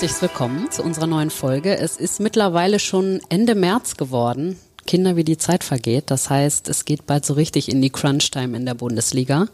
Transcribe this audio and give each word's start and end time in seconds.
herzlich 0.00 0.22
willkommen 0.22 0.70
zu 0.70 0.82
unserer 0.82 1.06
neuen 1.06 1.28
Folge. 1.28 1.76
Es 1.76 1.98
ist 1.98 2.20
mittlerweile 2.20 2.78
schon 2.78 3.20
Ende 3.28 3.54
März 3.54 3.98
geworden. 3.98 4.58
Kinder, 4.86 5.14
wie 5.16 5.24
die 5.24 5.36
Zeit 5.36 5.62
vergeht. 5.62 6.04
Das 6.06 6.30
heißt, 6.30 6.70
es 6.70 6.86
geht 6.86 7.04
bald 7.04 7.26
so 7.26 7.34
richtig 7.34 7.68
in 7.68 7.82
die 7.82 7.90
Crunch-Time 7.90 8.56
in 8.56 8.64
der 8.64 8.72
Bundesliga. 8.72 9.48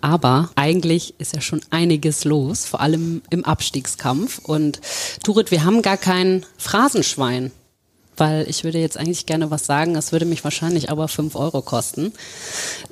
Aber 0.00 0.50
eigentlich 0.54 1.18
ist 1.18 1.34
ja 1.34 1.40
schon 1.40 1.62
einiges 1.70 2.22
los, 2.22 2.64
vor 2.64 2.80
allem 2.80 3.22
im 3.30 3.44
Abstiegskampf. 3.44 4.38
Und 4.38 4.80
Turit, 5.24 5.50
wir 5.50 5.64
haben 5.64 5.82
gar 5.82 5.96
kein 5.96 6.46
Phrasenschwein 6.58 7.50
weil 8.18 8.48
ich 8.48 8.64
würde 8.64 8.78
jetzt 8.78 8.96
eigentlich 8.98 9.26
gerne 9.26 9.50
was 9.50 9.66
sagen, 9.66 9.94
das 9.94 10.12
würde 10.12 10.26
mich 10.26 10.44
wahrscheinlich 10.44 10.90
aber 10.90 11.08
fünf 11.08 11.36
Euro 11.36 11.62
kosten. 11.62 12.12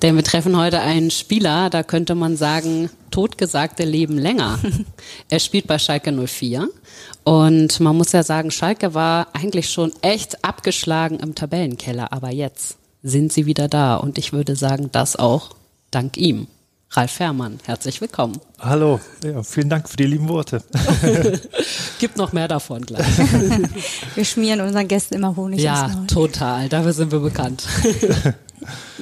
Denn 0.03 0.17
wir 0.17 0.25
treffen 0.25 0.57
heute 0.57 0.81
einen 0.81 1.11
Spieler, 1.11 1.71
da 1.71 1.83
könnte 1.83 2.15
man 2.15 2.37
sagen, 2.37 2.91
totgesagte 3.11 3.85
leben 3.85 4.19
länger. 4.19 4.59
er 5.29 5.39
spielt 5.39 5.67
bei 5.67 5.79
Schalke 5.79 6.13
04 6.13 6.69
und 7.25 7.81
man 7.81 7.97
muss 7.97 8.13
ja 8.13 8.23
sagen, 8.23 8.51
Schalke 8.51 8.95
war 8.95 9.29
eigentlich 9.33 9.71
schon 9.71 9.93
echt 10.03 10.45
abgeschlagen 10.45 11.19
im 11.21 11.35
Tabellenkeller, 11.35 12.13
aber 12.13 12.33
jetzt 12.33 12.79
sind 13.03 13.33
sie 13.33 13.47
wieder 13.47 13.69
da 13.69 13.97
und 13.97 14.19
ich 14.19 14.33
würde 14.33 14.57
sagen, 14.57 14.91
das 14.93 15.17
auch 15.17 15.51
dank 15.91 16.17
ihm. 16.17 16.49
Ralf 16.97 17.11
Fährmann, 17.11 17.59
herzlich 17.67 18.01
willkommen. 18.01 18.41
Hallo, 18.59 19.01
ja, 19.23 19.43
vielen 19.43 19.69
Dank 19.69 19.87
für 19.87 19.99
die 19.99 20.07
lieben 20.07 20.31
Worte. 20.31 20.63
Gibt 21.99 22.17
noch 22.17 22.33
mehr 22.33 22.49
davon 22.49 22.87
gleich. 22.87 23.05
wir 24.15 24.25
schmieren 24.25 24.63
unseren 24.63 24.89
Gästen 24.89 25.17
immer 25.17 25.37
Honig. 25.37 25.61
Ja, 25.61 25.91
total. 26.07 26.71
Dafür 26.71 26.95
sind 26.95 27.13
wir 27.13 27.19
bekannt. 27.19 27.65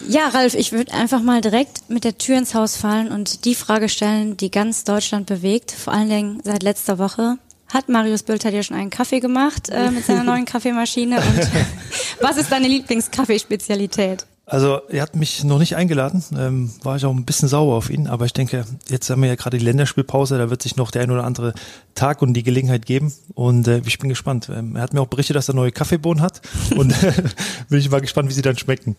ja, 0.09 0.27
Ralf, 0.27 0.55
ich 0.55 0.73
würde 0.73 0.93
einfach 0.93 1.23
mal 1.23 1.41
direkt 1.41 1.89
mit 1.89 2.03
der 2.03 2.19
Tür 2.19 2.37
ins 2.37 2.57
Haus 2.57 2.77
fallen 2.77 3.13
und 3.13 3.45
die 3.45 3.55
Frage 3.55 3.89
stellen, 3.89 4.37
die 4.37 4.51
ganz 4.51 4.83
Deutschland 4.83 5.27
bewegt, 5.27 5.71
vor 5.71 5.93
allen 5.93 6.09
Dingen 6.09 6.41
seit 6.43 6.65
letzter 6.65 6.99
Woche. 6.99 7.39
Hat 7.73 7.89
Marius 7.89 8.25
Bülter 8.25 8.51
dir 8.51 8.65
schon 8.65 8.77
einen 8.77 8.91
Kaffee 8.91 9.21
gemacht 9.21 9.69
äh, 9.69 9.93
mit 9.93 10.05
seiner 10.05 10.25
neuen 10.25 10.47
Kaffeemaschine? 10.47 11.17
Und 11.19 11.51
was 12.21 12.39
ist 12.39 12.51
deine 12.51 12.67
Lieblingskaffeespezialität? 12.67 14.27
Also 14.47 14.83
er 14.91 15.01
hat 15.01 15.17
mich 15.17 15.43
noch 15.43 15.59
nicht 15.59 15.75
eingeladen, 15.75 16.23
ähm, 16.37 16.71
war 16.83 16.97
ich 16.97 17.07
auch 17.07 17.15
ein 17.15 17.25
bisschen 17.25 17.49
sauer 17.49 17.75
auf 17.77 17.89
ihn, 17.89 18.07
aber 18.07 18.27
ich 18.27 18.35
denke, 18.35 18.67
jetzt 18.89 19.09
haben 19.09 19.23
wir 19.23 19.29
ja 19.31 19.37
gerade 19.37 19.57
die 19.57 19.65
Länderspielpause, 19.65 20.37
da 20.37 20.51
wird 20.51 20.63
sich 20.63 20.77
noch 20.77 20.91
der 20.91 21.03
ein 21.03 21.11
oder 21.11 21.25
andere 21.25 21.55
Tag 21.95 22.21
und 22.21 22.35
die 22.35 22.43
Gelegenheit 22.43 22.85
geben 22.85 23.13
und 23.33 23.67
äh, 23.69 23.81
ich 23.87 23.99
bin 23.99 24.11
gespannt. 24.11 24.51
Ähm, 24.55 24.77
er 24.77 24.83
hat 24.83 24.93
mir 24.93 25.01
auch 25.01 25.07
berichtet, 25.07 25.37
dass 25.37 25.49
er 25.49 25.55
neue 25.55 25.73
Kaffeebohnen 25.73 26.23
hat 26.23 26.43
und 26.77 26.95
bin 27.71 27.79
ich 27.79 27.91
mal 27.91 28.03
gespannt, 28.03 28.29
wie 28.29 28.35
sie 28.35 28.43
dann 28.43 28.59
schmecken. 28.59 28.97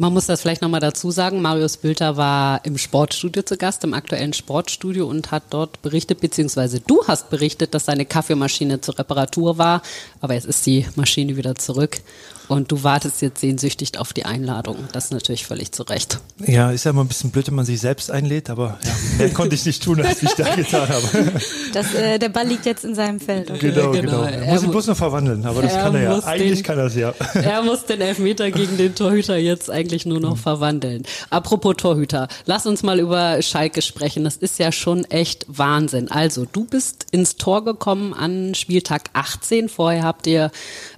Man 0.00 0.12
muss 0.12 0.26
das 0.26 0.42
vielleicht 0.42 0.62
nochmal 0.62 0.80
dazu 0.80 1.10
sagen. 1.10 1.42
Marius 1.42 1.76
Bülter 1.76 2.16
war 2.16 2.64
im 2.64 2.78
Sportstudio 2.78 3.42
zu 3.42 3.56
Gast, 3.56 3.82
im 3.82 3.94
aktuellen 3.94 4.32
Sportstudio 4.32 5.08
und 5.08 5.32
hat 5.32 5.42
dort 5.50 5.82
berichtet, 5.82 6.20
beziehungsweise 6.20 6.78
du 6.78 7.04
hast 7.08 7.30
berichtet, 7.30 7.74
dass 7.74 7.86
seine 7.86 8.06
Kaffeemaschine 8.06 8.80
zur 8.80 8.96
Reparatur 8.96 9.58
war. 9.58 9.82
Aber 10.20 10.34
jetzt 10.34 10.46
ist 10.46 10.64
die 10.66 10.86
Maschine 10.94 11.36
wieder 11.36 11.56
zurück. 11.56 12.00
Und 12.48 12.72
du 12.72 12.82
wartest 12.82 13.20
jetzt 13.20 13.42
sehnsüchtig 13.42 13.98
auf 13.98 14.14
die 14.14 14.24
Einladung. 14.24 14.76
Das 14.92 15.06
ist 15.06 15.10
natürlich 15.12 15.44
völlig 15.44 15.72
zu 15.72 15.82
Recht. 15.82 16.18
Ja, 16.46 16.70
ist 16.70 16.84
ja 16.84 16.92
immer 16.92 17.04
ein 17.04 17.08
bisschen 17.08 17.30
blöd, 17.30 17.46
wenn 17.48 17.54
man 17.54 17.66
sich 17.66 17.78
selbst 17.78 18.10
einlädt, 18.10 18.48
aber 18.48 18.78
ja, 18.82 18.90
mehr 19.18 19.28
konnte 19.30 19.54
ich 19.54 19.66
nicht 19.66 19.82
tun, 19.82 20.00
als 20.00 20.22
ich 20.22 20.32
da 20.32 20.54
getan 20.54 20.88
habe. 20.88 21.02
Das, 21.74 21.92
äh, 21.94 22.18
der 22.18 22.30
Ball 22.30 22.46
liegt 22.46 22.64
jetzt 22.64 22.84
in 22.84 22.94
seinem 22.94 23.20
Feld. 23.20 23.50
Okay. 23.50 23.72
Genau, 23.72 23.90
genau. 23.90 24.22
genau. 24.22 24.22
Er 24.22 24.54
muss 24.54 24.62
ihn 24.62 24.70
bloß 24.70 24.86
noch 24.86 24.96
verwandeln, 24.96 25.44
aber 25.44 25.60
das 25.60 25.74
kann 25.74 25.94
er 25.94 26.02
ja. 26.02 26.18
Eigentlich 26.20 26.60
den, 26.60 26.64
kann 26.64 26.78
er 26.78 26.86
es 26.86 26.94
ja. 26.94 27.12
Er 27.34 27.62
muss 27.62 27.84
den 27.84 28.00
Elfmeter 28.00 28.50
gegen 28.50 28.78
den 28.78 28.94
Torhüter 28.94 29.36
jetzt 29.36 29.70
eigentlich 29.70 29.87
nur 30.06 30.20
noch 30.20 30.36
mhm. 30.36 30.40
verwandeln. 30.40 31.02
Apropos 31.30 31.76
Torhüter, 31.76 32.28
lass 32.46 32.66
uns 32.66 32.82
mal 32.82 33.00
über 33.00 33.42
Schalke 33.42 33.82
sprechen. 33.82 34.24
Das 34.24 34.36
ist 34.36 34.58
ja 34.58 34.72
schon 34.72 35.04
echt 35.04 35.46
Wahnsinn. 35.48 36.10
Also, 36.10 36.46
du 36.50 36.64
bist 36.64 37.06
ins 37.10 37.36
Tor 37.36 37.64
gekommen 37.64 38.14
an 38.14 38.54
Spieltag 38.54 39.10
18. 39.12 39.68
Vorher 39.68 40.04
habt 40.04 40.26
ihr 40.26 40.50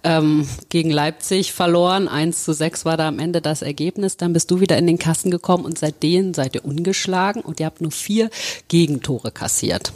ähm, 0.04 0.48
gegen 0.69 0.91
Leipzig 0.91 1.53
verloren. 1.53 2.09
1 2.09 2.44
zu 2.44 2.53
6 2.53 2.84
war 2.84 2.97
da 2.97 3.09
am 3.09 3.19
Ende 3.19 3.41
das 3.41 3.62
Ergebnis. 3.62 4.16
Dann 4.16 4.32
bist 4.32 4.50
du 4.50 4.60
wieder 4.60 4.78
in 4.78 4.87
den 4.87 4.98
Kasten 4.98 5.31
gekommen 5.31 5.65
und 5.65 5.78
seitdem 5.78 6.34
seid 6.34 6.54
ihr 6.54 6.65
ungeschlagen 6.65 7.42
und 7.42 7.60
ihr 7.60 7.66
habt 7.66 7.81
nur 7.81 7.92
vier 7.92 8.31
Gegentore 8.69 9.31
kassiert. 9.31 9.92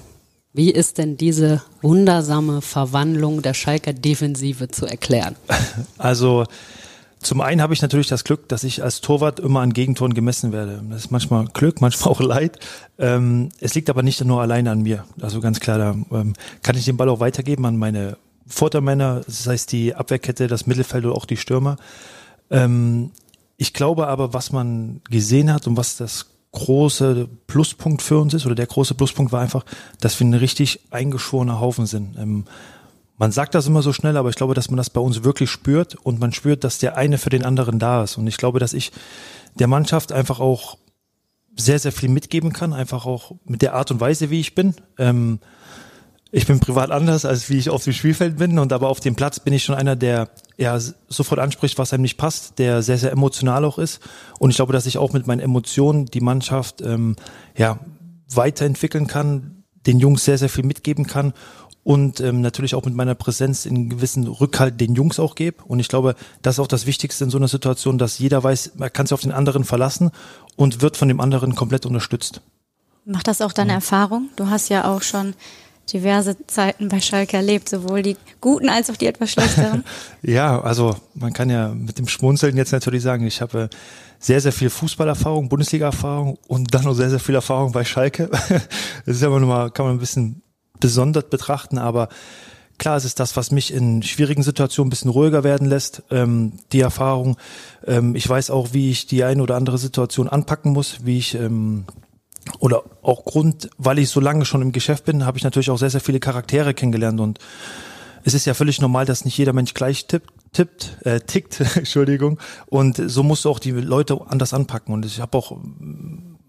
Wie 0.57 0.71
ist 0.71 0.99
denn 0.99 1.17
diese 1.17 1.63
wundersame 1.83 2.63
Verwandlung 2.63 3.43
der 3.43 3.55
Schalker 3.55 3.93
Defensive 3.93 4.69
zu 4.69 4.87
erklären? 4.87 5.35
Also 5.99 6.45
zum 7.25 7.41
einen 7.41 7.63
habe 7.63 7.73
ich 7.73 7.83
natürlich 7.83 8.09
das 8.09 8.25
Glück, 8.25 8.49
dass 8.49 8.65
ich 8.65 8.83
als 8.83 9.01
Torwart 9.01 9.41
immer 9.41 9.61
an 9.61 9.73
Gegentoren 9.73 10.15
gemessen 10.15 10.53
werde. 10.53 10.83
Das 10.91 11.07
ist 11.07 11.11
manchmal 11.11 11.47
Glück, 11.47 11.81
manchmal 11.81 12.13
auch 12.13 12.21
Leid. 12.21 12.59
Ähm, 12.99 13.49
es 13.61 13.75
liegt 13.75 13.89
aber 13.89 14.03
nicht 14.03 14.23
nur 14.25 14.41
alleine 14.41 14.71
an 14.71 14.83
mir. 14.83 15.05
Also 15.21 15.41
ganz 15.41 15.61
klar, 15.61 15.79
da 15.79 15.91
ähm, 16.17 16.35
kann 16.63 16.77
ich 16.77 16.85
den 16.85 16.97
Ball 16.97 17.09
auch 17.09 17.21
weitergeben 17.21 17.65
an 17.67 17.77
meine 17.77 18.19
Vordermänner, 18.47 19.23
das 19.25 19.47
heißt 19.47 19.73
die 19.73 19.95
Abwehrkette, 19.95 20.49
das 20.49 20.67
Mittelfeld 20.67 21.07
oder 21.07 21.15
auch 21.15 21.25
die 21.25 21.39
Stürmer. 21.39 21.77
Ähm, 22.51 23.11
ich 23.57 23.73
glaube 23.73 24.07
aber, 24.07 24.35
was 24.35 24.53
man 24.53 25.01
gesehen 25.09 25.53
hat 25.53 25.67
und 25.67 25.77
was 25.77 25.97
das 25.97 26.27
große 26.53 27.29
Pluspunkt 27.47 28.03
für 28.03 28.19
uns 28.19 28.35
ist, 28.35 28.47
oder 28.47 28.55
der 28.55 28.67
große 28.67 28.95
Pluspunkt 28.95 29.33
war 29.33 29.41
einfach, 29.41 29.65
dass 30.01 30.21
wir 30.21 30.27
ein 30.27 30.35
richtig 30.35 30.81
eingeschworener 30.91 31.59
Haufen 31.59 31.87
sind. 31.87 32.17
Ähm, 32.19 32.45
man 33.17 33.33
sagt 33.33 33.55
das 33.55 33.67
immer 33.67 33.83
so 33.83 33.93
schnell, 33.93 34.17
aber 34.17 34.29
ich 34.29 34.37
glaube, 34.37 34.55
dass 34.55 34.71
man 34.71 34.77
das 34.77 34.91
bei 34.91 35.01
uns 35.01 35.23
wirklich 35.23 35.51
spürt 35.51 35.95
und 35.95 36.21
man 36.21 36.33
spürt, 36.33 36.65
dass 36.65 36.79
der 36.79 36.97
eine 36.97 37.19
für 37.19 37.31
den 37.31 37.45
anderen 37.45 37.79
da 37.79 38.03
ist. 38.03 38.17
Und 38.17 38.27
ich 38.27 38.37
glaube, 38.37 38.59
dass 38.59 38.73
ich 38.73 38.93
der 39.55 39.69
Mannschaft 39.69 40.11
einfach 40.11 40.41
auch 40.41 40.79
sehr, 41.57 41.79
sehr 41.79 41.93
viel 41.93 42.09
mitgeben 42.09 42.53
kann, 42.53 42.73
einfach 42.73 43.07
auch 43.07 43.33
mit 43.45 43.63
der 43.63 43.75
Art 43.75 43.93
und 43.93 44.01
Weise, 44.01 44.31
wie 44.31 44.41
ich 44.41 44.57
bin. 44.57 44.75
Ähm, 44.99 45.39
ich 46.33 46.49
bin 46.49 46.59
privat 46.59 46.91
anders, 46.91 47.25
als 47.25 47.49
wie 47.49 47.59
ich 47.59 47.71
auf 47.71 47.85
dem 47.85 47.93
Spielfeld 47.93 48.39
bin 48.39 48.59
und 48.59 48.73
aber 48.73 48.89
auf 48.89 48.99
dem 48.99 49.15
Platz 49.15 49.39
bin 49.39 49.53
ich 49.53 49.63
schon 49.63 49.77
einer, 49.77 49.95
der 49.95 50.31
ja 50.57 50.77
sofort 51.07 51.39
anspricht, 51.39 51.79
was 51.79 51.93
einem 51.93 52.03
nicht 52.03 52.17
passt, 52.17 52.59
der 52.59 52.83
sehr, 52.83 52.99
sehr 52.99 53.13
emotional 53.13 53.65
auch 53.65 53.79
ist. 53.79 54.01
Und 54.41 54.51
ich 54.51 54.57
glaube, 54.57 54.73
dass 54.73 54.87
ich 54.87 54.99
auch 54.99 55.13
mit 55.13 55.29
meinen 55.29 55.39
Emotionen 55.39 56.07
die 56.07 56.21
Mannschaft 56.21 56.81
ähm, 56.81 57.15
ja 57.57 57.79
weiterentwickeln 58.35 59.07
kann, 59.07 59.63
den 59.87 60.01
Jungs 60.01 60.25
sehr, 60.25 60.39
sehr 60.39 60.49
viel 60.49 60.65
mitgeben 60.65 61.07
kann 61.07 61.35
und 61.85 62.21
ähm, 62.21 62.41
natürlich 62.41 62.75
auch 62.75 62.85
mit 62.85 62.95
meiner 62.95 63.15
Präsenz 63.15 63.67
in 63.67 63.91
gewissen 63.91 64.27
Rückhalt 64.27 64.81
den 64.81 64.95
Jungs 64.95 65.21
auch 65.21 65.35
gebe. 65.35 65.63
Und 65.65 65.79
ich 65.79 65.89
glaube, 65.89 66.17
das 66.43 66.57
ist 66.57 66.61
auch 66.61 66.67
das 66.67 66.87
Wichtigste 66.87 67.25
in 67.25 67.31
so 67.31 67.37
einer 67.37 67.49
Situation, 67.49 67.99
dass 67.99 68.19
jeder 68.19 68.43
weiß, 68.43 68.73
man 68.77 68.93
kann 68.93 69.07
sich 69.07 69.13
auf 69.13 69.21
den 69.21 69.33
anderen 69.33 69.65
verlassen 69.65 70.11
und 70.57 70.81
wird 70.81 70.97
von 70.97 71.09
dem 71.09 71.21
anderen 71.21 71.55
komplett 71.55 71.85
unterstützt. 71.85 72.41
Macht 73.05 73.29
das 73.29 73.43
auch 73.43 73.53
deine 73.53 73.73
ja. 73.73 73.77
Erfahrung? 73.77 74.31
Du 74.37 74.49
hast 74.49 74.71
ja 74.71 74.91
auch 74.91 75.03
schon 75.03 75.35
diverse 75.93 76.37
Zeiten 76.47 76.89
bei 76.89 77.03
Schalke 77.03 77.37
erlebt, 77.37 77.69
sowohl 77.69 78.03
die 78.03 78.17
guten 78.41 78.71
als 78.71 78.89
auch 78.89 78.97
die 78.97 79.07
etwas 79.07 79.31
schlechteren. 79.33 79.85
ja, 80.23 80.59
also 80.61 80.97
man 81.15 81.35
kann 81.35 81.51
ja 81.51 81.69
mit 81.69 81.99
dem 81.99 82.09
Schmunzeln 82.09 82.57
jetzt 82.57 82.73
natürlich 82.73 83.03
sagen, 83.03 83.27
ich 83.27 83.43
habe 83.43 83.69
sehr, 84.19 84.41
sehr 84.41 84.53
viel 84.53 84.71
Fußballerfahrung, 84.71 85.51
Bundesliga-Erfahrung 85.51 86.39
und 86.47 86.73
dann 86.73 86.85
noch 86.85 86.95
sehr, 86.95 87.11
sehr 87.11 87.21
viel 87.21 87.35
Erfahrung 87.35 87.73
bei 87.73 87.85
Schalke. 87.85 88.31
Das 89.05 89.17
ist 89.17 89.23
aber 89.23 89.39
nochmal, 89.39 89.71
kann 89.71 89.85
man 89.85 89.97
ein 89.97 90.01
bisschen 90.01 90.43
besonders 90.85 91.31
betrachten, 91.31 91.79
aber 91.79 92.11
klar, 92.77 92.99
es 92.99 93.07
ist 93.07 93.19
das, 93.19 93.39
was 93.39 93.51
mich 93.51 93.73
in 93.73 94.03
schwierigen 94.03 94.43
Situationen 94.43 94.89
ein 94.89 94.91
bisschen 94.91 95.11
ruhiger 95.11 95.43
werden 95.43 95.67
lässt. 95.67 96.03
Ähm, 96.11 96.53
die 96.73 96.81
Erfahrung, 96.81 97.39
ähm, 97.87 98.15
ich 98.15 98.29
weiß 98.29 98.51
auch, 98.51 98.75
wie 98.75 98.91
ich 98.91 99.07
die 99.07 99.25
eine 99.25 99.43
oder 99.43 99.57
andere 99.57 99.79
Situation 99.79 100.29
anpacken 100.29 100.75
muss, 100.75 100.99
wie 101.03 101.17
ich 101.17 101.37
ähm, 101.37 101.87
oder 102.59 102.83
auch 103.01 103.25
Grund, 103.25 103.71
weil 103.79 103.99
ich 103.99 104.11
so 104.11 104.21
lange 104.21 104.45
schon 104.45 104.61
im 104.61 104.73
Geschäft 104.73 105.07
bin, 105.07 105.25
habe 105.25 105.39
ich 105.39 105.45
natürlich 105.45 105.71
auch 105.71 105.79
sehr, 105.79 105.89
sehr 105.89 106.03
viele 106.03 106.21
Charaktere 106.21 106.75
kennengelernt 106.75 107.19
und 107.19 107.39
es 108.25 108.35
ist 108.35 108.45
ja 108.45 108.53
völlig 108.53 108.79
normal, 108.79 109.07
dass 109.07 109.25
nicht 109.25 109.39
jeder 109.39 109.55
Mensch 109.55 109.73
gleich 109.73 110.07
tippt, 110.07 110.31
tippt, 110.53 110.99
äh, 111.07 111.21
tickt, 111.21 111.61
Entschuldigung. 111.77 112.39
Und 112.67 113.01
so 113.07 113.23
musst 113.23 113.47
du 113.47 113.51
auch 113.51 113.59
die 113.59 113.71
Leute 113.71 114.21
anders 114.29 114.53
anpacken. 114.53 114.93
Und 114.93 115.07
ich 115.07 115.21
habe 115.21 115.37
auch 115.37 115.57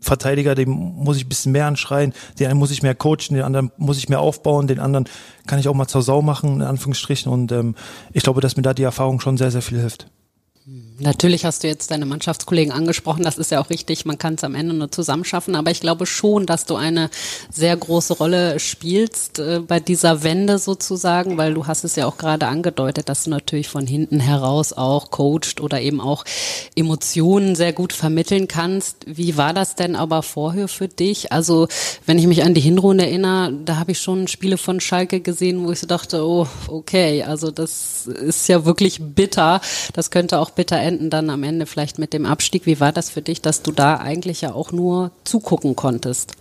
Verteidiger, 0.06 0.56
dem 0.56 0.70
muss 0.70 1.18
ich 1.18 1.26
ein 1.26 1.30
bisschen 1.30 1.52
mehr 1.52 1.66
anschreien, 1.66 2.14
den 2.40 2.48
einen 2.48 2.60
muss 2.60 2.72
ich 2.72 2.84
mehr 2.84 2.96
coachen, 2.96 3.34
den 3.34 3.42
anderen 3.42 3.72
muss 3.78 3.98
ich 3.98 4.08
mehr 4.08 4.20
aufbauen, 4.20 4.68
den 4.68 4.80
anderen 4.80 5.06
kann 5.48 5.60
ich 5.60 5.68
auch 5.68 5.74
mal 5.74 5.88
zur 5.88 6.02
Sau 6.02 6.22
machen, 6.22 6.56
in 6.56 6.62
Anführungsstrichen. 6.62 7.32
Und 7.32 7.52
ähm, 7.52 7.76
ich 8.14 8.24
glaube, 8.24 8.42
dass 8.42 8.56
mir 8.56 8.64
da 8.64 8.74
die 8.74 8.84
Erfahrung 8.84 9.20
schon 9.20 9.38
sehr, 9.38 9.52
sehr 9.52 9.62
viel 9.62 9.80
hilft. 9.80 10.08
Natürlich 10.98 11.44
hast 11.44 11.64
du 11.64 11.68
jetzt 11.68 11.92
deine 11.92 12.06
Mannschaftskollegen 12.06 12.72
angesprochen, 12.72 13.24
das 13.24 13.38
ist 13.38 13.52
ja 13.52 13.60
auch 13.60 13.70
richtig, 13.70 14.06
man 14.06 14.18
kann 14.18 14.36
es 14.36 14.46
am 14.46 14.56
Ende 14.56 14.74
nur 14.74 14.90
zusammenschaffen, 14.92 15.56
aber 15.56 15.70
ich 15.70 15.82
glaube 15.82 16.06
schon, 16.06 16.46
dass 16.46 16.66
du 16.66 16.78
eine 16.78 17.10
sehr 17.52 17.76
große 17.76 18.14
Rolle 18.14 18.62
spielst 18.62 19.40
äh, 19.40 19.60
bei 19.60 19.82
dieser 19.82 20.24
Wende 20.24 20.58
sozusagen, 20.58 21.38
weil 21.38 21.54
du 21.54 21.68
hast 21.68 21.84
es 21.84 21.98
ja 21.98 22.06
auch 22.06 22.18
gerade 22.18 22.48
angedeutet, 22.48 23.10
dass 23.10 23.26
du 23.26 23.30
natürlich 23.30 23.68
von 23.68 23.86
hinten 23.86 24.22
heraus 24.22 24.72
auch 24.72 25.12
coacht 25.12 25.60
oder 25.60 25.82
eben 25.82 26.00
auch 26.00 26.24
Emotionen 26.78 27.56
sehr 27.56 27.74
gut 27.74 27.92
vermitteln 27.92 28.48
kannst. 28.48 29.00
Wie 29.06 29.36
war 29.36 29.54
das 29.54 29.76
denn 29.76 29.98
aber 29.98 30.24
vorher 30.24 30.70
für 30.70 30.88
dich? 30.88 31.34
Also, 31.34 31.68
wenn 32.06 32.20
ich 32.20 32.28
mich 32.28 32.44
an 32.44 32.54
die 32.54 32.62
Hinrunde 32.62 33.06
erinnere, 33.06 33.52
da 33.66 33.78
habe 33.78 33.92
ich 33.92 34.00
schon 34.00 34.30
Spiele 34.30 34.58
von 34.58 34.80
Schalke 34.80 35.20
gesehen, 35.20 35.66
wo 35.66 35.72
ich 35.74 35.80
so 35.82 35.88
dachte, 35.88 36.26
oh, 36.26 36.48
okay, 36.68 37.24
also 37.24 37.52
das 37.52 38.08
ist 38.08 38.48
ja 38.48 38.64
wirklich 38.64 39.02
bitter, 39.02 39.60
das 39.92 40.10
könnte 40.10 40.40
auch 40.40 40.52
bitter 40.52 40.85
enden 40.86 41.10
dann 41.10 41.30
am 41.30 41.44
Ende 41.44 41.66
vielleicht 41.66 42.00
mit 42.00 42.14
dem 42.14 42.26
Abstieg. 42.26 42.66
Wie 42.66 42.80
war 42.80 42.92
das 42.92 43.10
für 43.10 43.22
dich, 43.22 43.42
dass 43.42 43.62
du 43.62 43.72
da 43.72 43.98
eigentlich 43.98 44.42
ja 44.42 44.54
auch 44.54 44.72
nur 44.72 45.12
zugucken 45.24 45.76
konntest? 45.76 46.34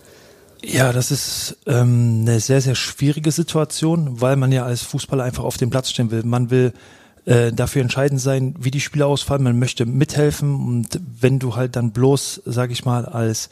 Ja, 0.63 0.93
das 0.93 1.11
ist 1.11 1.57
ähm, 1.67 2.21
eine 2.21 2.39
sehr, 2.39 2.61
sehr 2.61 2.75
schwierige 2.75 3.31
Situation, 3.31 4.21
weil 4.21 4.35
man 4.35 4.51
ja 4.51 4.65
als 4.65 4.83
Fußballer 4.83 5.23
einfach 5.23 5.43
auf 5.43 5.57
dem 5.57 5.69
Platz 5.69 5.89
stehen 5.89 6.11
will. 6.11 6.23
Man 6.23 6.49
will 6.49 6.73
äh, 7.25 7.51
dafür 7.51 7.81
entscheidend 7.81 8.21
sein, 8.21 8.55
wie 8.59 8.71
die 8.71 8.81
Spiele 8.81 9.05
ausfallen. 9.05 9.43
Man 9.43 9.59
möchte 9.59 9.85
mithelfen 9.85 10.55
und 10.55 10.99
wenn 11.19 11.39
du 11.39 11.55
halt 11.55 11.75
dann 11.75 11.91
bloß, 11.91 12.43
sag 12.45 12.71
ich 12.71 12.85
mal, 12.85 13.05
als 13.05 13.49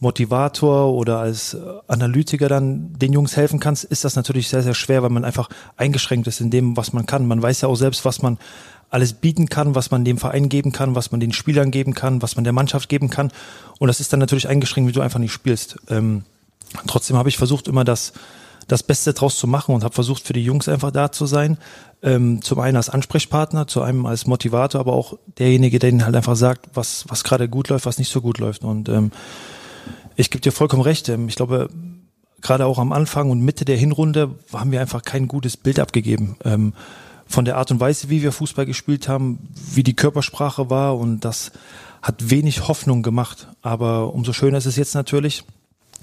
Motivator 0.00 0.94
oder 0.94 1.18
als 1.18 1.56
Analytiker 1.86 2.48
dann 2.48 2.94
den 2.98 3.12
Jungs 3.12 3.36
helfen 3.36 3.60
kannst, 3.60 3.84
ist 3.84 4.04
das 4.04 4.16
natürlich 4.16 4.48
sehr, 4.48 4.62
sehr 4.62 4.74
schwer, 4.74 5.02
weil 5.02 5.10
man 5.10 5.26
einfach 5.26 5.50
eingeschränkt 5.76 6.26
ist 6.26 6.40
in 6.40 6.50
dem, 6.50 6.76
was 6.76 6.94
man 6.94 7.04
kann. 7.04 7.26
Man 7.26 7.42
weiß 7.42 7.60
ja 7.60 7.68
auch 7.68 7.76
selbst, 7.76 8.06
was 8.06 8.22
man 8.22 8.38
alles 8.90 9.14
bieten 9.14 9.48
kann, 9.48 9.74
was 9.74 9.90
man 9.90 10.04
dem 10.04 10.18
Verein 10.18 10.48
geben 10.48 10.72
kann, 10.72 10.94
was 10.94 11.12
man 11.12 11.20
den 11.20 11.32
Spielern 11.32 11.70
geben 11.70 11.94
kann, 11.94 12.22
was 12.22 12.36
man 12.36 12.44
der 12.44 12.52
Mannschaft 12.52 12.88
geben 12.88 13.08
kann. 13.08 13.30
Und 13.78 13.88
das 13.88 14.00
ist 14.00 14.12
dann 14.12 14.20
natürlich 14.20 14.48
eingeschränkt, 14.48 14.88
wie 14.88 14.92
du 14.92 15.00
einfach 15.00 15.20
nicht 15.20 15.32
spielst. 15.32 15.76
Ähm, 15.88 16.24
trotzdem 16.86 17.16
habe 17.16 17.28
ich 17.28 17.38
versucht, 17.38 17.68
immer 17.68 17.84
das, 17.84 18.12
das 18.66 18.82
Beste 18.82 19.14
draus 19.14 19.38
zu 19.38 19.46
machen 19.46 19.74
und 19.74 19.84
habe 19.84 19.94
versucht, 19.94 20.26
für 20.26 20.32
die 20.32 20.44
Jungs 20.44 20.68
einfach 20.68 20.90
da 20.90 21.12
zu 21.12 21.26
sein. 21.26 21.56
Ähm, 22.02 22.42
zum 22.42 22.58
einen 22.58 22.76
als 22.76 22.90
Ansprechpartner, 22.90 23.66
zu 23.66 23.82
einem 23.82 24.06
als 24.06 24.26
Motivator, 24.26 24.80
aber 24.80 24.92
auch 24.92 25.18
derjenige, 25.38 25.78
der 25.78 25.90
ihnen 25.90 26.04
halt 26.04 26.16
einfach 26.16 26.36
sagt, 26.36 26.70
was, 26.74 27.04
was 27.08 27.24
gerade 27.24 27.48
gut 27.48 27.68
läuft, 27.68 27.86
was 27.86 27.98
nicht 27.98 28.10
so 28.10 28.20
gut 28.20 28.38
läuft. 28.38 28.64
Und 28.64 28.88
ähm, 28.88 29.12
ich 30.16 30.30
gebe 30.30 30.42
dir 30.42 30.52
vollkommen 30.52 30.82
recht. 30.82 31.08
Ähm, 31.08 31.28
ich 31.28 31.36
glaube, 31.36 31.68
gerade 32.40 32.66
auch 32.66 32.78
am 32.78 32.92
Anfang 32.92 33.30
und 33.30 33.40
Mitte 33.40 33.64
der 33.64 33.76
Hinrunde 33.76 34.34
haben 34.52 34.72
wir 34.72 34.80
einfach 34.80 35.02
kein 35.02 35.28
gutes 35.28 35.56
Bild 35.56 35.78
abgegeben. 35.78 36.36
Ähm, 36.44 36.72
von 37.30 37.44
der 37.44 37.56
Art 37.56 37.70
und 37.70 37.78
Weise, 37.78 38.10
wie 38.10 38.22
wir 38.22 38.32
Fußball 38.32 38.66
gespielt 38.66 39.08
haben, 39.08 39.38
wie 39.72 39.84
die 39.84 39.94
Körpersprache 39.94 40.68
war 40.68 40.98
und 40.98 41.24
das 41.24 41.52
hat 42.02 42.28
wenig 42.28 42.66
Hoffnung 42.66 43.02
gemacht. 43.02 43.46
Aber 43.62 44.12
umso 44.12 44.32
schöner 44.32 44.58
ist 44.58 44.66
es 44.66 44.74
jetzt 44.74 44.94
natürlich, 44.94 45.44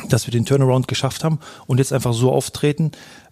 dass 0.07 0.25
wir 0.25 0.31
den 0.31 0.45
Turnaround 0.45 0.87
geschafft 0.87 1.25
haben 1.25 1.39
und 1.65 1.79
jetzt 1.79 1.91
einfach 1.91 2.13
so 2.13 2.31
auftreten, 2.31 2.91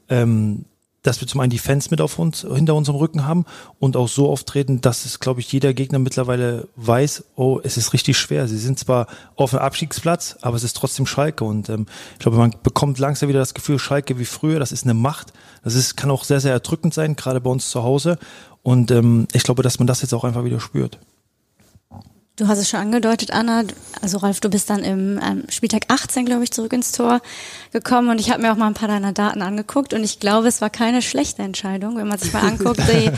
ähm, 0.09 0.65
dass 1.05 1.21
wir 1.21 1.27
zum 1.27 1.39
einen 1.41 1.49
die 1.49 1.59
Fans 1.59 1.91
mit 1.91 2.01
auf 2.01 2.17
uns, 2.17 2.41
hinter 2.41 2.75
unserem 2.75 2.97
Rücken 2.97 3.25
haben 3.25 3.45
und 3.79 3.95
auch 3.95 4.07
so 4.07 4.29
auftreten, 4.29 4.81
dass 4.81 5.05
es, 5.05 5.19
glaube 5.19 5.39
ich, 5.39 5.51
jeder 5.51 5.73
Gegner 5.73 5.99
mittlerweile 5.99 6.67
weiß, 6.75 7.25
oh, 7.35 7.59
es 7.63 7.77
ist 7.77 7.93
richtig 7.93 8.17
schwer. 8.17 8.47
Sie 8.47 8.57
sind 8.57 8.79
zwar 8.79 9.07
auf 9.35 9.51
dem 9.51 9.59
Abstiegsplatz, 9.59 10.37
aber 10.41 10.57
es 10.57 10.63
ist 10.63 10.75
trotzdem 10.75 11.05
Schalke 11.05 11.43
und 11.43 11.69
ähm, 11.69 11.85
ich 12.13 12.19
glaube, 12.19 12.37
man 12.37 12.55
bekommt 12.63 12.99
langsam 12.99 13.29
wieder 13.29 13.39
das 13.39 13.53
Gefühl, 13.53 13.79
Schalke 13.79 14.17
wie 14.19 14.25
früher, 14.25 14.59
das 14.59 14.71
ist 14.71 14.83
eine 14.83 14.93
Macht. 14.93 15.33
Das 15.63 15.75
ist, 15.75 15.95
kann 15.95 16.11
auch 16.11 16.23
sehr, 16.23 16.39
sehr 16.39 16.51
erdrückend 16.51 16.93
sein, 16.93 17.15
gerade 17.15 17.41
bei 17.41 17.49
uns 17.49 17.69
zu 17.69 17.83
Hause 17.83 18.17
und 18.63 18.89
ähm, 18.91 19.27
ich 19.33 19.43
glaube, 19.43 19.63
dass 19.63 19.79
man 19.79 19.87
das 19.87 20.01
jetzt 20.01 20.13
auch 20.13 20.23
einfach 20.23 20.43
wieder 20.43 20.59
spürt. 20.59 20.99
Du 22.37 22.49
hast 22.49 22.59
es 22.59 22.69
schon 22.69 22.81
angedeutet, 22.81 23.31
Anna. 23.31 23.63
Also 24.01 24.17
Ralf, 24.17 24.41
du 24.41 24.49
bist 24.49 24.69
dann 24.69 24.83
im 24.83 25.21
ähm, 25.23 25.43
Spieltag 25.47 25.83
18, 25.87 26.25
glaube 26.25 26.43
ich, 26.43 26.51
zurück 26.51 26.73
ins 26.73 26.91
Tor 26.91 27.21
gekommen 27.71 28.09
und 28.09 28.19
ich 28.19 28.29
habe 28.29 28.41
mir 28.41 28.51
auch 28.51 28.57
mal 28.57 28.67
ein 28.67 28.73
paar 28.73 28.89
deiner 28.89 29.13
Daten 29.13 29.41
angeguckt 29.41 29.93
und 29.93 30.03
ich 30.03 30.19
glaube, 30.19 30.49
es 30.49 30.59
war 30.59 30.69
keine 30.69 31.01
schlechte 31.01 31.43
Entscheidung, 31.43 31.95
wenn 31.95 32.09
man 32.09 32.17
sich 32.17 32.33
mal 32.33 32.43
anguckt, 32.43 32.81
die 32.91 33.09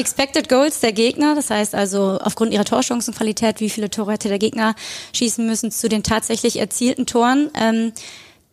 Expected 0.00 0.48
Goals 0.48 0.80
der 0.80 0.92
Gegner, 0.92 1.34
das 1.34 1.50
heißt 1.50 1.74
also 1.74 2.18
aufgrund 2.22 2.54
ihrer 2.54 2.64
Torchancenqualität, 2.64 3.60
wie 3.60 3.68
viele 3.68 3.90
Tore 3.90 4.12
hätte 4.12 4.28
der 4.28 4.38
Gegner 4.38 4.74
schießen 5.12 5.44
müssen 5.44 5.70
zu 5.70 5.90
den 5.90 6.02
tatsächlich 6.02 6.58
erzielten 6.58 7.04
Toren, 7.04 7.50
ähm, 7.54 7.92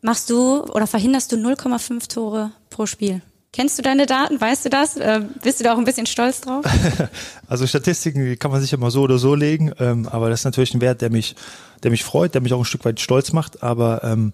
machst 0.01 0.29
du 0.29 0.61
oder 0.63 0.87
verhinderst 0.87 1.31
du 1.31 1.37
0,5 1.37 2.09
Tore 2.09 2.51
pro 2.69 2.85
Spiel. 2.85 3.21
Kennst 3.53 3.77
du 3.77 3.81
deine 3.81 4.05
Daten? 4.05 4.39
Weißt 4.39 4.63
du 4.63 4.69
das? 4.69 4.95
Äh, 4.95 5.21
bist 5.43 5.59
du 5.59 5.65
da 5.65 5.73
auch 5.73 5.77
ein 5.77 5.83
bisschen 5.83 6.05
stolz 6.05 6.39
drauf? 6.39 6.63
also 7.47 7.67
Statistiken 7.67 8.39
kann 8.39 8.49
man 8.49 8.61
sich 8.61 8.71
immer 8.71 8.91
so 8.91 9.01
oder 9.01 9.17
so 9.17 9.35
legen, 9.35 9.73
ähm, 9.77 10.07
aber 10.07 10.29
das 10.29 10.41
ist 10.41 10.45
natürlich 10.45 10.73
ein 10.73 10.79
Wert, 10.79 11.01
der 11.01 11.09
mich, 11.09 11.35
der 11.83 11.91
mich 11.91 12.05
freut, 12.05 12.33
der 12.33 12.41
mich 12.41 12.53
auch 12.53 12.59
ein 12.59 12.65
Stück 12.65 12.85
weit 12.85 13.01
stolz 13.01 13.33
macht. 13.33 13.61
Aber 13.61 14.05
ähm, 14.05 14.31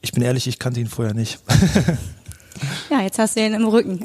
ich 0.00 0.10
bin 0.10 0.24
ehrlich, 0.24 0.48
ich 0.48 0.58
kannte 0.58 0.80
ihn 0.80 0.88
vorher 0.88 1.14
nicht. 1.14 1.38
Ja, 2.90 3.02
jetzt 3.02 3.18
hast 3.18 3.36
du 3.36 3.40
ihn 3.40 3.54
im 3.54 3.68
Rücken. 3.68 4.04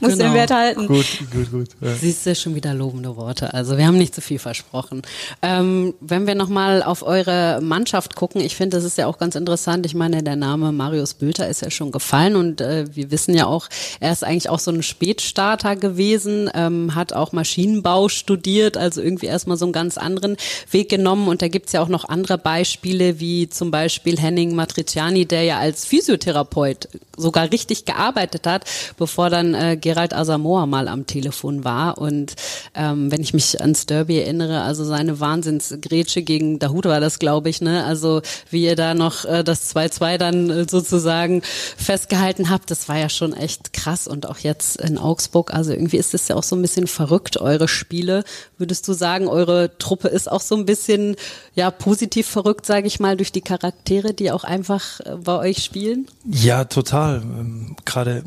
Musst 0.00 0.18
genau. 0.18 0.30
den. 0.30 0.34
Wert 0.34 0.50
halten. 0.50 0.86
Gut, 0.86 1.06
gut, 1.32 1.50
gut. 1.50 1.68
Ja. 1.80 1.94
Siehst 1.94 2.26
du 2.26 2.34
schon 2.34 2.54
wieder 2.54 2.74
lobende 2.74 3.16
Worte. 3.16 3.54
Also 3.54 3.78
wir 3.78 3.86
haben 3.86 3.98
nicht 3.98 4.14
zu 4.14 4.20
viel 4.20 4.38
versprochen. 4.38 5.02
Ähm, 5.42 5.94
wenn 6.00 6.26
wir 6.26 6.34
nochmal 6.34 6.82
auf 6.82 7.02
eure 7.02 7.60
Mannschaft 7.62 8.16
gucken, 8.16 8.40
ich 8.40 8.56
finde, 8.56 8.76
das 8.76 8.84
ist 8.84 8.98
ja 8.98 9.06
auch 9.06 9.18
ganz 9.18 9.34
interessant. 9.34 9.86
Ich 9.86 9.94
meine, 9.94 10.22
der 10.22 10.36
Name 10.36 10.72
Marius 10.72 11.14
Bülter 11.14 11.48
ist 11.48 11.62
ja 11.62 11.70
schon 11.70 11.92
gefallen 11.92 12.36
und 12.36 12.60
äh, 12.60 12.86
wir 12.94 13.10
wissen 13.10 13.34
ja 13.34 13.46
auch, 13.46 13.68
er 14.00 14.12
ist 14.12 14.24
eigentlich 14.24 14.48
auch 14.48 14.58
so 14.58 14.70
ein 14.70 14.82
Spätstarter 14.82 15.76
gewesen, 15.76 16.50
ähm, 16.54 16.94
hat 16.94 17.12
auch 17.12 17.32
Maschinenbau 17.32 18.08
studiert, 18.08 18.76
also 18.76 19.00
irgendwie 19.00 19.26
erstmal 19.26 19.56
so 19.56 19.66
einen 19.66 19.72
ganz 19.72 19.98
anderen 19.98 20.36
Weg 20.70 20.88
genommen. 20.88 21.28
Und 21.28 21.42
da 21.42 21.48
gibt's 21.48 21.72
ja 21.72 21.82
auch 21.82 21.88
noch 21.88 22.08
andere 22.08 22.38
Beispiele, 22.38 23.20
wie 23.20 23.48
zum 23.48 23.70
Beispiel 23.70 24.18
Henning 24.18 24.54
Matriciani, 24.54 25.26
der 25.26 25.42
ja 25.42 25.58
als 25.58 25.84
Physiotherapeut 25.84 26.88
sogar 27.16 27.50
richtig 27.50 27.84
gearbeitet 27.84 28.46
hat, 28.46 28.64
bevor 28.96 29.30
dann 29.30 29.54
äh, 29.54 29.76
Gerald 29.80 30.14
Asamoah 30.14 30.66
mal 30.66 30.88
am 30.88 31.06
Telefon 31.06 31.64
war. 31.64 31.98
Und 31.98 32.34
ähm, 32.74 33.10
wenn 33.10 33.20
ich 33.20 33.34
mich 33.34 33.60
ans 33.60 33.86
Derby 33.86 34.18
erinnere, 34.18 34.62
also 34.62 34.84
seine 34.84 35.20
Wahnsinnsgrätsche 35.20 36.22
gegen 36.22 36.58
Dahut 36.58 36.86
war 36.86 37.00
das, 37.00 37.18
glaube 37.18 37.48
ich, 37.48 37.60
ne? 37.60 37.84
Also 37.84 38.22
wie 38.50 38.64
ihr 38.64 38.76
da 38.76 38.94
noch 38.94 39.24
äh, 39.24 39.44
das 39.44 39.74
2-2 39.74 40.18
dann 40.18 40.50
äh, 40.50 40.66
sozusagen 40.68 41.42
festgehalten 41.76 42.50
habt, 42.50 42.70
das 42.70 42.88
war 42.88 42.98
ja 42.98 43.08
schon 43.08 43.32
echt 43.32 43.72
krass. 43.72 44.06
Und 44.06 44.28
auch 44.28 44.38
jetzt 44.38 44.76
in 44.80 44.98
Augsburg, 44.98 45.52
also 45.52 45.72
irgendwie 45.72 45.98
ist 45.98 46.14
es 46.14 46.28
ja 46.28 46.36
auch 46.36 46.42
so 46.42 46.56
ein 46.56 46.62
bisschen 46.62 46.86
verrückt, 46.86 47.40
eure 47.40 47.68
Spiele. 47.68 48.24
Würdest 48.58 48.88
du 48.88 48.92
sagen, 48.92 49.28
eure 49.28 49.76
Truppe 49.78 50.08
ist 50.08 50.30
auch 50.30 50.40
so 50.40 50.56
ein 50.56 50.66
bisschen 50.66 51.16
ja 51.54 51.70
positiv 51.70 52.26
verrückt, 52.26 52.66
sage 52.66 52.86
ich 52.86 53.00
mal, 53.00 53.16
durch 53.16 53.32
die 53.32 53.40
Charaktere, 53.40 54.14
die 54.14 54.32
auch 54.32 54.44
einfach 54.44 55.00
äh, 55.00 55.16
bei 55.16 55.38
euch 55.38 55.62
spielen? 55.62 56.08
Ja, 56.24 56.64
total. 56.64 57.03
Ähm, 57.12 57.76
Gerade 57.84 58.24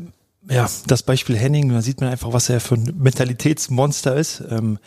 ja, 0.48 0.68
das 0.86 1.02
Beispiel 1.02 1.36
Henning, 1.36 1.70
da 1.70 1.82
sieht 1.82 2.00
man 2.00 2.10
einfach, 2.10 2.32
was 2.32 2.48
er 2.48 2.60
für 2.60 2.74
ein 2.74 2.94
Mentalitätsmonster 2.98 4.16
ist. 4.16 4.42
Ähm, 4.50 4.78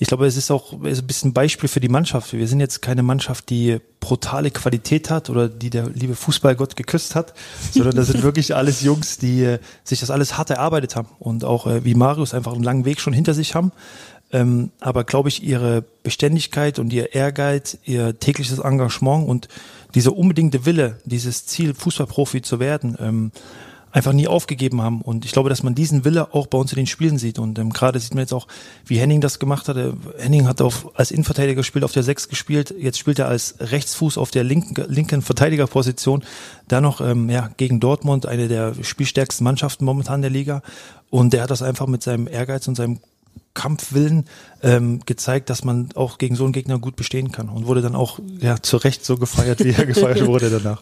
ich 0.00 0.08
glaube, 0.08 0.26
es 0.26 0.36
ist 0.36 0.50
auch 0.50 0.72
ein 0.72 1.06
bisschen 1.06 1.32
Beispiel 1.32 1.68
für 1.68 1.80
die 1.80 1.88
Mannschaft. 1.88 2.32
Wir 2.32 2.46
sind 2.46 2.60
jetzt 2.60 2.82
keine 2.82 3.02
Mannschaft, 3.02 3.50
die 3.50 3.78
brutale 3.98 4.52
Qualität 4.52 5.10
hat 5.10 5.28
oder 5.28 5.48
die 5.48 5.70
der 5.70 5.88
liebe 5.88 6.14
Fußballgott 6.14 6.76
geküsst 6.76 7.14
hat, 7.16 7.34
sondern 7.72 7.96
das 7.96 8.08
sind 8.08 8.22
wirklich 8.22 8.54
alles 8.54 8.82
Jungs, 8.82 9.18
die 9.18 9.42
äh, 9.42 9.58
sich 9.82 10.00
das 10.00 10.10
alles 10.10 10.38
hart 10.38 10.50
erarbeitet 10.50 10.94
haben 10.94 11.08
und 11.18 11.44
auch 11.44 11.66
äh, 11.66 11.84
wie 11.84 11.94
Marius 11.94 12.34
einfach 12.34 12.52
einen 12.52 12.62
langen 12.62 12.84
Weg 12.84 13.00
schon 13.00 13.12
hinter 13.12 13.34
sich 13.34 13.54
haben. 13.54 13.72
Ähm, 14.30 14.70
aber 14.80 15.04
glaube 15.04 15.30
ich, 15.30 15.42
ihre 15.42 15.84
Beständigkeit 16.02 16.78
und 16.78 16.92
ihr 16.92 17.14
Ehrgeiz, 17.14 17.78
ihr 17.84 18.18
tägliches 18.18 18.58
Engagement 18.58 19.26
und 19.28 19.48
dieser 19.94 20.16
unbedingte 20.16 20.66
Wille, 20.66 20.98
dieses 21.04 21.46
Ziel, 21.46 21.74
Fußballprofi 21.74 22.42
zu 22.42 22.60
werden, 22.60 22.96
ähm, 23.00 23.32
einfach 23.90 24.12
nie 24.12 24.28
aufgegeben 24.28 24.82
haben. 24.82 25.00
Und 25.00 25.24
ich 25.24 25.32
glaube, 25.32 25.48
dass 25.48 25.62
man 25.62 25.74
diesen 25.74 26.04
Wille 26.04 26.34
auch 26.34 26.46
bei 26.46 26.58
uns 26.58 26.72
in 26.72 26.76
den 26.76 26.86
Spielen 26.86 27.18
sieht. 27.18 27.38
Und 27.38 27.58
ähm, 27.58 27.70
gerade 27.70 27.98
sieht 27.98 28.14
man 28.14 28.20
jetzt 28.20 28.32
auch, 28.32 28.46
wie 28.84 28.98
Henning 28.98 29.20
das 29.20 29.38
gemacht 29.38 29.68
hat. 29.68 29.76
Henning 30.18 30.46
hat 30.46 30.60
auf, 30.60 30.90
als 30.96 31.10
Innenverteidiger 31.10 31.56
gespielt, 31.56 31.84
auf 31.84 31.92
der 31.92 32.02
Sechs 32.02 32.28
gespielt. 32.28 32.74
Jetzt 32.78 32.98
spielt 32.98 33.18
er 33.18 33.28
als 33.28 33.56
Rechtsfuß 33.60 34.18
auf 34.18 34.30
der 34.30 34.44
linken, 34.44 34.74
linken 34.88 35.22
Verteidigerposition. 35.22 36.24
Da 36.68 36.80
noch 36.80 37.00
ähm, 37.00 37.30
ja, 37.30 37.50
gegen 37.56 37.80
Dortmund, 37.80 38.26
eine 38.26 38.48
der 38.48 38.74
spielstärksten 38.82 39.44
Mannschaften 39.44 39.84
momentan 39.84 40.20
der 40.20 40.30
Liga. 40.30 40.62
Und 41.10 41.32
der 41.32 41.42
hat 41.42 41.50
das 41.50 41.62
einfach 41.62 41.86
mit 41.86 42.02
seinem 42.02 42.28
Ehrgeiz 42.28 42.68
und 42.68 42.74
seinem 42.74 43.00
Kampfwillen 43.58 44.26
ähm, 44.62 45.00
gezeigt, 45.04 45.50
dass 45.50 45.64
man 45.64 45.88
auch 45.96 46.18
gegen 46.18 46.36
so 46.36 46.44
einen 46.44 46.52
Gegner 46.52 46.78
gut 46.78 46.94
bestehen 46.94 47.32
kann 47.32 47.48
und 47.48 47.66
wurde 47.66 47.82
dann 47.82 47.96
auch 47.96 48.20
ja 48.38 48.62
zu 48.62 48.76
Recht 48.76 49.04
so 49.04 49.16
gefeiert, 49.16 49.64
wie 49.64 49.70
er 49.70 49.84
gefeiert 49.92 50.24
wurde 50.26 50.48
danach. 50.48 50.80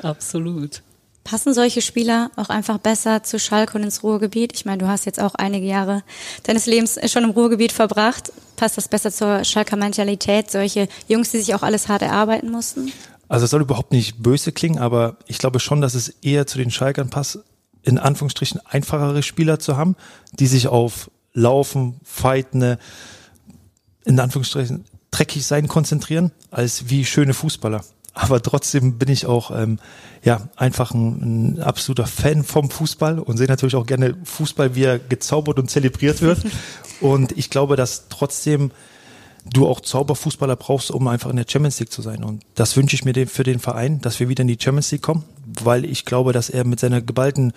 Absolut. 0.00 0.82
Passen 1.24 1.52
solche 1.52 1.82
Spieler 1.82 2.30
auch 2.36 2.48
einfach 2.48 2.78
besser 2.78 3.24
zu 3.24 3.40
Schalke 3.40 3.76
und 3.76 3.82
ins 3.82 4.04
Ruhrgebiet? 4.04 4.52
Ich 4.54 4.64
meine, 4.64 4.78
du 4.78 4.88
hast 4.88 5.04
jetzt 5.04 5.20
auch 5.20 5.34
einige 5.34 5.66
Jahre 5.66 6.04
deines 6.44 6.66
Lebens 6.66 6.98
schon 7.10 7.24
im 7.24 7.30
Ruhrgebiet 7.30 7.72
verbracht. 7.72 8.32
Passt 8.56 8.76
das 8.76 8.86
besser 8.86 9.10
zur 9.10 9.42
Schalker 9.44 9.76
Mentalität? 9.76 10.50
Solche 10.50 10.88
Jungs, 11.08 11.32
die 11.32 11.38
sich 11.38 11.54
auch 11.54 11.62
alles 11.62 11.88
hart 11.88 12.02
erarbeiten 12.02 12.50
mussten? 12.50 12.92
Also 13.28 13.44
es 13.44 13.50
soll 13.50 13.62
überhaupt 13.62 13.92
nicht 13.92 14.22
böse 14.22 14.52
klingen, 14.52 14.78
aber 14.78 15.16
ich 15.26 15.38
glaube 15.38 15.58
schon, 15.58 15.80
dass 15.80 15.94
es 15.94 16.08
eher 16.22 16.46
zu 16.46 16.58
den 16.58 16.70
Schalkern 16.70 17.10
passt, 17.10 17.40
in 17.82 17.98
Anführungsstrichen 17.98 18.60
einfachere 18.66 19.22
Spieler 19.22 19.58
zu 19.58 19.76
haben, 19.76 19.96
die 20.32 20.46
sich 20.46 20.68
auf 20.68 21.10
Laufen, 21.34 22.00
Fighten, 22.04 22.76
in 24.04 24.20
Anführungsstrichen 24.20 24.84
dreckig 25.10 25.46
sein 25.46 25.68
konzentrieren, 25.68 26.32
als 26.50 26.88
wie 26.88 27.04
schöne 27.04 27.34
Fußballer. 27.34 27.84
Aber 28.14 28.42
trotzdem 28.42 28.98
bin 28.98 29.08
ich 29.08 29.26
auch 29.26 29.50
ähm, 29.50 29.78
ja 30.22 30.48
einfach 30.56 30.92
ein, 30.92 31.54
ein 31.54 31.62
absoluter 31.62 32.06
Fan 32.06 32.44
vom 32.44 32.68
Fußball 32.68 33.18
und 33.18 33.38
sehe 33.38 33.46
natürlich 33.46 33.74
auch 33.74 33.86
gerne 33.86 34.16
Fußball, 34.24 34.74
wie 34.74 34.84
er 34.84 34.98
gezaubert 34.98 35.58
und 35.58 35.70
zelebriert 35.70 36.20
wird. 36.20 36.42
und 37.00 37.32
ich 37.32 37.48
glaube, 37.48 37.76
dass 37.76 38.08
trotzdem 38.08 38.70
du 39.50 39.66
auch 39.66 39.80
Zauberfußballer 39.80 40.56
brauchst, 40.56 40.90
um 40.90 41.08
einfach 41.08 41.30
in 41.30 41.36
der 41.36 41.46
Champions 41.48 41.80
League 41.80 41.90
zu 41.90 42.02
sein. 42.02 42.22
Und 42.22 42.44
das 42.54 42.76
wünsche 42.76 42.94
ich 42.94 43.04
mir 43.04 43.26
für 43.26 43.42
den 43.42 43.58
Verein, 43.58 44.00
dass 44.00 44.20
wir 44.20 44.28
wieder 44.28 44.42
in 44.42 44.48
die 44.48 44.58
Champions 44.60 44.90
League 44.92 45.02
kommen, 45.02 45.24
weil 45.62 45.84
ich 45.84 46.04
glaube, 46.04 46.32
dass 46.32 46.48
er 46.48 46.64
mit 46.64 46.80
seiner 46.80 47.00
geballten 47.00 47.52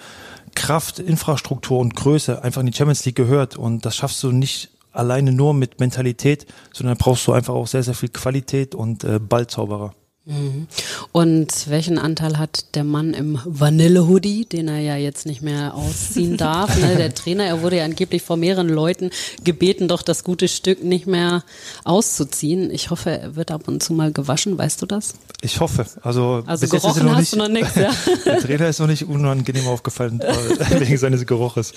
Kraft, 0.56 1.00
Infrastruktur 1.00 1.80
und 1.80 1.96
Größe 1.96 2.44
einfach 2.44 2.62
in 2.62 2.68
die 2.68 2.74
Champions 2.74 3.06
League 3.06 3.16
gehört. 3.16 3.58
Und 3.58 3.86
das 3.86 3.96
schaffst 3.96 4.24
du 4.24 4.32
nicht 4.32 4.72
alleine 4.92 5.32
nur 5.32 5.54
mit 5.54 5.80
Mentalität, 5.80 6.46
sondern 6.74 6.98
brauchst 6.98 7.28
du 7.28 7.34
einfach 7.34 7.54
auch 7.54 7.68
sehr, 7.68 7.84
sehr 7.84 7.94
viel 7.94 8.10
Qualität 8.10 8.74
und 8.74 9.04
äh, 9.04 9.20
Ballzauberer. 9.20 9.94
Mhm. 10.26 10.68
Und 11.12 11.70
welchen 11.70 12.00
Anteil 12.00 12.40
hat 12.40 12.76
der 12.76 12.84
Mann 12.84 13.14
im 13.14 13.40
Vanille-Hoodie, 13.46 14.46
den 14.46 14.68
er 14.68 14.80
ja 14.80 14.96
jetzt 14.96 15.28
nicht 15.28 15.44
mehr 15.44 15.76
ausziehen 15.76 16.36
darf? 16.38 16.76
ne? 16.78 16.96
Der 16.96 17.14
Trainer, 17.14 17.44
er 17.46 17.62
wurde 17.62 17.78
ja 17.78 17.86
angeblich 17.86 18.24
von 18.24 18.40
mehreren 18.40 18.68
Leuten 18.68 19.12
gebeten, 19.44 19.88
doch 19.88 20.02
das 20.02 20.24
gute 20.24 20.48
Stück 20.48 20.84
nicht 20.84 21.06
mehr 21.06 21.44
auszuziehen. 21.84 22.72
Ich 22.72 22.90
hoffe, 22.90 23.12
er 23.12 23.36
wird 23.36 23.52
ab 23.52 23.68
und 23.68 23.84
zu 23.84 23.94
mal 23.94 24.12
gewaschen, 24.12 24.58
weißt 24.58 24.82
du 24.82 24.88
das? 24.88 25.14
Ich 25.42 25.60
hoffe. 25.60 25.86
Also, 26.02 26.44
also 26.48 26.68
gerochen 26.68 27.10
hast 27.12 27.20
nicht, 27.20 27.34
du 27.34 27.38
noch 27.38 27.48
nichts, 27.48 27.76
ja? 27.76 27.92
der 28.26 28.40
Trainer 28.40 28.68
ist 28.68 28.80
noch 28.80 28.88
nicht 28.88 29.08
unangenehm 29.08 29.68
aufgefallen 29.68 30.20
wegen 30.70 30.98
seines 30.98 31.28
Geruches. 31.28 31.74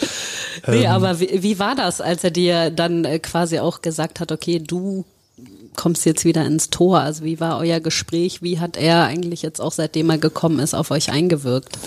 Nee, 0.66 0.84
ähm, 0.84 0.90
aber 0.90 1.20
wie, 1.20 1.42
wie 1.42 1.58
war 1.58 1.74
das, 1.74 2.00
als 2.00 2.24
er 2.24 2.30
dir 2.30 2.70
dann 2.70 3.04
äh, 3.04 3.18
quasi 3.18 3.58
auch 3.58 3.82
gesagt 3.82 4.20
hat, 4.20 4.32
okay, 4.32 4.58
du 4.58 5.04
kommst 5.78 6.04
jetzt 6.04 6.24
wieder 6.24 6.44
ins 6.44 6.68
Tor. 6.68 6.98
Also 7.00 7.24
wie 7.24 7.40
war 7.40 7.58
euer 7.58 7.80
Gespräch? 7.80 8.42
Wie 8.42 8.58
hat 8.58 8.76
er 8.76 9.04
eigentlich 9.04 9.42
jetzt 9.42 9.60
auch 9.60 9.72
seitdem 9.72 10.10
er 10.10 10.18
gekommen 10.18 10.58
ist 10.58 10.74
auf 10.74 10.90
euch 10.90 11.10
eingewirkt? 11.10 11.78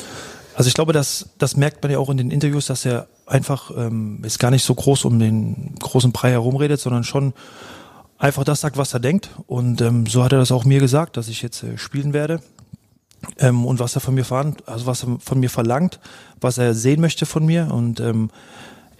Also 0.55 0.69
ich 0.69 0.74
glaube, 0.74 0.93
das, 0.93 1.29
das 1.38 1.57
merkt 1.57 1.83
man 1.83 1.91
ja 1.91 2.00
auch 2.00 2.10
in 2.10 2.17
den 2.17 2.31
Interviews, 2.31 2.65
dass 2.65 2.86
er 2.86 3.07
einfach 3.25 3.69
ähm, 3.75 4.21
ist 4.24 4.39
gar 4.39 4.50
nicht 4.50 4.63
so 4.63 4.74
groß 4.74 5.05
um 5.05 5.19
den 5.19 5.75
großen 5.79 6.12
Brei 6.12 6.31
herumredet, 6.31 6.79
sondern 6.79 7.03
schon 7.03 7.33
einfach 8.17 8.43
das 8.45 8.62
sagt, 8.62 8.77
was 8.77 8.93
er 8.93 9.01
denkt. 9.01 9.29
Und 9.45 9.81
ähm, 9.81 10.05
so 10.07 10.24
hat 10.24 10.31
er 10.31 10.39
das 10.39 10.51
auch 10.51 10.63
mir 10.63 10.79
gesagt, 10.79 11.17
dass 11.17 11.27
ich 11.27 11.41
jetzt 11.41 11.63
äh, 11.63 11.77
spielen 11.77 12.13
werde. 12.13 12.41
Ähm, 13.39 13.65
und 13.65 13.79
was 13.79 13.95
er 13.95 14.01
von 14.01 14.15
mir 14.15 14.25
verlangt, 14.25 14.67
also 14.67 14.86
was 14.86 15.03
er 15.03 15.17
von 15.19 15.39
mir 15.39 15.50
verlangt, 15.50 16.00
was 16.39 16.57
er 16.57 16.74
sehen 16.74 17.01
möchte 17.01 17.25
von 17.25 17.45
mir. 17.45 17.69
Und 17.71 18.00
ähm, 18.00 18.29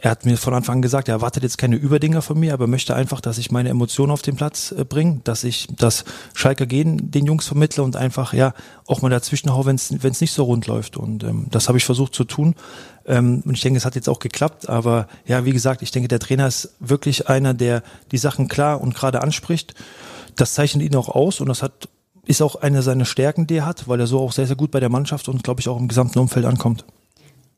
er 0.04 0.10
hat 0.10 0.26
mir 0.26 0.36
von 0.36 0.56
Anfang 0.56 0.78
an 0.78 0.82
gesagt, 0.82 1.08
er 1.08 1.16
erwartet 1.16 1.44
jetzt 1.44 1.60
keine 1.60 1.76
Überdinger 1.76 2.24
von 2.24 2.40
mir, 2.40 2.54
aber 2.54 2.66
möchte 2.66 2.96
einfach, 2.96 3.22
dass 3.22 3.38
ich 3.38 3.52
meine 3.52 3.70
Emotionen 3.70 4.12
auf 4.12 4.24
den 4.24 4.36
Platz 4.36 4.72
äh, 4.72 4.84
bringe, 4.84 5.22
dass 5.24 5.44
ich 5.44 5.68
das 5.78 6.06
Schalke 6.34 6.66
gehen 6.66 7.12
den 7.12 7.28
Jungs 7.28 7.48
vermittle 7.48 7.84
und 7.84 7.96
einfach 7.96 8.34
ja 8.34 8.54
auch 8.88 9.04
mal 9.04 9.10
dazwischen 9.10 9.54
hau, 9.54 9.66
wenn 9.66 9.76
es 9.76 10.22
nicht 10.22 10.34
so 10.34 10.44
rund 10.46 10.66
läuft. 10.66 10.98
Und 10.98 11.24
ähm, 11.24 11.46
das 11.52 11.68
habe 11.68 11.78
ich 11.78 11.86
versucht 11.86 12.16
zu 12.16 12.24
tun. 12.24 12.56
Ähm, 13.06 13.44
und 13.46 13.54
ich 13.54 13.62
denke, 13.62 13.78
es 13.78 13.86
hat 13.86 13.94
jetzt 13.94 14.10
auch 14.10 14.18
geklappt. 14.18 14.68
Aber 14.70 15.08
ja, 15.28 15.46
wie 15.46 15.52
gesagt, 15.52 15.84
ich 15.84 15.92
denke, 15.92 16.08
der 16.08 16.20
Trainer 16.20 16.48
ist 16.48 16.74
wirklich 16.80 17.30
einer, 17.30 17.54
der 17.54 17.84
die 18.12 18.18
Sachen 18.18 18.48
klar 18.48 18.82
und 18.82 18.96
gerade 18.96 19.22
anspricht. 19.22 19.76
Das 20.36 20.56
zeichnet 20.56 20.84
ihn 20.84 20.96
auch 20.96 21.10
aus 21.10 21.40
und 21.40 21.48
das 21.48 21.62
hat 21.62 21.90
ist 22.26 22.42
auch 22.42 22.56
eine 22.56 22.82
seiner 22.82 23.06
Stärken, 23.06 23.48
die 23.48 23.58
er 23.58 23.66
hat, 23.66 23.88
weil 23.88 24.00
er 24.00 24.08
so 24.08 24.20
auch 24.20 24.32
sehr, 24.32 24.46
sehr 24.46 24.56
gut 24.56 24.72
bei 24.72 24.80
der 24.80 24.90
Mannschaft 24.90 25.28
und 25.28 25.44
glaube 25.44 25.60
ich 25.60 25.68
auch 25.68 25.80
im 25.80 25.88
gesamten 25.88 26.20
Umfeld 26.20 26.46
ankommt. 26.46 26.86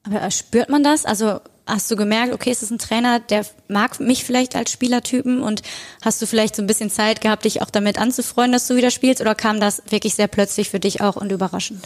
Aber 0.04 0.30
spürt 0.32 0.70
man 0.70 0.84
das? 0.84 1.06
Also 1.06 1.42
hast 1.66 1.90
du 1.90 1.96
gemerkt, 1.96 2.34
okay, 2.34 2.52
es 2.52 2.62
ist 2.62 2.72
ein 2.72 2.78
Trainer, 2.78 3.20
der 3.20 3.46
mag 3.68 4.00
mich 4.00 4.24
vielleicht 4.24 4.56
als 4.56 4.72
Spielertypen 4.72 5.42
und 5.42 5.62
hast 6.02 6.22
du 6.22 6.26
vielleicht 6.26 6.56
so 6.56 6.62
ein 6.62 6.68
bisschen 6.68 6.90
Zeit 6.90 7.22
gehabt, 7.22 7.46
dich 7.46 7.62
auch 7.62 7.70
damit 7.70 7.98
anzufreuen, 7.98 8.52
dass 8.52 8.68
du 8.68 8.76
wieder 8.76 8.92
spielst 8.92 9.22
oder 9.22 9.36
kam 9.36 9.60
das 9.60 9.82
wirklich 9.90 10.16
sehr 10.16 10.28
plötzlich 10.28 10.70
für 10.70 10.80
dich 10.80 11.02
auch 11.02 11.16
und 11.16 11.32
überraschend? 11.32 11.80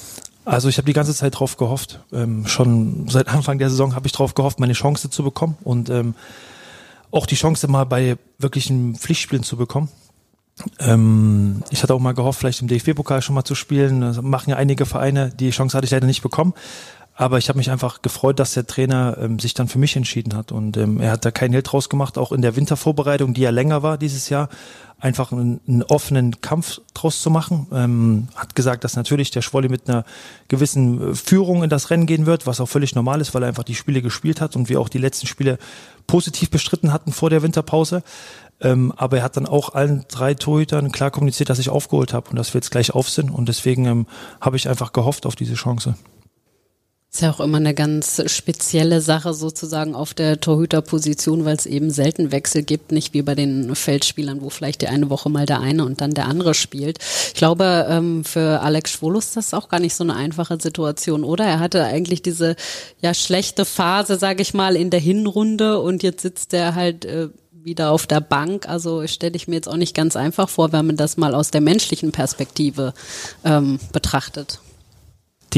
Also 0.45 0.69
ich 0.69 0.77
habe 0.77 0.85
die 0.85 0.93
ganze 0.93 1.13
Zeit 1.13 1.37
drauf 1.37 1.57
gehofft. 1.57 1.99
Ähm, 2.13 2.47
schon 2.47 3.07
seit 3.09 3.27
Anfang 3.27 3.59
der 3.59 3.69
Saison 3.69 3.95
habe 3.95 4.07
ich 4.07 4.13
drauf 4.13 4.33
gehofft, 4.33 4.59
meine 4.59 4.73
Chance 4.73 5.09
zu 5.09 5.23
bekommen 5.23 5.57
und 5.63 5.89
ähm, 5.89 6.15
auch 7.11 7.25
die 7.25 7.35
Chance 7.35 7.67
mal 7.67 7.83
bei 7.83 8.17
wirklichen 8.39 8.95
Pflichtspielen 8.95 9.43
zu 9.43 9.57
bekommen. 9.57 9.89
Ähm, 10.79 11.63
ich 11.69 11.83
hatte 11.83 11.93
auch 11.93 11.99
mal 11.99 12.13
gehofft, 12.13 12.39
vielleicht 12.39 12.61
im 12.61 12.67
DFB-Pokal 12.67 13.21
schon 13.21 13.35
mal 13.35 13.43
zu 13.43 13.55
spielen. 13.55 14.01
Das 14.01 14.21
machen 14.21 14.49
ja 14.49 14.55
einige 14.55 14.85
Vereine. 14.85 15.29
Die 15.29 15.51
Chance 15.51 15.77
hatte 15.77 15.85
ich 15.85 15.91
leider 15.91 16.07
nicht 16.07 16.23
bekommen. 16.23 16.53
Aber 17.19 17.39
ich 17.39 17.49
habe 17.49 17.57
mich 17.57 17.71
einfach 17.71 18.03
gefreut, 18.03 18.37
dass 18.37 18.53
der 18.53 18.67
Trainer 18.67 19.17
ähm, 19.19 19.39
sich 19.39 19.55
dann 19.55 19.67
für 19.67 19.79
mich 19.79 19.95
entschieden 19.95 20.35
hat. 20.35 20.51
Und 20.51 20.77
ähm, 20.77 21.01
er 21.01 21.11
hat 21.11 21.25
da 21.25 21.31
keinen 21.31 21.53
Held 21.53 21.71
draus 21.71 21.89
gemacht, 21.89 22.15
auch 22.15 22.31
in 22.31 22.43
der 22.43 22.55
Wintervorbereitung, 22.55 23.33
die 23.33 23.41
ja 23.41 23.49
länger 23.49 23.81
war 23.81 23.97
dieses 23.97 24.29
Jahr, 24.29 24.49
einfach 24.99 25.31
einen, 25.31 25.59
einen 25.67 25.81
offenen 25.81 26.41
Kampf 26.41 26.79
draus 26.93 27.23
zu 27.23 27.31
machen. 27.31 27.65
Ähm, 27.73 28.27
hat 28.35 28.53
gesagt, 28.53 28.83
dass 28.83 28.95
natürlich 28.95 29.31
der 29.31 29.41
Schwolli 29.41 29.67
mit 29.67 29.89
einer 29.89 30.05
gewissen 30.47 31.13
äh, 31.13 31.15
Führung 31.15 31.63
in 31.63 31.71
das 31.71 31.89
Rennen 31.89 32.05
gehen 32.05 32.27
wird, 32.27 32.45
was 32.45 32.61
auch 32.61 32.69
völlig 32.69 32.93
normal 32.93 33.19
ist, 33.19 33.33
weil 33.33 33.41
er 33.41 33.49
einfach 33.49 33.63
die 33.63 33.75
Spiele 33.75 34.03
gespielt 34.03 34.39
hat 34.39 34.55
und 34.55 34.69
wir 34.69 34.79
auch 34.79 34.89
die 34.89 34.99
letzten 34.99 35.25
Spiele 35.25 35.57
positiv 36.05 36.51
bestritten 36.51 36.93
hatten 36.93 37.11
vor 37.11 37.31
der 37.31 37.41
Winterpause. 37.41 38.03
Ähm, 38.61 38.93
aber 38.95 39.17
er 39.17 39.23
hat 39.23 39.37
dann 39.37 39.47
auch 39.47 39.73
allen 39.73 40.05
drei 40.07 40.35
Torhütern 40.35 40.91
klar 40.91 41.09
kommuniziert, 41.09 41.49
dass 41.49 41.57
ich 41.57 41.69
aufgeholt 41.71 42.13
habe 42.13 42.29
und 42.29 42.35
dass 42.35 42.53
wir 42.53 42.59
jetzt 42.59 42.69
gleich 42.69 42.91
auf 42.91 43.09
sind. 43.09 43.31
Und 43.31 43.49
deswegen 43.49 43.85
ähm, 43.85 44.07
habe 44.39 44.55
ich 44.55 44.69
einfach 44.69 44.93
gehofft 44.93 45.25
auf 45.25 45.35
diese 45.35 45.55
Chance. 45.55 45.95
Ist 47.09 47.21
ja 47.21 47.31
auch 47.31 47.39
immer 47.39 47.57
eine 47.57 47.73
ganz 47.73 48.21
spezielle 48.29 48.99
Sache 48.99 49.33
sozusagen 49.33 49.95
auf 49.95 50.13
der 50.13 50.41
Torhüterposition, 50.41 51.45
weil 51.45 51.55
es 51.55 51.65
eben 51.65 51.89
selten 51.89 52.33
Wechsel 52.33 52.63
gibt, 52.63 52.91
nicht 52.91 53.13
wie 53.13 53.21
bei 53.21 53.33
den 53.33 53.73
Feldspielern, 53.75 54.41
wo 54.41 54.49
vielleicht 54.49 54.81
die 54.81 54.87
eine 54.87 55.09
Woche 55.09 55.29
mal 55.29 55.45
der 55.45 55.61
eine 55.61 55.85
und 55.85 56.01
dann 56.01 56.13
der 56.13 56.25
andere 56.25 56.53
spielt. 56.53 56.99
Ich 57.29 57.35
glaube, 57.35 57.87
ähm, 57.89 58.25
für 58.25 58.59
Alex 58.59 58.91
Schwolus 58.91 59.27
ist 59.27 59.37
das 59.37 59.53
auch 59.53 59.69
gar 59.69 59.79
nicht 59.79 59.95
so 59.95 60.03
eine 60.03 60.15
einfache 60.15 60.59
Situation, 60.61 61.23
oder? 61.23 61.45
Er 61.45 61.59
hatte 61.59 61.85
eigentlich 61.85 62.21
diese 62.21 62.57
ja 63.01 63.13
schlechte 63.13 63.63
Phase, 63.63 64.17
sage 64.17 64.41
ich 64.41 64.53
mal, 64.53 64.75
in 64.75 64.89
der 64.89 64.99
Hinrunde 64.99 65.79
und 65.79 66.03
jetzt 66.03 66.21
sitzt 66.21 66.53
er 66.53 66.75
halt 66.75 67.05
äh, 67.05 67.29
wieder 67.51 67.91
auf 67.91 68.05
der 68.05 68.19
Bank. 68.21 68.67
Also 68.67 69.07
stelle 69.07 69.37
ich 69.37 69.47
mir 69.47 69.55
jetzt 69.55 69.69
auch 69.69 69.77
nicht 69.77 69.95
ganz 69.95 70.17
einfach 70.17 70.49
vor, 70.49 70.73
wenn 70.73 70.85
man 70.85 70.97
das 70.97 71.15
mal 71.15 71.33
aus 71.33 71.51
der 71.51 71.61
menschlichen 71.61 72.11
Perspektive 72.11 72.93
ähm, 73.45 73.79
betrachtet. 73.93 74.59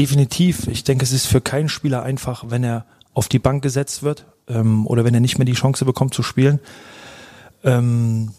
Definitiv. 0.00 0.66
Ich 0.66 0.82
denke, 0.82 1.04
es 1.04 1.12
ist 1.12 1.26
für 1.26 1.42
keinen 1.42 1.68
Spieler 1.68 2.02
einfach, 2.02 2.44
wenn 2.48 2.64
er 2.64 2.86
auf 3.12 3.28
die 3.28 3.38
Bank 3.38 3.62
gesetzt 3.62 4.02
wird 4.02 4.24
ähm, 4.48 4.86
oder 4.86 5.04
wenn 5.04 5.12
er 5.12 5.20
nicht 5.20 5.36
mehr 5.36 5.44
die 5.44 5.52
Chance 5.52 5.84
bekommt 5.84 6.14
zu 6.14 6.22
spielen. 6.22 6.58
Ähm, 7.64 8.32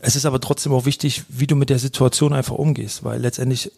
es 0.00 0.16
ist 0.16 0.26
aber 0.26 0.40
trotzdem 0.40 0.72
auch 0.72 0.84
wichtig, 0.84 1.22
wie 1.28 1.46
du 1.46 1.54
mit 1.54 1.70
der 1.70 1.78
Situation 1.78 2.32
einfach 2.32 2.56
umgehst, 2.56 3.04
weil 3.04 3.20
letztendlich 3.20 3.70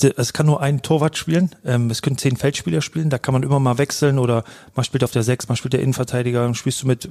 der, 0.00 0.18
es 0.18 0.32
kann 0.32 0.46
nur 0.46 0.60
ein 0.60 0.82
Torwart 0.82 1.16
spielen, 1.16 1.50
ähm, 1.64 1.90
es 1.90 2.02
können 2.02 2.18
zehn 2.18 2.36
Feldspieler 2.36 2.80
spielen, 2.80 3.10
da 3.10 3.18
kann 3.18 3.32
man 3.32 3.42
immer 3.42 3.60
mal 3.60 3.78
wechseln 3.78 4.18
oder 4.18 4.44
man 4.74 4.84
spielt 4.84 5.04
auf 5.04 5.10
der 5.10 5.22
Sechs, 5.22 5.48
man 5.48 5.56
spielt 5.56 5.72
der 5.72 5.80
Innenverteidiger, 5.80 6.52
spielst 6.54 6.82
du 6.82 6.86
mit 6.86 7.08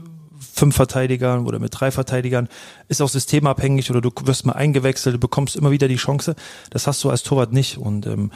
fünf 0.54 0.76
Verteidigern 0.76 1.46
oder 1.46 1.60
mit 1.60 1.80
drei 1.80 1.92
Verteidigern, 1.92 2.48
ist 2.88 3.02
auch 3.02 3.10
systemabhängig 3.10 3.90
oder 3.90 4.02
du 4.02 4.12
wirst 4.26 4.46
mal 4.46 4.54
eingewechselt, 4.54 5.16
du 5.16 5.20
bekommst 5.20 5.56
immer 5.56 5.72
wieder 5.72 5.88
die 5.88 5.96
Chance. 5.96 6.36
Das 6.70 6.86
hast 6.88 7.04
du 7.04 7.10
als 7.10 7.24
Torwart 7.24 7.54
nicht. 7.54 7.78
Und 7.78 8.06
ähm, 8.06 8.32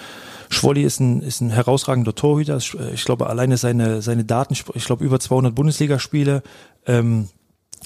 Schwolli 0.49 0.83
ist 0.83 0.99
ein, 0.99 1.21
ist 1.21 1.41
ein 1.41 1.49
herausragender 1.49 2.15
Torhüter. 2.15 2.57
Ich 2.57 3.05
glaube, 3.05 3.27
alleine 3.27 3.57
seine, 3.57 4.01
seine 4.01 4.25
Daten, 4.25 4.53
ich 4.53 4.85
glaube, 4.85 5.03
über 5.03 5.19
200 5.19 5.53
Bundesligaspiele, 5.53 6.43
ähm, 6.85 7.29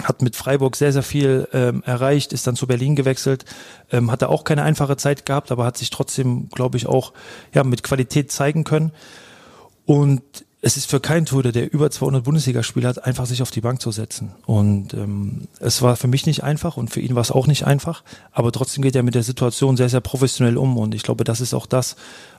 hat 0.02 0.22
mit 0.22 0.36
Freiburg 0.36 0.76
sehr, 0.76 0.92
sehr 0.92 1.02
viel 1.02 1.48
ähm, 1.52 1.82
erreicht, 1.84 2.32
ist 2.32 2.46
dann 2.46 2.56
zu 2.56 2.66
Berlin 2.66 2.96
gewechselt, 2.96 3.44
ähm, 3.90 4.10
hatte 4.10 4.28
auch 4.28 4.44
keine 4.44 4.62
einfache 4.62 4.96
Zeit 4.96 5.26
gehabt, 5.26 5.52
aber 5.52 5.64
hat 5.64 5.76
sich 5.76 5.90
trotzdem, 5.90 6.48
glaube 6.48 6.76
ich, 6.78 6.86
auch 6.86 7.12
ja, 7.54 7.64
mit 7.64 7.82
Qualität 7.82 8.32
zeigen 8.32 8.64
können. 8.64 8.92
Und 9.84 10.22
es 10.64 10.76
ist 10.76 10.88
für 10.88 11.00
keinen 11.00 11.26
Torhüter, 11.26 11.50
der 11.50 11.72
über 11.72 11.90
200 11.90 12.22
Bundesligaspiele 12.22 12.86
hat, 12.86 13.04
einfach 13.04 13.26
sich 13.26 13.42
auf 13.42 13.50
die 13.50 13.60
Bank 13.60 13.82
zu 13.82 13.90
setzen. 13.90 14.32
Und 14.46 14.94
ähm, 14.94 15.48
es 15.58 15.82
war 15.82 15.96
für 15.96 16.06
mich 16.06 16.24
nicht 16.24 16.44
einfach 16.44 16.76
und 16.76 16.88
für 16.88 17.00
ihn 17.00 17.16
war 17.16 17.22
es 17.22 17.32
auch 17.32 17.48
nicht 17.48 17.66
einfach. 17.66 18.04
Aber 18.30 18.52
trotzdem 18.52 18.82
geht 18.82 18.94
er 18.94 19.02
mit 19.02 19.16
der 19.16 19.24
Situation 19.24 19.76
sehr, 19.76 19.88
sehr 19.88 20.00
professionell 20.00 20.56
um. 20.56 20.78
Und 20.78 20.94
ich 20.94 21.02
glaube, 21.02 21.24
das 21.24 21.40
ist 21.40 21.52
auch 21.52 21.66
das, 21.66 21.96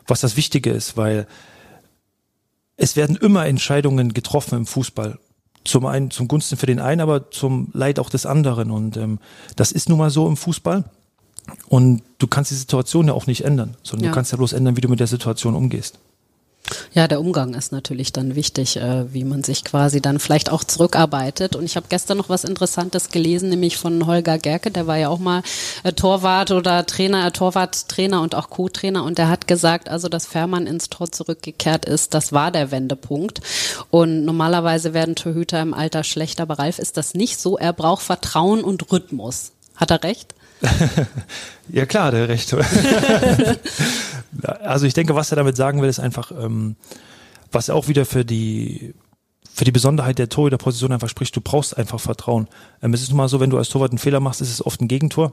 was 0.08 0.22
das 0.22 0.38
Wichtige 0.38 0.72
ist, 0.72 0.96
weil 0.96 1.28
es 2.78 2.96
werden 2.96 3.18
immer 3.18 3.46
Entscheidungen 3.46 4.14
getroffen 4.14 4.58
im 4.58 4.66
Fußball. 4.66 5.20
Zum 5.66 5.86
einen 5.86 6.12
zum 6.12 6.28
Gunsten 6.28 6.58
für 6.58 6.66
den 6.66 6.80
einen, 6.80 7.02
aber 7.02 7.32
zum 7.32 7.70
Leid 7.74 8.00
auch 8.00 8.10
des 8.10 8.26
anderen. 8.26 8.72
Und 8.72 8.98
ähm, 8.98 9.20
das 9.56 9.72
ist 9.72 9.90
nun 9.90 9.98
mal 9.98 10.10
so 10.10 10.28
im 10.28 10.38
Fußball. 10.38 10.84
Und 11.68 12.04
du 12.20 12.28
kannst 12.28 12.52
die 12.52 12.56
Situation 12.56 13.08
ja 13.08 13.14
auch 13.14 13.28
nicht 13.28 13.44
ändern, 13.44 13.76
sondern 13.84 14.06
ja. 14.06 14.12
du 14.12 14.16
kannst 14.16 14.32
ja 14.32 14.38
bloß 14.38 14.54
ändern, 14.54 14.78
wie 14.78 14.82
du 14.82 14.90
mit 14.90 15.00
der 15.00 15.08
Situation 15.08 15.56
umgehst. 15.56 16.00
Ja, 16.94 17.08
der 17.08 17.20
Umgang 17.20 17.56
ist 17.56 17.72
natürlich 17.72 18.14
dann 18.14 18.36
wichtig, 18.36 18.78
äh, 18.78 19.12
wie 19.14 19.26
man 19.26 19.44
sich 19.44 19.66
quasi 19.66 20.02
dann 20.02 20.20
vielleicht 20.20 20.50
auch 20.50 20.64
zurückarbeitet. 20.64 21.56
Und 21.56 21.66
ich 21.66 21.76
habe 21.76 21.88
gestern 21.90 22.18
noch 22.18 22.30
was 22.30 22.46
Interessantes 22.46 23.10
gelesen, 23.10 23.50
nämlich 23.50 23.78
von 23.78 24.06
Holger 24.08 24.38
Gerke, 24.38 24.72
der 24.72 24.88
war 24.88 24.98
ja 24.98 25.10
auch 25.10 25.20
mal 25.20 25.44
äh, 25.84 25.92
Torwart 25.92 26.52
oder 26.52 26.86
Trainer, 26.86 27.28
äh, 27.28 27.32
Torwarttrainer 27.32 28.22
und 28.22 28.34
auch 28.36 28.50
Co-Trainer. 28.50 29.04
Und 29.04 29.18
der 29.18 29.28
hat 29.28 29.48
gesagt, 29.48 29.90
also 29.90 30.08
dass 30.08 30.26
Fährmann 30.26 30.68
ins 30.68 30.90
Tor 30.90 31.12
zurückgekehrt 31.12 31.86
ist, 31.86 32.14
das 32.14 32.32
war 32.32 32.52
der 32.52 32.72
Wendepunkt. 32.72 33.42
Und 33.90 34.24
normalerweise 34.24 34.94
werden 34.94 35.16
Torhüter 35.16 35.62
im 35.62 35.74
Alter 35.74 36.04
schlechter, 36.04 36.44
aber 36.44 36.60
Ralf 36.60 36.80
ist 36.80 36.96
das 36.96 37.14
nicht 37.14 37.42
so. 37.42 37.58
Er 37.58 37.74
braucht 37.74 38.04
Vertrauen 38.04 38.64
und 38.64 38.92
Rhythmus. 38.92 39.52
Hat 39.76 39.92
er 39.92 40.04
recht? 40.04 40.34
ja 41.70 41.86
klar, 41.86 42.12
der 42.12 42.30
Recht. 42.30 42.54
also 44.62 44.86
ich 44.86 44.94
denke, 44.94 45.16
was 45.16 45.32
er 45.32 45.36
damit 45.36 45.58
sagen 45.58 45.82
will, 45.82 45.90
ist 45.90 46.00
einfach, 46.00 46.32
ähm, 46.32 46.76
was 47.52 47.70
er 47.70 47.76
auch 47.76 47.88
wieder 47.88 48.06
für 48.06 48.26
die 48.26 48.94
für 49.56 49.66
die 49.66 49.72
Besonderheit 49.72 50.18
der 50.18 50.30
Torhüterposition 50.30 50.94
einfach 50.94 51.10
spricht, 51.10 51.36
du 51.36 51.42
brauchst 51.42 51.78
einfach 51.78 52.00
Vertrauen. 52.00 52.48
Ähm, 52.82 52.94
es 52.94 53.04
ist 53.04 53.10
nun 53.10 53.18
mal 53.18 53.28
so, 53.28 53.40
wenn 53.40 53.52
du 53.52 53.58
als 53.58 53.70
Torwart 53.70 53.92
einen 53.92 54.00
Fehler 54.00 54.20
machst, 54.20 54.42
ist 54.42 54.50
es 54.50 54.66
oft 54.66 54.82
ein 54.82 54.88
Gegentor. 54.88 55.32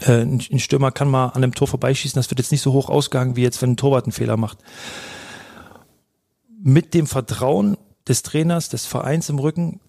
Äh, 0.00 0.22
ein, 0.22 0.40
ein 0.52 0.58
Stürmer 0.60 0.92
kann 0.92 1.10
mal 1.10 1.26
an 1.26 1.42
einem 1.42 1.54
Tor 1.54 1.66
vorbeischießen, 1.66 2.18
das 2.18 2.30
wird 2.30 2.38
jetzt 2.38 2.52
nicht 2.52 2.62
so 2.62 2.72
hoch 2.72 2.88
ausgegangen, 2.88 3.34
wie 3.34 3.42
jetzt, 3.42 3.60
wenn 3.60 3.72
ein 3.72 3.76
Torwart 3.76 4.04
einen 4.04 4.12
Fehler 4.12 4.36
macht. 4.36 4.58
Mit 6.62 6.94
dem 6.94 7.08
Vertrauen 7.08 7.76
des 8.06 8.22
Trainers, 8.22 8.68
des 8.68 8.86
Vereins 8.86 9.28
im 9.28 9.40
Rücken 9.40 9.80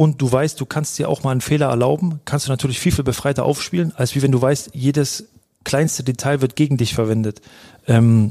und 0.00 0.22
du 0.22 0.32
weißt, 0.32 0.58
du 0.58 0.64
kannst 0.64 0.98
dir 0.98 1.10
auch 1.10 1.24
mal 1.24 1.32
einen 1.32 1.42
Fehler 1.42 1.66
erlauben, 1.66 2.20
kannst 2.24 2.46
du 2.46 2.50
natürlich 2.50 2.80
viel, 2.80 2.90
viel 2.90 3.04
befreiter 3.04 3.44
aufspielen, 3.44 3.92
als 3.96 4.14
wie 4.14 4.22
wenn 4.22 4.32
du 4.32 4.40
weißt, 4.40 4.70
jedes 4.72 5.28
kleinste 5.62 6.02
Detail 6.02 6.40
wird 6.40 6.56
gegen 6.56 6.78
dich 6.78 6.94
verwendet. 6.94 7.42
Ähm, 7.86 8.30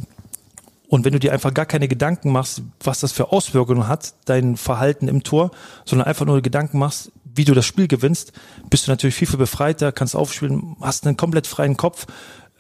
und 0.88 1.06
wenn 1.06 1.14
du 1.14 1.20
dir 1.20 1.32
einfach 1.32 1.54
gar 1.54 1.68
keine 1.68 1.88
Gedanken 1.88 2.32
machst, 2.32 2.64
was 2.84 3.02
das 3.02 3.12
für 3.12 3.32
Auswirkungen 3.32 3.88
hat, 3.88 4.16
dein 4.26 4.58
Verhalten 4.58 5.08
im 5.08 5.22
Tor, 5.22 5.52
sondern 5.86 6.08
einfach 6.08 6.26
nur 6.26 6.42
Gedanken 6.42 6.80
machst, 6.80 7.12
wie 7.24 7.46
du 7.46 7.54
das 7.54 7.68
Spiel 7.68 7.88
gewinnst, 7.88 8.34
bist 8.72 8.88
du 8.88 8.92
natürlich 8.92 9.14
viel, 9.14 9.28
viel 9.28 9.38
befreiter, 9.38 9.92
kannst 9.92 10.16
aufspielen, 10.16 10.76
hast 10.82 11.06
einen 11.06 11.18
komplett 11.18 11.46
freien 11.46 11.78
Kopf. 11.78 12.08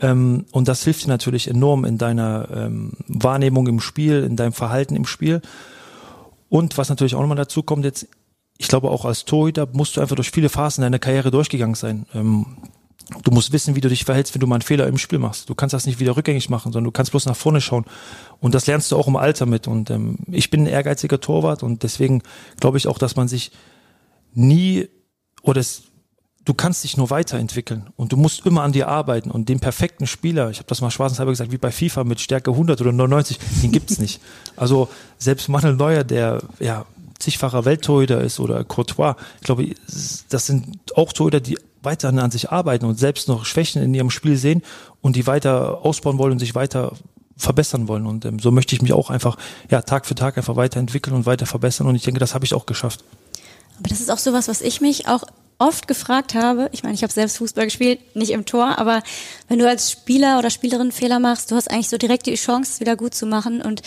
Ähm, 0.01 0.45
und 0.51 0.67
das 0.67 0.83
hilft 0.83 1.05
dir 1.05 1.09
natürlich 1.09 1.47
enorm 1.47 1.83
in 1.83 1.97
deiner 1.97 2.47
ähm, 2.53 2.91
Wahrnehmung 3.07 3.65
im 3.65 3.79
Spiel, 3.79 4.23
in 4.23 4.35
deinem 4.35 4.53
Verhalten 4.53 4.95
im 4.95 5.07
Spiel. 5.07 5.41
Und 6.47 6.77
was 6.77 6.89
natürlich 6.89 7.15
auch 7.15 7.21
nochmal 7.21 7.37
dazu 7.37 7.63
kommt, 7.63 7.85
jetzt, 7.85 8.07
ich 8.59 8.67
glaube 8.67 8.91
auch 8.91 9.05
als 9.05 9.25
Torhüter 9.25 9.67
musst 9.71 9.97
du 9.97 10.01
einfach 10.01 10.15
durch 10.15 10.29
viele 10.29 10.49
Phasen 10.49 10.83
deiner 10.83 10.99
Karriere 10.99 11.31
durchgegangen 11.31 11.75
sein. 11.75 12.05
Ähm, 12.13 12.45
Du 13.23 13.31
musst 13.31 13.51
wissen, 13.51 13.75
wie 13.75 13.81
du 13.81 13.89
dich 13.89 14.05
verhältst, 14.05 14.35
wenn 14.35 14.39
du 14.39 14.45
mal 14.45 14.55
einen 14.55 14.61
Fehler 14.61 14.85
im 14.85 14.99
Spiel 14.99 15.17
machst. 15.17 15.49
Du 15.49 15.55
kannst 15.55 15.73
das 15.73 15.87
nicht 15.87 15.99
wieder 15.99 16.15
rückgängig 16.15 16.49
machen, 16.51 16.71
sondern 16.71 16.85
du 16.85 16.91
kannst 16.91 17.11
bloß 17.11 17.25
nach 17.25 17.35
vorne 17.35 17.59
schauen. 17.59 17.85
Und 18.39 18.53
das 18.53 18.67
lernst 18.67 18.91
du 18.91 18.97
auch 18.97 19.07
im 19.07 19.15
Alter 19.15 19.47
mit. 19.47 19.67
Und 19.67 19.89
ähm, 19.89 20.17
ich 20.27 20.51
bin 20.51 20.63
ein 20.63 20.67
ehrgeiziger 20.67 21.19
Torwart 21.19 21.63
und 21.63 21.81
deswegen 21.81 22.21
glaube 22.59 22.77
ich 22.77 22.87
auch, 22.87 22.99
dass 22.99 23.15
man 23.15 23.27
sich 23.27 23.51
nie 24.35 24.89
oder 25.41 25.59
es, 25.59 25.83
du 26.45 26.53
kannst 26.53 26.83
dich 26.83 26.97
nur 26.97 27.09
weiterentwickeln 27.09 27.89
und 27.95 28.11
du 28.11 28.17
musst 28.17 28.45
immer 28.45 28.61
an 28.61 28.73
dir 28.73 28.87
arbeiten 28.87 29.31
und 29.31 29.49
den 29.49 29.59
perfekten 29.59 30.05
Spieler, 30.05 30.51
ich 30.51 30.57
habe 30.57 30.67
das 30.67 30.81
mal 30.81 30.91
schwarzenshalber 30.91 31.31
gesagt, 31.31 31.51
wie 31.51 31.57
bei 31.57 31.71
FIFA 31.71 32.03
mit 32.03 32.21
Stärke 32.21 32.51
100 32.51 32.79
oder 32.79 32.91
99, 32.91 33.39
den 33.63 33.71
gibt's 33.71 33.97
nicht. 33.97 34.21
Also 34.55 34.89
selbst 35.17 35.49
Manuel 35.49 35.75
Neuer, 35.75 36.03
der 36.03 36.41
ja 36.59 36.85
zigfacher 37.19 37.65
Welttorhüter 37.65 38.21
ist 38.21 38.39
oder 38.39 38.63
Courtois, 38.63 39.15
ich 39.39 39.45
glaube, 39.45 39.69
das 40.29 40.45
sind 40.45 40.79
auch 40.95 41.13
Torhüter, 41.13 41.39
die 41.39 41.57
weiterhin 41.81 42.19
an 42.19 42.31
sich 42.31 42.51
arbeiten 42.51 42.85
und 42.85 42.97
selbst 42.97 43.27
noch 43.27 43.45
Schwächen 43.45 43.81
in 43.81 43.93
ihrem 43.93 44.09
Spiel 44.09 44.37
sehen 44.37 44.63
und 45.01 45.15
die 45.15 45.27
weiter 45.27 45.85
ausbauen 45.85 46.17
wollen 46.17 46.33
und 46.33 46.39
sich 46.39 46.55
weiter 46.55 46.93
verbessern 47.37 47.87
wollen. 47.87 48.05
Und 48.05 48.25
ähm, 48.25 48.39
so 48.39 48.51
möchte 48.51 48.75
ich 48.75 48.81
mich 48.81 48.93
auch 48.93 49.09
einfach 49.09 49.37
ja, 49.69 49.81
Tag 49.81 50.05
für 50.05 50.15
Tag 50.15 50.37
einfach 50.37 50.55
weiterentwickeln 50.55 51.15
und 51.15 51.25
weiter 51.25 51.45
verbessern. 51.45 51.87
Und 51.87 51.95
ich 51.95 52.03
denke, 52.03 52.19
das 52.19 52.33
habe 52.33 52.45
ich 52.45 52.53
auch 52.53 52.65
geschafft. 52.65 53.03
Aber 53.79 53.87
das 53.87 54.01
ist 54.01 54.11
auch 54.11 54.17
sowas, 54.17 54.49
was 54.49 54.61
ich 54.61 54.81
mich 54.81 55.07
auch 55.07 55.23
oft 55.57 55.87
gefragt 55.87 56.35
habe, 56.35 56.69
ich 56.71 56.83
meine, 56.83 56.95
ich 56.95 57.03
habe 57.03 57.11
selbst 57.11 57.37
Fußball 57.37 57.65
gespielt, 57.65 58.15
nicht 58.15 58.31
im 58.31 58.45
Tor, 58.45 58.79
aber 58.79 59.03
wenn 59.49 59.59
du 59.59 59.67
als 59.67 59.91
Spieler 59.91 60.39
oder 60.39 60.49
Spielerin 60.49 60.93
Fehler 60.93 61.19
machst, 61.19 61.51
du 61.51 61.55
hast 61.55 61.69
eigentlich 61.69 61.89
so 61.89 61.97
direkt 61.97 62.27
die 62.27 62.35
Chance, 62.35 62.71
es 62.73 62.79
wieder 62.79 62.95
gut 62.95 63.13
zu 63.13 63.25
machen. 63.25 63.61
Und 63.61 63.81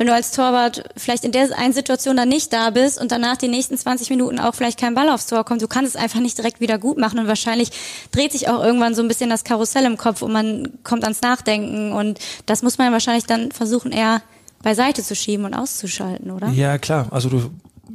wenn 0.00 0.06
du 0.06 0.14
als 0.14 0.30
Torwart 0.30 0.82
vielleicht 0.96 1.24
in 1.24 1.32
der 1.32 1.54
einen 1.58 1.74
Situation 1.74 2.16
dann 2.16 2.30
nicht 2.30 2.54
da 2.54 2.70
bist 2.70 2.98
und 2.98 3.12
danach 3.12 3.36
die 3.36 3.48
nächsten 3.48 3.76
20 3.76 4.08
Minuten 4.08 4.40
auch 4.40 4.54
vielleicht 4.54 4.80
kein 4.80 4.94
Ball 4.94 5.10
aufs 5.10 5.26
Tor 5.26 5.44
kommt, 5.44 5.60
du 5.60 5.68
kannst 5.68 5.94
es 5.94 6.02
einfach 6.02 6.20
nicht 6.20 6.38
direkt 6.38 6.62
wieder 6.62 6.78
gut 6.78 6.96
machen 6.96 7.18
und 7.18 7.28
wahrscheinlich 7.28 7.70
dreht 8.10 8.32
sich 8.32 8.48
auch 8.48 8.64
irgendwann 8.64 8.94
so 8.94 9.02
ein 9.02 9.08
bisschen 9.08 9.28
das 9.28 9.44
Karussell 9.44 9.84
im 9.84 9.98
Kopf 9.98 10.22
und 10.22 10.32
man 10.32 10.70
kommt 10.84 11.04
ans 11.04 11.20
Nachdenken 11.20 11.92
und 11.92 12.18
das 12.46 12.62
muss 12.62 12.78
man 12.78 12.94
wahrscheinlich 12.94 13.26
dann 13.26 13.52
versuchen 13.52 13.92
eher 13.92 14.22
beiseite 14.62 15.02
zu 15.02 15.14
schieben 15.14 15.44
und 15.44 15.52
auszuschalten, 15.52 16.30
oder? 16.30 16.48
Ja, 16.48 16.78
klar. 16.78 17.08
Also 17.10 17.28
du, 17.28 17.50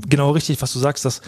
genau 0.07 0.29
richtig, 0.29 0.62
was 0.62 0.74
du 0.74 0.77
sagst, 0.77 1.05
das 1.05 1.21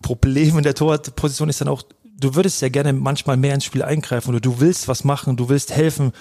Problem 0.00 0.56
in 0.56 0.62
der 0.62 0.74
Torwartposition 0.74 1.50
ist 1.50 1.60
dann 1.60 1.68
auch, 1.68 1.82
du 2.04 2.34
würdest 2.34 2.62
ja 2.62 2.70
gerne 2.70 2.94
manchmal 2.94 3.36
mehr 3.36 3.52
ins 3.52 3.66
Spiel 3.66 3.82
eingreifen 3.82 4.30
oder 4.30 4.40
du 4.40 4.60
willst 4.60 4.88
was 4.88 5.04
machen, 5.04 5.36
du 5.36 5.50
willst 5.50 5.72
helfen, 5.72 6.14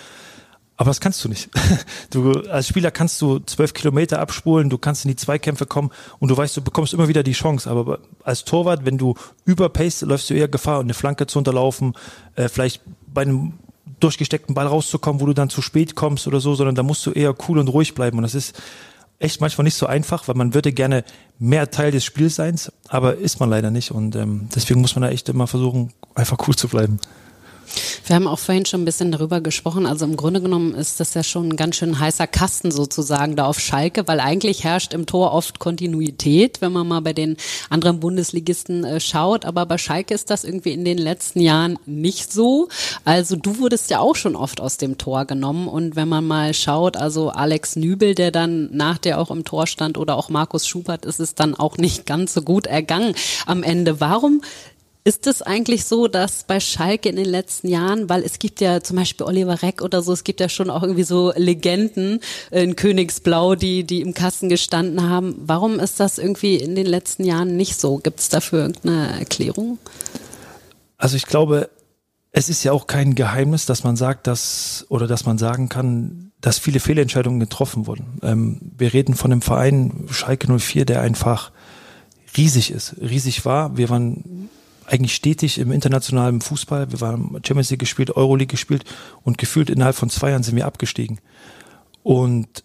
aber 0.81 0.89
das 0.89 0.99
kannst 0.99 1.23
du 1.23 1.29
nicht. 1.29 1.47
Du, 2.09 2.31
als 2.49 2.67
Spieler 2.67 2.89
kannst 2.89 3.21
du 3.21 3.37
zwölf 3.39 3.73
Kilometer 3.73 4.19
abspulen, 4.19 4.71
du 4.71 4.79
kannst 4.79 5.05
in 5.05 5.09
die 5.09 5.15
Zweikämpfe 5.15 5.67
kommen 5.67 5.91
und 6.17 6.29
du 6.29 6.35
weißt, 6.35 6.57
du 6.57 6.61
bekommst 6.61 6.93
immer 6.93 7.07
wieder 7.07 7.21
die 7.21 7.33
Chance. 7.33 7.69
Aber 7.69 7.99
als 8.23 8.45
Torwart, 8.45 8.83
wenn 8.83 8.97
du 8.97 9.13
überpaced, 9.45 10.01
läufst 10.01 10.29
du 10.31 10.33
eher 10.33 10.47
Gefahr, 10.47 10.79
eine 10.79 10.95
Flanke 10.95 11.27
zu 11.27 11.37
unterlaufen, 11.37 11.93
äh, 12.35 12.49
vielleicht 12.49 12.81
bei 13.05 13.21
einem 13.21 13.53
durchgesteckten 13.99 14.55
Ball 14.55 14.65
rauszukommen, 14.65 15.21
wo 15.21 15.27
du 15.27 15.33
dann 15.33 15.51
zu 15.51 15.61
spät 15.61 15.95
kommst 15.95 16.25
oder 16.25 16.39
so, 16.39 16.55
sondern 16.55 16.73
da 16.73 16.81
musst 16.81 17.05
du 17.05 17.11
eher 17.11 17.35
cool 17.47 17.59
und 17.59 17.67
ruhig 17.67 17.93
bleiben. 17.93 18.17
Und 18.17 18.23
das 18.23 18.33
ist 18.33 18.59
echt 19.19 19.39
manchmal 19.39 19.65
nicht 19.65 19.75
so 19.75 19.85
einfach, 19.85 20.27
weil 20.27 20.35
man 20.35 20.55
würde 20.55 20.73
gerne 20.73 21.03
mehr 21.37 21.69
Teil 21.69 21.91
des 21.91 22.03
Spiels 22.03 22.35
sein, 22.35 22.59
aber 22.87 23.17
ist 23.17 23.39
man 23.39 23.51
leider 23.51 23.69
nicht. 23.69 23.91
Und 23.91 24.15
ähm, 24.15 24.49
deswegen 24.55 24.81
muss 24.81 24.95
man 24.95 25.03
da 25.03 25.09
echt 25.09 25.29
immer 25.29 25.45
versuchen, 25.45 25.93
einfach 26.15 26.39
cool 26.47 26.55
zu 26.55 26.67
bleiben. 26.67 26.99
Wir 28.05 28.15
haben 28.15 28.27
auch 28.27 28.39
vorhin 28.39 28.65
schon 28.65 28.81
ein 28.81 28.85
bisschen 28.85 29.11
darüber 29.11 29.41
gesprochen. 29.41 29.85
Also 29.85 30.05
im 30.05 30.17
Grunde 30.17 30.41
genommen 30.41 30.75
ist 30.75 30.99
das 30.99 31.13
ja 31.13 31.23
schon 31.23 31.49
ein 31.49 31.55
ganz 31.55 31.77
schön 31.77 31.99
heißer 31.99 32.27
Kasten 32.27 32.71
sozusagen 32.71 33.35
da 33.35 33.45
auf 33.45 33.59
Schalke, 33.59 34.07
weil 34.07 34.19
eigentlich 34.19 34.63
herrscht 34.63 34.93
im 34.93 35.05
Tor 35.05 35.31
oft 35.33 35.59
Kontinuität, 35.59 36.61
wenn 36.61 36.71
man 36.71 36.87
mal 36.87 37.01
bei 37.01 37.13
den 37.13 37.37
anderen 37.69 37.99
Bundesligisten 37.99 38.83
äh, 38.83 38.99
schaut. 38.99 39.45
Aber 39.45 39.65
bei 39.65 39.77
Schalke 39.77 40.13
ist 40.13 40.29
das 40.29 40.43
irgendwie 40.43 40.73
in 40.73 40.85
den 40.85 40.97
letzten 40.97 41.39
Jahren 41.39 41.79
nicht 41.85 42.33
so. 42.33 42.67
Also 43.05 43.35
du 43.35 43.59
wurdest 43.59 43.89
ja 43.89 43.99
auch 43.99 44.15
schon 44.15 44.35
oft 44.35 44.59
aus 44.59 44.77
dem 44.77 44.97
Tor 44.97 45.25
genommen. 45.25 45.67
Und 45.67 45.95
wenn 45.95 46.09
man 46.09 46.25
mal 46.25 46.53
schaut, 46.53 46.97
also 46.97 47.29
Alex 47.29 47.75
Nübel, 47.75 48.15
der 48.15 48.31
dann 48.31 48.69
nach 48.75 48.97
der 48.97 49.19
auch 49.19 49.31
im 49.31 49.45
Tor 49.45 49.67
stand 49.67 49.97
oder 49.97 50.17
auch 50.17 50.29
Markus 50.29 50.67
Schubert, 50.67 51.05
ist 51.05 51.19
es 51.19 51.35
dann 51.35 51.55
auch 51.55 51.77
nicht 51.77 52.05
ganz 52.05 52.33
so 52.33 52.41
gut 52.41 52.67
ergangen 52.67 53.15
am 53.45 53.63
Ende. 53.63 53.99
Warum 53.99 54.41
ist 55.03 55.25
es 55.25 55.41
eigentlich 55.41 55.85
so, 55.85 56.07
dass 56.07 56.43
bei 56.43 56.59
Schalke 56.59 57.09
in 57.09 57.15
den 57.15 57.25
letzten 57.25 57.67
Jahren, 57.67 58.07
weil 58.07 58.23
es 58.23 58.37
gibt 58.37 58.61
ja 58.61 58.81
zum 58.81 58.97
Beispiel 58.97 59.25
Oliver 59.25 59.61
Reck 59.63 59.81
oder 59.81 60.03
so, 60.03 60.13
es 60.13 60.23
gibt 60.23 60.39
ja 60.39 60.47
schon 60.47 60.69
auch 60.69 60.83
irgendwie 60.83 61.03
so 61.03 61.33
Legenden 61.35 62.19
in 62.51 62.75
Königsblau, 62.75 63.55
die, 63.55 63.83
die 63.83 64.01
im 64.01 64.13
Kasten 64.13 64.47
gestanden 64.47 65.09
haben. 65.09 65.35
Warum 65.39 65.79
ist 65.79 65.99
das 65.99 66.19
irgendwie 66.19 66.57
in 66.57 66.75
den 66.75 66.85
letzten 66.85 67.23
Jahren 67.23 67.57
nicht 67.57 67.79
so? 67.79 67.97
Gibt 67.97 68.19
es 68.19 68.29
dafür 68.29 68.59
irgendeine 68.59 69.19
Erklärung? 69.19 69.79
Also 70.97 71.15
ich 71.15 71.25
glaube, 71.25 71.69
es 72.31 72.47
ist 72.47 72.63
ja 72.63 72.71
auch 72.71 72.85
kein 72.85 73.15
Geheimnis, 73.15 73.65
dass 73.65 73.83
man 73.83 73.95
sagt, 73.95 74.27
dass 74.27 74.85
oder 74.89 75.07
dass 75.07 75.25
man 75.25 75.39
sagen 75.39 75.67
kann, 75.67 76.31
dass 76.41 76.59
viele 76.59 76.79
Fehlentscheidungen 76.79 77.39
getroffen 77.39 77.87
wurden. 77.87 78.19
Ähm, 78.21 78.61
wir 78.77 78.93
reden 78.93 79.15
von 79.15 79.31
einem 79.31 79.41
Verein 79.41 80.05
Schalke 80.11 80.47
04, 80.59 80.85
der 80.85 81.01
einfach 81.01 81.51
riesig 82.37 82.69
ist, 82.69 82.95
riesig 83.01 83.45
war. 83.45 83.77
Wir 83.77 83.89
waren 83.89 84.49
eigentlich 84.91 85.15
stetig 85.15 85.57
im 85.57 85.71
internationalen 85.71 86.41
Fußball. 86.41 86.91
Wir 86.91 86.99
waren 87.01 87.39
Champions 87.45 87.69
League 87.69 87.79
gespielt, 87.79 88.15
Euroleague 88.15 88.51
gespielt 88.51 88.83
und 89.23 89.37
gefühlt 89.37 89.69
innerhalb 89.69 89.95
von 89.95 90.09
zwei 90.09 90.31
Jahren 90.31 90.43
sind 90.43 90.55
wir 90.55 90.65
abgestiegen. 90.65 91.19
Und 92.03 92.63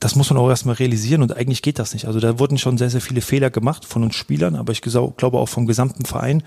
das 0.00 0.14
muss 0.14 0.28
man 0.28 0.38
auch 0.38 0.48
erstmal 0.48 0.74
realisieren 0.74 1.22
und 1.22 1.34
eigentlich 1.34 1.62
geht 1.62 1.78
das 1.78 1.94
nicht. 1.94 2.06
Also 2.06 2.20
da 2.20 2.38
wurden 2.38 2.58
schon 2.58 2.76
sehr, 2.76 2.90
sehr 2.90 3.00
viele 3.00 3.22
Fehler 3.22 3.48
gemacht 3.48 3.86
von 3.86 4.02
uns 4.02 4.14
Spielern, 4.14 4.54
aber 4.54 4.72
ich 4.72 4.82
glaube 4.82 5.38
auch 5.38 5.48
vom 5.48 5.66
gesamten 5.66 6.04
Verein. 6.04 6.42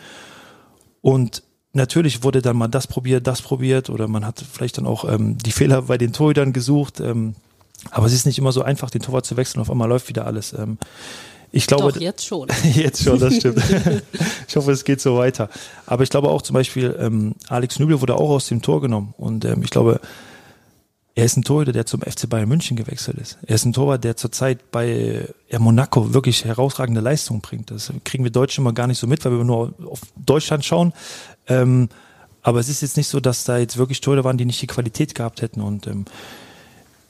Und 1.01 1.41
natürlich 1.73 2.23
wurde 2.23 2.43
dann 2.43 2.57
mal 2.57 2.67
das 2.67 2.85
probiert, 2.85 3.25
das 3.25 3.41
probiert 3.41 3.89
oder 3.89 4.07
man 4.07 4.25
hat 4.25 4.43
vielleicht 4.51 4.77
dann 4.77 4.85
auch 4.85 5.05
ähm, 5.05 5.39
die 5.39 5.51
Fehler 5.51 5.83
bei 5.83 5.97
den 5.97 6.13
Torhütern 6.13 6.53
gesucht. 6.53 6.99
Ähm, 6.99 7.35
aber 7.89 8.05
es 8.05 8.13
ist 8.13 8.25
nicht 8.25 8.37
immer 8.37 8.51
so 8.51 8.61
einfach, 8.61 8.91
den 8.91 9.01
Torwart 9.01 9.25
zu 9.25 9.37
wechseln. 9.37 9.61
Auf 9.61 9.71
einmal 9.71 9.89
läuft 9.89 10.09
wieder 10.09 10.27
alles. 10.27 10.53
Ähm, 10.53 10.77
ich 11.51 11.67
glaube, 11.67 11.91
Doch, 11.93 11.99
jetzt 11.99 12.25
schon. 12.25 12.47
jetzt 12.73 13.03
schon, 13.03 13.19
das 13.19 13.35
stimmt. 13.35 13.61
ich 14.47 14.55
hoffe, 14.55 14.71
es 14.71 14.83
geht 14.83 15.01
so 15.01 15.17
weiter. 15.17 15.49
Aber 15.85 16.03
ich 16.03 16.09
glaube 16.09 16.29
auch 16.29 16.41
zum 16.41 16.53
Beispiel, 16.53 16.95
ähm, 16.99 17.35
Alex 17.47 17.79
Nübel 17.79 18.01
wurde 18.01 18.15
auch 18.15 18.29
aus 18.29 18.47
dem 18.47 18.61
Tor 18.61 18.81
genommen. 18.81 19.13
Und 19.17 19.45
ähm, 19.45 19.63
ich 19.63 19.71
glaube, 19.71 19.99
er 21.15 21.25
ist 21.25 21.37
ein 21.37 21.43
Torhüter, 21.43 21.71
der 21.71 21.85
zum 21.85 22.01
FC 22.01 22.29
Bayern 22.29 22.47
München 22.47 22.77
gewechselt 22.77 23.17
ist. 23.17 23.37
Er 23.45 23.55
ist 23.55 23.65
ein 23.65 23.73
Torwart, 23.73 24.03
der 24.03 24.15
zurzeit 24.15 24.71
bei 24.71 25.27
Monaco 25.57 26.13
wirklich 26.13 26.45
herausragende 26.45 27.01
Leistungen 27.01 27.41
bringt. 27.41 27.71
Das 27.71 27.91
kriegen 28.05 28.23
wir 28.23 28.31
Deutschen 28.31 28.63
immer 28.63 28.73
gar 28.73 28.87
nicht 28.87 28.99
so 28.99 29.07
mit, 29.07 29.25
weil 29.25 29.33
wir 29.33 29.43
nur 29.43 29.73
auf 29.85 30.01
Deutschland 30.15 30.63
schauen. 30.63 30.93
Ähm, 31.47 31.89
aber 32.41 32.59
es 32.59 32.69
ist 32.69 32.81
jetzt 32.81 32.95
nicht 32.95 33.09
so, 33.09 33.19
dass 33.19 33.43
da 33.43 33.57
jetzt 33.57 33.77
wirklich 33.77 34.01
Torhüter 34.01 34.23
waren, 34.23 34.37
die 34.37 34.45
nicht 34.45 34.61
die 34.61 34.67
Qualität 34.67 35.13
gehabt 35.13 35.41
hätten. 35.41 35.61
Und 35.61 35.87
ähm, 35.87 36.05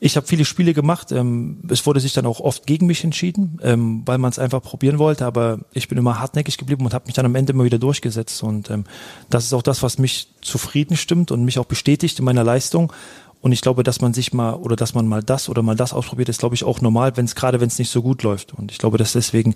ich 0.02 0.16
habe 0.16 0.26
viele 0.26 0.46
Spiele 0.46 0.74
gemacht. 0.74 1.12
Ähm, 1.12 1.62
es 1.70 1.86
wurde 1.86 2.00
sich 2.00 2.14
dann 2.14 2.26
auch 2.26 2.40
oft 2.40 2.66
gegen 2.66 2.88
mich 2.88 3.04
entschieden, 3.04 3.60
ähm, 3.62 4.04
weil 4.06 4.18
man 4.18 4.32
es 4.32 4.40
einfach 4.40 4.62
probieren 4.62 4.98
wollte. 4.98 5.26
Aber 5.26 5.60
ich 5.74 5.88
bin 5.90 5.98
immer 5.98 6.20
hartnäckig 6.20 6.58
geblieben 6.58 6.86
und 6.86 6.94
habe 6.94 7.06
mich 7.06 7.16
dann 7.16 7.26
am 7.26 7.36
Ende 7.36 7.52
immer 7.54 7.66
wieder 7.66 7.80
durchgesetzt. 7.80 8.42
Und 8.44 8.70
ähm, 8.70 8.86
das 9.30 9.44
ist 9.44 9.54
auch 9.54 9.62
das, 9.62 9.84
was 9.84 9.98
mich 9.98 10.30
zufrieden 10.42 10.96
stimmt 10.96 11.32
und 11.32 11.44
mich 11.44 11.60
auch 11.60 11.66
bestätigt 11.66 12.20
in 12.20 12.26
meiner 12.26 12.44
Leistung. 12.44 12.94
Und 13.42 13.52
ich 13.52 13.62
glaube, 13.62 13.84
dass 13.84 14.02
man 14.02 14.14
sich 14.14 14.34
mal 14.34 14.54
oder 14.54 14.76
dass 14.76 14.94
man 14.94 15.08
mal 15.08 15.24
das 15.24 15.50
oder 15.50 15.62
mal 15.62 15.76
das 15.76 15.94
ausprobiert, 15.94 16.30
ist 16.30 16.40
glaube 16.40 16.56
ich 16.56 16.64
auch 16.64 16.82
normal, 16.82 17.16
wenn 17.16 17.26
es 17.26 17.36
gerade 17.36 17.60
wenn 17.60 17.68
es 17.68 17.80
nicht 17.80 17.90
so 17.90 18.02
gut 18.02 18.24
läuft. 18.24 18.54
Und 18.54 18.72
ich 18.72 18.78
glaube, 18.78 18.98
dass 18.98 19.14
deswegen 19.14 19.56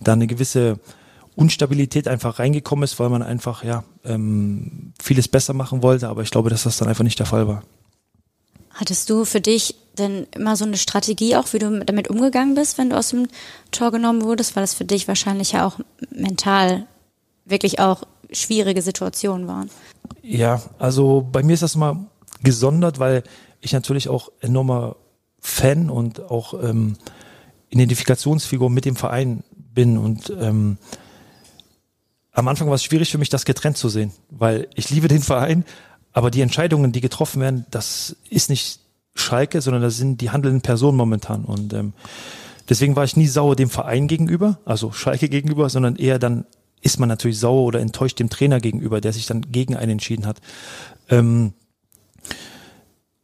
da 0.00 0.12
eine 0.14 0.26
gewisse 0.26 0.80
Unstabilität 1.34 2.08
einfach 2.08 2.38
reingekommen 2.38 2.82
ist, 2.82 2.98
weil 2.98 3.10
man 3.10 3.22
einfach 3.22 3.64
ja 3.64 3.84
ähm, 4.04 4.92
vieles 5.00 5.28
besser 5.28 5.54
machen 5.54 5.82
wollte. 5.82 6.08
Aber 6.08 6.22
ich 6.22 6.30
glaube, 6.30 6.50
dass 6.50 6.64
das 6.64 6.76
dann 6.78 6.88
einfach 6.88 7.04
nicht 7.04 7.18
der 7.18 7.26
Fall 7.26 7.48
war. 7.48 7.62
Hattest 8.78 9.10
du 9.10 9.24
für 9.24 9.40
dich 9.40 9.74
denn 9.98 10.28
immer 10.36 10.54
so 10.54 10.64
eine 10.64 10.76
Strategie 10.76 11.34
auch, 11.34 11.52
wie 11.52 11.58
du 11.58 11.80
damit 11.84 12.06
umgegangen 12.06 12.54
bist, 12.54 12.78
wenn 12.78 12.90
du 12.90 12.96
aus 12.96 13.08
dem 13.08 13.26
Tor 13.72 13.90
genommen 13.90 14.22
wurdest, 14.22 14.54
weil 14.54 14.62
das 14.62 14.72
für 14.72 14.84
dich 14.84 15.08
wahrscheinlich 15.08 15.50
ja 15.50 15.66
auch 15.66 15.80
mental 16.12 16.86
wirklich 17.44 17.80
auch 17.80 18.04
schwierige 18.30 18.80
Situationen 18.80 19.48
waren? 19.48 19.68
Ja, 20.22 20.62
also 20.78 21.26
bei 21.32 21.42
mir 21.42 21.54
ist 21.54 21.64
das 21.64 21.74
mal 21.74 22.06
gesondert, 22.44 23.00
weil 23.00 23.24
ich 23.60 23.72
natürlich 23.72 24.08
auch 24.08 24.30
enormer 24.40 24.94
Fan 25.40 25.90
und 25.90 26.30
auch 26.30 26.54
ähm, 26.62 26.94
Identifikationsfigur 27.70 28.70
mit 28.70 28.84
dem 28.84 28.94
Verein 28.94 29.42
bin 29.74 29.98
und 29.98 30.32
ähm, 30.38 30.78
am 32.30 32.46
Anfang 32.46 32.68
war 32.68 32.76
es 32.76 32.84
schwierig 32.84 33.10
für 33.10 33.18
mich, 33.18 33.30
das 33.30 33.44
getrennt 33.44 33.76
zu 33.76 33.88
sehen, 33.88 34.12
weil 34.30 34.68
ich 34.76 34.90
liebe 34.90 35.08
den 35.08 35.22
Verein, 35.22 35.64
Aber 36.12 36.30
die 36.30 36.40
Entscheidungen, 36.40 36.92
die 36.92 37.00
getroffen 37.00 37.40
werden, 37.40 37.66
das 37.70 38.16
ist 38.30 38.50
nicht 38.50 38.80
Schalke, 39.14 39.60
sondern 39.60 39.82
das 39.82 39.96
sind 39.96 40.20
die 40.20 40.30
handelnden 40.30 40.62
Personen 40.62 40.96
momentan. 40.96 41.44
Und 41.44 41.72
ähm, 41.72 41.92
deswegen 42.68 42.96
war 42.96 43.04
ich 43.04 43.16
nie 43.16 43.26
sauer 43.26 43.56
dem 43.56 43.70
Verein 43.70 44.08
gegenüber, 44.08 44.58
also 44.64 44.92
Schalke 44.92 45.28
gegenüber, 45.28 45.68
sondern 45.68 45.96
eher 45.96 46.18
dann 46.18 46.46
ist 46.80 47.00
man 47.00 47.08
natürlich 47.08 47.38
sauer 47.38 47.64
oder 47.64 47.80
enttäuscht 47.80 48.20
dem 48.20 48.30
Trainer 48.30 48.60
gegenüber, 48.60 49.00
der 49.00 49.12
sich 49.12 49.26
dann 49.26 49.42
gegen 49.52 49.76
einen 49.76 49.92
entschieden 49.92 50.26
hat. 50.26 50.40
Ähm, 51.08 51.52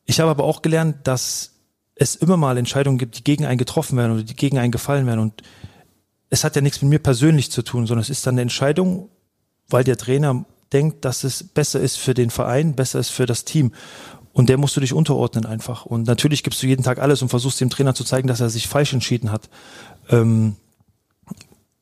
ich 0.05 0.21
habe 0.21 0.31
aber 0.31 0.45
auch 0.45 0.63
gelernt, 0.63 0.97
dass 1.05 1.53
es 1.95 2.17
immer 2.17 2.37
mal 2.37 2.59
Entscheidungen 2.59 2.99
gibt, 2.99 3.19
die 3.19 3.25
gegen 3.25 3.47
einen 3.47 3.59
getroffen 3.59 3.97
werden 3.97 4.13
oder 4.13 4.23
die 4.23 4.35
gegen 4.35 4.59
einen 4.59 4.73
gefallen 4.73 5.07
werden. 5.07 5.21
Und 5.21 5.43
es 6.31 6.45
hat 6.45 6.57
ja 6.57 6.63
nichts 6.63 6.83
mit 6.83 6.91
mir 6.91 6.99
persönlich 6.99 7.51
zu 7.51 7.63
tun, 7.63 7.87
sondern 7.87 8.03
es 8.03 8.11
ist 8.11 8.27
dann 8.27 8.35
eine 8.35 8.43
Entscheidung, 8.43 9.09
weil 9.69 9.85
der 9.85 9.97
Trainer 9.97 10.45
denkt, 10.75 11.05
dass 11.05 11.25
es 11.25 11.45
besser 11.45 11.81
ist 11.81 11.97
für 11.97 12.13
den 12.13 12.31
Verein, 12.31 12.75
besser 12.75 12.99
ist 12.99 13.11
für 13.11 13.27
das 13.27 13.45
Team. 13.45 13.73
Und 14.33 14.49
der 14.49 14.59
musst 14.59 14.77
du 14.77 14.81
dich 14.81 14.93
unterordnen 14.93 15.47
einfach. 15.47 15.87
Und 15.87 16.07
natürlich 16.09 16.43
gibst 16.43 16.61
du 16.63 16.67
jeden 16.67 16.83
Tag 16.83 16.99
alles 16.99 17.23
und 17.23 17.29
versuchst 17.29 17.61
dem 17.61 17.71
Trainer 17.71 17.95
zu 17.95 18.03
zeigen, 18.03 18.27
dass 18.27 18.41
er 18.41 18.51
sich 18.51 18.67
falsch 18.67 18.93
entschieden 18.93 19.31
hat. 19.31 19.49
Ähm, 20.11 20.57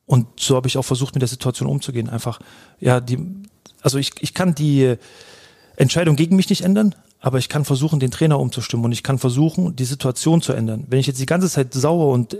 und 0.05 0.27
so 0.39 0.55
habe 0.55 0.67
ich 0.67 0.77
auch 0.77 0.85
versucht, 0.85 1.15
mit 1.15 1.21
der 1.21 1.27
Situation 1.27 1.67
umzugehen. 1.67 2.09
Einfach, 2.09 2.39
ja, 2.79 2.99
die, 2.99 3.17
also 3.81 3.97
ich, 3.97 4.11
ich 4.19 4.35
kann 4.35 4.53
die 4.53 4.95
Entscheidung 5.75 6.15
gegen 6.15 6.35
mich 6.35 6.49
nicht 6.49 6.61
ändern, 6.61 6.93
aber 7.19 7.39
ich 7.39 7.49
kann 7.49 7.65
versuchen, 7.65 7.99
den 7.99 8.11
Trainer 8.11 8.39
umzustimmen 8.39 8.85
und 8.85 8.91
ich 8.91 9.01
kann 9.01 9.17
versuchen, 9.17 9.75
die 9.75 9.85
Situation 9.85 10.41
zu 10.41 10.53
ändern. 10.53 10.85
Wenn 10.89 10.99
ich 10.99 11.07
jetzt 11.07 11.19
die 11.21 11.25
ganze 11.25 11.49
Zeit 11.49 11.73
sauer 11.73 12.11
und 12.11 12.37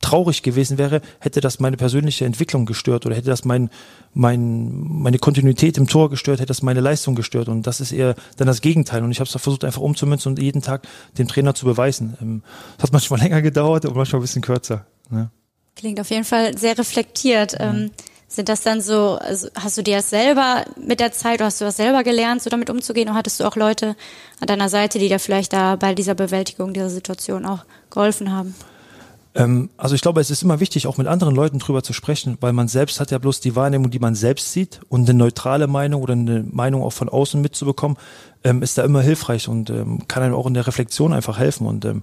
traurig 0.00 0.42
gewesen 0.42 0.78
wäre, 0.78 1.00
hätte 1.20 1.40
das 1.40 1.58
meine 1.58 1.76
persönliche 1.76 2.24
Entwicklung 2.24 2.66
gestört 2.66 3.06
oder 3.06 3.16
hätte 3.16 3.28
das 3.28 3.44
mein, 3.44 3.70
mein, 4.14 4.70
meine 4.72 5.18
Kontinuität 5.18 5.78
im 5.78 5.88
Tor 5.88 6.10
gestört, 6.10 6.38
hätte 6.38 6.48
das 6.48 6.62
meine 6.62 6.80
Leistung 6.80 7.14
gestört. 7.14 7.48
Und 7.48 7.66
das 7.66 7.80
ist 7.80 7.92
eher 7.92 8.14
dann 8.36 8.46
das 8.46 8.60
Gegenteil. 8.60 9.02
Und 9.02 9.10
ich 9.10 9.20
habe 9.20 9.28
es 9.28 9.32
versucht, 9.32 9.64
einfach 9.64 9.80
umzumünzen 9.80 10.30
und 10.30 10.38
jeden 10.38 10.62
Tag 10.62 10.86
dem 11.18 11.28
Trainer 11.28 11.54
zu 11.54 11.66
beweisen. 11.66 12.14
Es 12.14 12.22
ähm, 12.22 12.42
hat 12.80 12.92
manchmal 12.92 13.20
länger 13.22 13.42
gedauert 13.42 13.84
und 13.84 13.96
manchmal 13.96 14.20
ein 14.20 14.22
bisschen 14.22 14.42
kürzer. 14.42 14.86
Ja. 15.10 15.30
Klingt 15.74 16.00
auf 16.00 16.10
jeden 16.10 16.24
Fall 16.24 16.56
sehr 16.56 16.78
reflektiert. 16.78 17.52
Ja. 17.52 17.70
Ähm, 17.70 17.90
sind 18.28 18.48
das 18.48 18.62
dann 18.62 18.80
so, 18.80 19.18
also 19.20 19.48
hast 19.54 19.78
du 19.78 19.82
dir 19.82 19.96
das 19.96 20.10
selber 20.10 20.64
mit 20.76 20.98
der 20.98 21.12
Zeit, 21.12 21.36
oder 21.36 21.46
hast 21.46 21.60
du 21.60 21.64
das 21.64 21.76
selber 21.76 22.02
gelernt, 22.02 22.42
so 22.42 22.50
damit 22.50 22.70
umzugehen, 22.70 23.08
oder 23.08 23.18
hattest 23.18 23.38
du 23.38 23.44
auch 23.44 23.54
Leute 23.54 23.94
an 24.40 24.48
deiner 24.48 24.68
Seite, 24.68 24.98
die 24.98 25.08
dir 25.08 25.20
vielleicht 25.20 25.52
da 25.52 25.76
bei 25.76 25.94
dieser 25.94 26.14
Bewältigung 26.14 26.74
dieser 26.74 26.90
Situation 26.90 27.46
auch 27.46 27.64
geholfen 27.88 28.32
haben? 28.32 28.54
Ähm, 29.36 29.68
also 29.76 29.94
ich 29.94 30.00
glaube, 30.00 30.20
es 30.20 30.30
ist 30.30 30.42
immer 30.42 30.60
wichtig, 30.60 30.86
auch 30.86 30.96
mit 30.96 31.06
anderen 31.06 31.34
Leuten 31.34 31.58
drüber 31.58 31.82
zu 31.82 31.92
sprechen, 31.92 32.38
weil 32.40 32.54
man 32.54 32.68
selbst 32.68 33.00
hat 33.00 33.10
ja 33.10 33.18
bloß 33.18 33.40
die 33.40 33.54
Wahrnehmung, 33.54 33.90
die 33.90 33.98
man 33.98 34.14
selbst 34.14 34.52
sieht 34.52 34.80
und 34.88 35.08
eine 35.08 35.18
neutrale 35.18 35.66
Meinung 35.66 36.02
oder 36.02 36.14
eine 36.14 36.42
Meinung 36.50 36.82
auch 36.82 36.92
von 36.92 37.10
außen 37.10 37.40
mitzubekommen, 37.40 37.98
ähm, 38.44 38.62
ist 38.62 38.78
da 38.78 38.84
immer 38.84 39.02
hilfreich 39.02 39.48
und 39.48 39.68
ähm, 39.70 40.08
kann 40.08 40.22
einem 40.22 40.34
auch 40.34 40.46
in 40.46 40.54
der 40.54 40.66
Reflexion 40.66 41.12
einfach 41.12 41.38
helfen. 41.38 41.66
Und 41.66 41.84
ähm, 41.84 42.02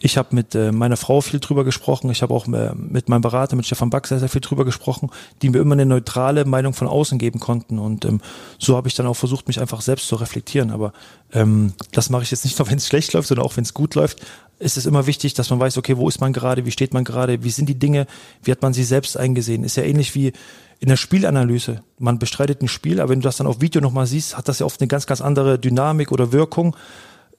ich 0.00 0.16
habe 0.16 0.34
mit 0.34 0.54
äh, 0.54 0.70
meiner 0.70 0.96
Frau 0.96 1.20
viel 1.20 1.40
drüber 1.40 1.64
gesprochen. 1.64 2.10
Ich 2.10 2.22
habe 2.22 2.32
auch 2.32 2.46
äh, 2.46 2.74
mit 2.74 3.08
meinem 3.08 3.22
Berater, 3.22 3.56
mit 3.56 3.66
Stefan 3.66 3.90
Back, 3.90 4.06
sehr, 4.06 4.20
sehr 4.20 4.28
viel 4.28 4.40
drüber 4.40 4.64
gesprochen, 4.64 5.10
die 5.42 5.50
mir 5.50 5.58
immer 5.58 5.72
eine 5.72 5.86
neutrale 5.86 6.44
Meinung 6.44 6.74
von 6.74 6.86
außen 6.86 7.18
geben 7.18 7.40
konnten. 7.40 7.78
Und 7.78 8.04
ähm, 8.04 8.20
so 8.58 8.76
habe 8.76 8.86
ich 8.86 8.94
dann 8.94 9.06
auch 9.06 9.14
versucht, 9.14 9.48
mich 9.48 9.60
einfach 9.60 9.80
selbst 9.80 10.06
zu 10.06 10.16
reflektieren. 10.16 10.70
Aber 10.70 10.92
ähm, 11.32 11.72
das 11.92 12.10
mache 12.10 12.22
ich 12.22 12.30
jetzt 12.30 12.44
nicht 12.44 12.58
nur, 12.58 12.68
wenn 12.70 12.78
es 12.78 12.86
schlecht 12.86 13.14
läuft, 13.14 13.28
sondern 13.28 13.46
auch 13.46 13.56
wenn 13.56 13.64
es 13.64 13.74
gut 13.74 13.94
läuft. 13.94 14.20
Ist 14.58 14.76
es 14.76 14.86
immer 14.86 15.06
wichtig, 15.06 15.34
dass 15.34 15.50
man 15.50 15.60
weiß, 15.60 15.78
okay, 15.78 15.96
wo 15.96 16.08
ist 16.08 16.20
man 16.20 16.32
gerade, 16.32 16.66
wie 16.66 16.70
steht 16.70 16.92
man 16.92 17.04
gerade, 17.04 17.44
wie 17.44 17.50
sind 17.50 17.68
die 17.68 17.78
Dinge, 17.78 18.06
wie 18.42 18.50
hat 18.50 18.62
man 18.62 18.72
sie 18.72 18.84
selbst 18.84 19.16
eingesehen. 19.16 19.62
Ist 19.62 19.76
ja 19.76 19.84
ähnlich 19.84 20.14
wie 20.14 20.32
in 20.80 20.88
der 20.88 20.96
Spielanalyse. 20.96 21.82
Man 21.98 22.18
bestreitet 22.18 22.62
ein 22.62 22.68
Spiel, 22.68 23.00
aber 23.00 23.10
wenn 23.10 23.20
du 23.20 23.24
das 23.24 23.36
dann 23.36 23.46
auf 23.46 23.60
Video 23.60 23.80
nochmal 23.80 24.06
siehst, 24.06 24.36
hat 24.36 24.48
das 24.48 24.58
ja 24.58 24.66
oft 24.66 24.80
eine 24.80 24.88
ganz, 24.88 25.06
ganz 25.06 25.20
andere 25.20 25.58
Dynamik 25.58 26.12
oder 26.12 26.32
Wirkung 26.32 26.76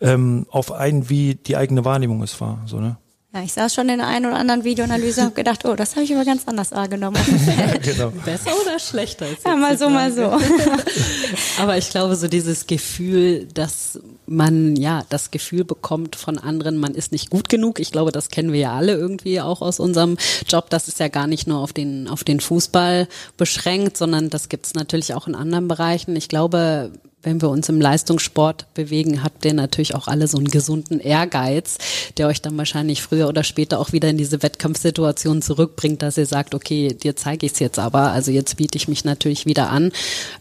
ähm, 0.01 0.45
auf 0.49 0.71
einen, 0.71 1.09
wie 1.09 1.35
die 1.35 1.57
eigene 1.57 1.85
Wahrnehmung 1.85 2.23
es 2.23 2.39
war. 2.39 2.61
So, 2.65 2.79
ne? 2.79 2.97
Ja, 3.31 3.43
ich 3.43 3.53
saß 3.53 3.75
schon 3.75 3.89
in 3.89 3.99
der 3.99 4.07
einen 4.07 4.25
oder 4.25 4.37
anderen 4.37 4.63
Videoanalyse 4.63 5.21
und 5.21 5.35
gedacht, 5.35 5.63
oh, 5.63 5.75
das 5.75 5.91
habe 5.95 6.03
ich 6.03 6.15
aber 6.15 6.25
ganz 6.25 6.47
anders 6.47 6.71
wahrgenommen. 6.71 7.17
genau. 7.83 8.09
Besser 8.25 8.49
oder 8.59 8.79
schlechter? 8.79 9.27
ja, 9.45 9.55
mal 9.55 9.77
so, 9.77 9.87
mal 9.87 10.11
so. 10.11 10.23
aber 11.61 11.77
ich 11.77 11.91
glaube, 11.91 12.15
so 12.15 12.27
dieses 12.27 12.65
Gefühl, 12.65 13.45
dass 13.53 13.99
man 14.25 14.75
ja 14.75 15.05
das 15.09 15.29
Gefühl 15.29 15.63
bekommt 15.63 16.15
von 16.15 16.39
anderen, 16.39 16.77
man 16.77 16.95
ist 16.95 17.11
nicht 17.11 17.29
gut 17.29 17.49
genug. 17.49 17.79
Ich 17.79 17.91
glaube, 17.91 18.11
das 18.11 18.29
kennen 18.29 18.51
wir 18.51 18.61
ja 18.61 18.73
alle 18.73 18.93
irgendwie 18.93 19.39
auch 19.41 19.61
aus 19.61 19.79
unserem 19.79 20.17
Job. 20.47 20.71
Das 20.71 20.87
ist 20.87 20.99
ja 20.99 21.07
gar 21.07 21.27
nicht 21.27 21.45
nur 21.45 21.59
auf 21.59 21.71
den, 21.71 22.07
auf 22.07 22.23
den 22.23 22.39
Fußball 22.39 23.07
beschränkt, 23.37 23.95
sondern 23.95 24.31
das 24.31 24.49
gibt's 24.49 24.73
natürlich 24.73 25.13
auch 25.13 25.27
in 25.27 25.35
anderen 25.35 25.67
Bereichen. 25.67 26.15
Ich 26.15 26.29
glaube, 26.29 26.91
wenn 27.21 27.41
wir 27.41 27.49
uns 27.49 27.67
im 27.69 27.81
Leistungssport 27.81 28.73
bewegen, 28.73 29.23
habt 29.23 29.43
ihr 29.45 29.53
natürlich 29.53 29.95
auch 29.95 30.07
alle 30.07 30.27
so 30.27 30.37
einen 30.37 30.47
gesunden 30.47 30.99
Ehrgeiz, 30.99 31.77
der 32.17 32.27
euch 32.27 32.41
dann 32.41 32.57
wahrscheinlich 32.57 33.01
früher 33.01 33.27
oder 33.27 33.43
später 33.43 33.79
auch 33.79 33.91
wieder 33.91 34.09
in 34.09 34.17
diese 34.17 34.41
Wettkampfsituation 34.41 35.41
zurückbringt, 35.41 36.01
dass 36.01 36.17
ihr 36.17 36.25
sagt, 36.25 36.55
okay, 36.55 36.89
dir 36.93 37.15
zeige 37.15 37.45
ich 37.45 37.53
es 37.53 37.59
jetzt 37.59 37.79
aber, 37.79 38.11
also 38.11 38.31
jetzt 38.31 38.57
biete 38.57 38.77
ich 38.77 38.87
mich 38.87 39.03
natürlich 39.03 39.45
wieder 39.45 39.69
an. 39.69 39.91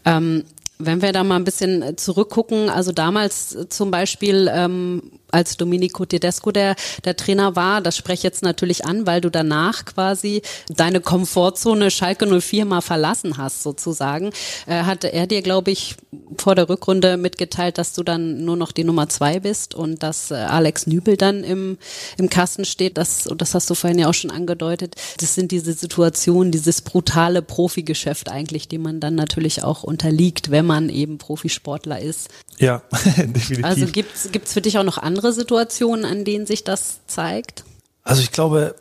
Ähm, 0.05 0.45
wenn 0.81 1.01
wir 1.01 1.11
da 1.11 1.25
mal 1.25 1.35
ein 1.35 1.43
bisschen 1.43 1.97
zurückgucken, 1.97 2.69
also 2.69 2.93
damals 2.93 3.57
zum 3.67 3.91
Beispiel 3.91 4.49
ähm, 4.51 5.11
als 5.31 5.57
Domenico 5.57 6.05
Tedesco 6.05 6.51
der, 6.51 6.75
der 7.03 7.15
Trainer 7.15 7.55
war, 7.55 7.81
das 7.81 7.97
spreche 7.97 8.19
ich 8.19 8.23
jetzt 8.23 8.43
natürlich 8.43 8.85
an, 8.85 9.05
weil 9.05 9.21
du 9.21 9.29
danach 9.29 9.85
quasi 9.85 10.41
deine 10.69 11.01
Komfortzone 11.01 11.91
Schalke 11.91 12.25
04 12.41 12.65
mal 12.65 12.81
verlassen 12.81 13.37
hast 13.37 13.63
sozusagen, 13.63 14.31
äh, 14.67 14.83
hatte 14.83 15.11
er 15.11 15.27
dir, 15.27 15.41
glaube 15.41 15.71
ich, 15.71 15.95
vor 16.37 16.55
der 16.55 16.69
Rückrunde 16.69 17.17
mitgeteilt, 17.17 17.77
dass 17.77 17.93
du 17.93 18.03
dann 18.03 18.45
nur 18.45 18.55
noch 18.55 18.71
die 18.71 18.83
Nummer 18.83 19.09
zwei 19.09 19.39
bist 19.39 19.75
und 19.75 20.01
dass 20.01 20.31
äh, 20.31 20.35
Alex 20.35 20.87
Nübel 20.87 21.17
dann 21.17 21.43
im, 21.43 21.77
im 22.17 22.29
Kasten 22.29 22.65
steht. 22.65 22.97
Das, 22.97 23.27
und 23.27 23.41
das 23.41 23.53
hast 23.53 23.69
du 23.69 23.75
vorhin 23.75 23.99
ja 23.99 24.09
auch 24.09 24.13
schon 24.13 24.31
angedeutet. 24.31 24.95
Das 25.19 25.35
sind 25.35 25.51
diese 25.51 25.73
Situationen, 25.73 26.51
dieses 26.51 26.81
brutale 26.81 27.41
Profigeschäft 27.41 28.29
eigentlich, 28.29 28.67
die 28.67 28.77
man 28.77 28.99
dann 28.99 29.15
natürlich 29.15 29.63
auch 29.63 29.83
unterliegt, 29.83 30.51
wenn 30.51 30.65
man 30.69 30.87
eben 30.87 31.17
Profisportler 31.17 31.99
ist. 31.99 32.29
Ja, 32.57 32.81
definitiv. 33.17 33.65
Also 33.65 33.87
gibt's 33.87 34.29
gibt's 34.31 34.53
für 34.53 34.61
dich 34.61 34.77
auch 34.77 34.83
noch 34.83 34.97
andere 34.97 35.33
Situationen, 35.33 36.05
an 36.05 36.23
denen 36.23 36.45
sich 36.45 36.63
das 36.63 36.99
zeigt? 37.07 37.65
Also 38.03 38.21
ich 38.21 38.31
glaube, 38.31 38.75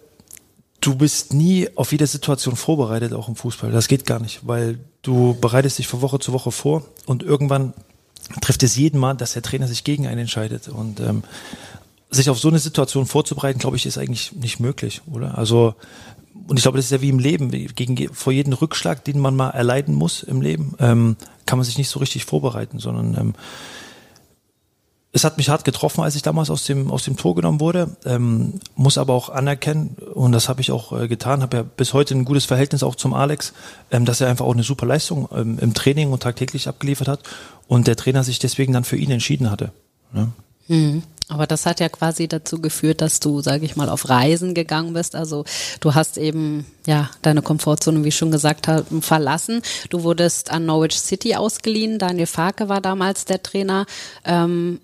du 0.80 0.94
bist 0.94 1.32
nie 1.32 1.68
auf 1.74 1.90
jede 1.90 2.06
Situation 2.06 2.54
vorbereitet, 2.54 3.12
auch 3.12 3.28
im 3.28 3.36
Fußball. 3.36 3.72
Das 3.72 3.88
geht 3.88 4.06
gar 4.06 4.20
nicht, 4.20 4.46
weil 4.46 4.78
du 5.02 5.36
bereitest 5.40 5.78
dich 5.78 5.88
von 5.88 6.00
Woche 6.02 6.20
zu 6.20 6.32
Woche 6.32 6.52
vor 6.52 6.84
und 7.06 7.22
irgendwann 7.22 7.74
trifft 8.40 8.62
es 8.62 8.76
jeden 8.76 9.00
Mal, 9.00 9.14
dass 9.14 9.32
der 9.32 9.42
Trainer 9.42 9.66
sich 9.66 9.84
gegen 9.84 10.06
einen 10.06 10.20
entscheidet. 10.20 10.68
Und 10.68 11.00
ähm, 11.00 11.22
sich 12.10 12.30
auf 12.30 12.38
so 12.38 12.48
eine 12.48 12.58
Situation 12.58 13.06
vorzubereiten, 13.06 13.58
glaube 13.58 13.76
ich, 13.76 13.86
ist 13.86 13.98
eigentlich 13.98 14.32
nicht 14.32 14.60
möglich, 14.60 15.02
oder? 15.10 15.36
Also 15.36 15.74
und 16.48 16.56
ich 16.56 16.62
glaube, 16.62 16.78
das 16.78 16.86
ist 16.86 16.92
ja 16.92 17.02
wie 17.02 17.10
im 17.10 17.18
Leben, 17.18 17.50
gegen, 17.50 18.12
vor 18.14 18.32
jedem 18.32 18.54
Rückschlag, 18.54 19.04
den 19.04 19.18
man 19.20 19.36
mal 19.36 19.50
erleiden 19.50 19.94
muss 19.94 20.22
im 20.22 20.40
Leben, 20.40 20.74
ähm, 20.80 21.16
kann 21.46 21.58
man 21.58 21.64
sich 21.64 21.78
nicht 21.78 21.90
so 21.90 21.98
richtig 22.00 22.24
vorbereiten, 22.24 22.78
sondern 22.78 23.16
ähm, 23.18 23.34
es 25.12 25.24
hat 25.24 25.36
mich 25.36 25.48
hart 25.48 25.64
getroffen, 25.64 26.02
als 26.02 26.16
ich 26.16 26.22
damals 26.22 26.50
aus 26.50 26.64
dem, 26.64 26.90
aus 26.90 27.04
dem 27.04 27.16
Tor 27.16 27.34
genommen 27.34 27.60
wurde, 27.60 27.96
ähm, 28.04 28.60
muss 28.76 28.98
aber 28.98 29.14
auch 29.14 29.28
anerkennen, 29.30 29.96
und 30.14 30.32
das 30.32 30.48
habe 30.48 30.60
ich 30.60 30.70
auch 30.70 30.98
äh, 30.98 31.08
getan, 31.08 31.42
habe 31.42 31.56
ja 31.58 31.62
bis 31.62 31.92
heute 31.92 32.14
ein 32.14 32.24
gutes 32.24 32.44
Verhältnis 32.44 32.82
auch 32.82 32.94
zum 32.94 33.14
Alex, 33.14 33.52
ähm, 33.90 34.04
dass 34.04 34.20
er 34.20 34.28
einfach 34.28 34.44
auch 34.44 34.52
eine 34.52 34.62
super 34.62 34.86
Leistung 34.86 35.28
ähm, 35.34 35.58
im 35.60 35.74
Training 35.74 36.12
und 36.12 36.22
tagtäglich 36.22 36.68
abgeliefert 36.68 37.08
hat 37.08 37.20
und 37.66 37.86
der 37.86 37.96
Trainer 37.96 38.24
sich 38.24 38.38
deswegen 38.38 38.72
dann 38.72 38.84
für 38.84 38.96
ihn 38.96 39.10
entschieden 39.10 39.50
hatte. 39.50 39.72
Ne? 40.12 40.32
Mhm. 40.68 41.02
Aber 41.28 41.46
das 41.46 41.66
hat 41.66 41.80
ja 41.80 41.88
quasi 41.88 42.26
dazu 42.26 42.60
geführt, 42.60 43.02
dass 43.02 43.20
du, 43.20 43.40
sage 43.42 43.64
ich 43.66 43.76
mal, 43.76 43.90
auf 43.90 44.08
Reisen 44.08 44.54
gegangen 44.54 44.94
bist. 44.94 45.14
Also 45.14 45.44
du 45.80 45.94
hast 45.94 46.16
eben 46.16 46.66
ja 46.86 47.10
deine 47.20 47.42
Komfortzone, 47.42 48.02
wie 48.02 48.08
ich 48.08 48.16
schon 48.16 48.30
gesagt 48.30 48.66
habe, 48.66 49.02
verlassen. 49.02 49.62
Du 49.90 50.02
wurdest 50.04 50.50
an 50.50 50.64
Norwich 50.64 50.98
City 50.98 51.34
ausgeliehen. 51.34 51.98
Daniel 51.98 52.26
Farke 52.26 52.70
war 52.70 52.80
damals 52.80 53.26
der 53.26 53.42
Trainer. 53.42 53.84
Ähm, 54.24 54.80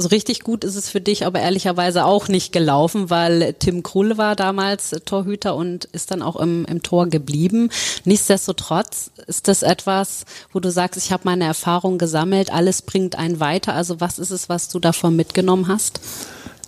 so 0.00 0.08
richtig 0.08 0.40
gut 0.44 0.62
ist 0.62 0.76
es 0.76 0.88
für 0.88 1.00
dich 1.00 1.26
aber 1.26 1.40
ehrlicherweise 1.40 2.04
auch 2.04 2.28
nicht 2.28 2.52
gelaufen, 2.52 3.10
weil 3.10 3.54
Tim 3.58 3.82
Krul 3.82 4.16
war 4.16 4.36
damals 4.36 4.90
Torhüter 5.04 5.56
und 5.56 5.86
ist 5.86 6.12
dann 6.12 6.22
auch 6.22 6.36
im, 6.36 6.64
im 6.66 6.84
Tor 6.84 7.08
geblieben. 7.08 7.68
Nichtsdestotrotz 8.04 9.10
ist 9.26 9.48
das 9.48 9.64
etwas, 9.64 10.24
wo 10.52 10.60
du 10.60 10.70
sagst, 10.70 11.04
ich 11.04 11.10
habe 11.10 11.24
meine 11.24 11.44
Erfahrung 11.44 11.98
gesammelt, 11.98 12.52
alles 12.52 12.82
bringt 12.82 13.16
einen 13.16 13.40
weiter. 13.40 13.74
Also 13.74 14.00
was 14.00 14.20
ist 14.20 14.30
es, 14.30 14.48
was 14.48 14.68
du 14.68 14.78
davon 14.78 15.16
mitgenommen 15.16 15.66
hast? 15.66 16.00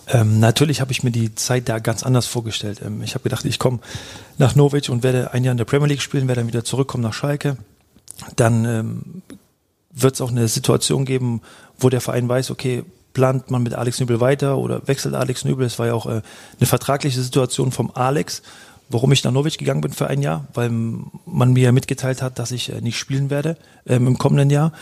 Ähm, 0.09 0.41
natürlich 0.41 0.81
habe 0.81 0.91
ich 0.91 1.05
mir 1.05 1.13
die 1.13 1.33
Zeit 1.37 1.69
da 1.69 1.79
ganz 1.79 2.03
anders 2.03 2.27
vorgestellt. 2.27 2.81
Ähm, 2.85 3.01
ich 3.05 3.15
habe 3.15 3.23
gedacht, 3.23 3.45
ich 3.45 3.61
komme 3.61 3.79
nach 4.39 4.57
Norwich 4.57 4.91
und 4.91 5.05
werde 5.05 5.33
ein 5.33 5.45
Jahr 5.45 5.53
in 5.53 5.59
der 5.59 5.67
Premier 5.67 5.87
League 5.87 6.03
spielen, 6.03 6.27
werde 6.27 6.41
dann 6.41 6.49
wieder 6.49 6.65
zurückkommen 6.65 7.05
nach 7.05 7.15
Schalke. 7.15 7.59
Dann 8.35 8.65
ähm, 8.65 9.23
wird 9.93 10.15
es 10.15 10.21
auch 10.21 10.31
eine 10.31 10.49
Situation 10.49 11.05
geben, 11.05 11.43
wo 11.79 11.91
der 11.91 12.01
Verein 12.01 12.29
weiß, 12.29 12.51
okay, 12.51 12.83
plant 13.13 13.51
man 13.51 13.63
mit 13.63 13.75
Alex 13.75 14.01
Nübel 14.01 14.21
weiter 14.21 14.59
oder 14.59 14.87
wechselt 14.87 15.15
Alex 15.15 15.45
Nübel? 15.45 15.67
Es 15.67 15.79
war 15.79 15.87
ja 15.87 15.95
auch 15.95 16.07
äh, 16.07 16.23
eine 16.59 16.67
vertragliche 16.67 17.21
Situation 17.21 17.73
vom 17.73 17.91
Alex, 17.95 18.43
warum 18.89 19.13
ich 19.13 19.25
nach 19.25 19.33
Norwich 19.33 19.59
gegangen 19.59 19.81
bin 19.81 19.93
für 19.93 20.09
ein 20.09 20.23
Jahr, 20.23 20.47
weil 20.55 20.71
man 20.71 21.53
mir 21.53 21.73
mitgeteilt 21.73 22.23
hat, 22.23 22.39
dass 22.39 22.51
ich 22.51 22.73
äh, 22.73 22.81
nicht 22.81 22.99
spielen 22.99 23.31
werde 23.31 23.57
ähm, 23.87 24.07
im 24.07 24.19
kommenden 24.19 24.51
Jahr. 24.51 24.73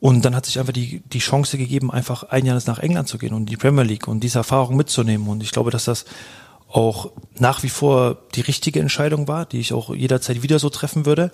Und 0.00 0.24
dann 0.24 0.36
hat 0.36 0.44
sich 0.44 0.58
einfach 0.58 0.72
die, 0.72 1.00
die 1.00 1.18
Chance 1.18 1.56
gegeben, 1.56 1.90
einfach 1.90 2.24
ein 2.24 2.44
Jahr 2.44 2.60
nach 2.66 2.78
England 2.78 3.08
zu 3.08 3.16
gehen 3.16 3.32
und 3.32 3.46
die 3.46 3.56
Premier 3.56 3.84
League 3.84 4.06
und 4.06 4.20
diese 4.20 4.38
Erfahrung 4.38 4.76
mitzunehmen. 4.76 5.28
Und 5.28 5.42
ich 5.42 5.50
glaube, 5.50 5.70
dass 5.70 5.84
das 5.84 6.04
auch 6.68 7.12
nach 7.38 7.62
wie 7.62 7.68
vor 7.68 8.18
die 8.34 8.40
richtige 8.40 8.80
Entscheidung 8.80 9.28
war, 9.28 9.46
die 9.46 9.60
ich 9.60 9.72
auch 9.72 9.94
jederzeit 9.94 10.42
wieder 10.42 10.58
so 10.58 10.68
treffen 10.68 11.06
würde. 11.06 11.30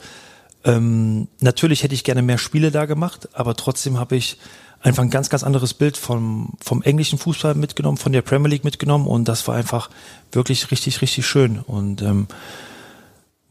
Ähm, 0.65 1.29
natürlich 1.41 1.83
hätte 1.83 1.95
ich 1.95 2.05
gerne 2.05 2.23
mehr 2.23 2.39
Spiele 2.39 2.71
da 2.71 2.85
gemacht, 2.85 3.29
aber 3.33 3.57
trotzdem 3.57 3.99
habe 3.99 4.17
ich 4.17 4.37
einfach 4.83 5.03
ein 5.03 5.11
ganz, 5.11 5.29
ganz 5.29 5.43
anderes 5.43 5.75
Bild 5.75 5.97
vom, 5.97 6.55
vom 6.61 6.83
englischen 6.83 7.19
Fußball 7.19 7.55
mitgenommen, 7.55 7.99
von 7.99 8.13
der 8.13 8.23
Premier 8.23 8.49
League 8.49 8.65
mitgenommen 8.65 9.07
und 9.07 9.27
das 9.29 9.47
war 9.47 9.55
einfach 9.55 9.91
wirklich 10.33 10.71
richtig, 10.71 11.03
richtig 11.03 11.27
schön. 11.27 11.59
Und 11.59 12.03
ähm, 12.03 12.29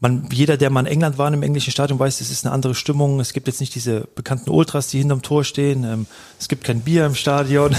man, 0.00 0.28
jeder, 0.32 0.56
der 0.56 0.70
mal 0.70 0.80
in 0.80 0.86
England 0.86 1.18
war 1.18 1.32
im 1.32 1.42
englischen 1.42 1.70
Stadion, 1.70 1.98
weiß, 1.98 2.20
es 2.20 2.30
ist 2.30 2.44
eine 2.44 2.54
andere 2.54 2.74
Stimmung. 2.74 3.20
Es 3.20 3.32
gibt 3.32 3.46
jetzt 3.46 3.60
nicht 3.60 3.74
diese 3.74 4.08
bekannten 4.14 4.50
Ultras, 4.50 4.88
die 4.88 4.98
hinterm 4.98 5.22
Tor 5.22 5.44
stehen. 5.44 5.84
Ähm, 5.84 6.06
es 6.38 6.48
gibt 6.48 6.64
kein 6.64 6.80
Bier 6.80 7.06
im 7.06 7.14
Stadion. 7.14 7.76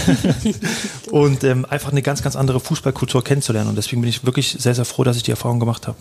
und 1.12 1.44
ähm, 1.44 1.66
einfach 1.66 1.92
eine 1.92 2.04
ganz, 2.04 2.22
ganz 2.22 2.36
andere 2.36 2.60
Fußballkultur 2.60 3.24
kennenzulernen. 3.24 3.70
Und 3.70 3.76
deswegen 3.76 4.02
bin 4.02 4.10
ich 4.10 4.24
wirklich 4.24 4.56
sehr, 4.60 4.76
sehr 4.76 4.86
froh, 4.86 5.04
dass 5.04 5.18
ich 5.18 5.24
die 5.24 5.32
Erfahrung 5.32 5.60
gemacht 5.60 5.88
habe. 5.88 5.98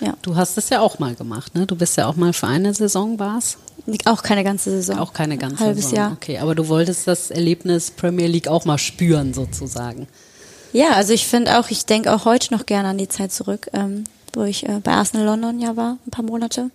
Ja. 0.00 0.14
Du 0.22 0.34
hast 0.34 0.56
es 0.56 0.70
ja 0.70 0.80
auch 0.80 0.98
mal 0.98 1.14
gemacht, 1.14 1.54
ne? 1.54 1.66
Du 1.66 1.76
bist 1.76 1.96
ja 1.96 2.06
auch 2.06 2.16
mal 2.16 2.32
für 2.32 2.46
eine 2.46 2.72
Saison 2.72 3.18
war's. 3.18 3.58
Auch 4.06 4.22
keine 4.22 4.44
ganze 4.44 4.70
Saison. 4.70 4.98
Auch 4.98 5.12
keine 5.12 5.36
ganze 5.36 5.64
Halbes 5.64 5.84
Saison. 5.84 5.96
Jahr. 5.96 6.12
Okay, 6.12 6.38
aber 6.38 6.54
du 6.54 6.68
wolltest 6.68 7.06
das 7.06 7.30
Erlebnis 7.30 7.90
Premier 7.90 8.26
League 8.26 8.48
auch 8.48 8.64
mal 8.64 8.78
spüren, 8.78 9.34
sozusagen. 9.34 10.06
Ja, 10.72 10.90
also 10.90 11.12
ich 11.12 11.26
finde 11.26 11.58
auch, 11.58 11.70
ich 11.70 11.86
denke 11.86 12.12
auch 12.12 12.24
heute 12.24 12.52
noch 12.52 12.66
gerne 12.66 12.88
an 12.88 12.98
die 12.98 13.08
Zeit 13.08 13.32
zurück, 13.32 13.68
ähm, 13.72 14.04
wo 14.32 14.42
ich 14.42 14.68
äh, 14.68 14.80
bei 14.82 14.92
Arsenal 14.92 15.26
London 15.26 15.60
ja 15.60 15.76
war, 15.76 15.98
ein 16.06 16.10
paar 16.10 16.24
Monate. 16.24 16.70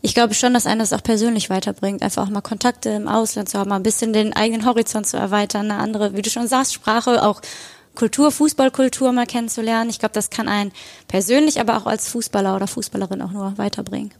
Ich 0.00 0.14
glaube 0.14 0.34
schon, 0.34 0.52
dass 0.52 0.66
einen 0.66 0.80
das 0.80 0.92
auch 0.92 1.02
persönlich 1.02 1.48
weiterbringt, 1.48 2.02
einfach 2.02 2.24
auch 2.24 2.30
mal 2.30 2.40
Kontakte 2.40 2.90
im 2.90 3.08
Ausland 3.08 3.48
zu 3.48 3.58
haben, 3.58 3.70
mal 3.70 3.76
ein 3.76 3.82
bisschen 3.82 4.12
den 4.12 4.32
eigenen 4.32 4.66
Horizont 4.66 5.06
zu 5.06 5.16
erweitern, 5.16 5.70
eine 5.70 5.80
andere, 5.80 6.16
wie 6.16 6.22
du 6.22 6.30
schon 6.30 6.48
sagst, 6.48 6.74
Sprache, 6.74 7.24
auch 7.24 7.40
Kultur, 7.94 8.30
Fußballkultur 8.32 9.12
mal 9.12 9.26
kennenzulernen. 9.26 9.90
Ich 9.90 9.98
glaube, 9.98 10.14
das 10.14 10.30
kann 10.30 10.48
einen 10.48 10.72
persönlich, 11.08 11.60
aber 11.60 11.76
auch 11.76 11.86
als 11.86 12.08
Fußballer 12.08 12.56
oder 12.56 12.66
Fußballerin 12.66 13.22
auch 13.22 13.32
nur 13.32 13.58
weiterbringen. 13.58 14.12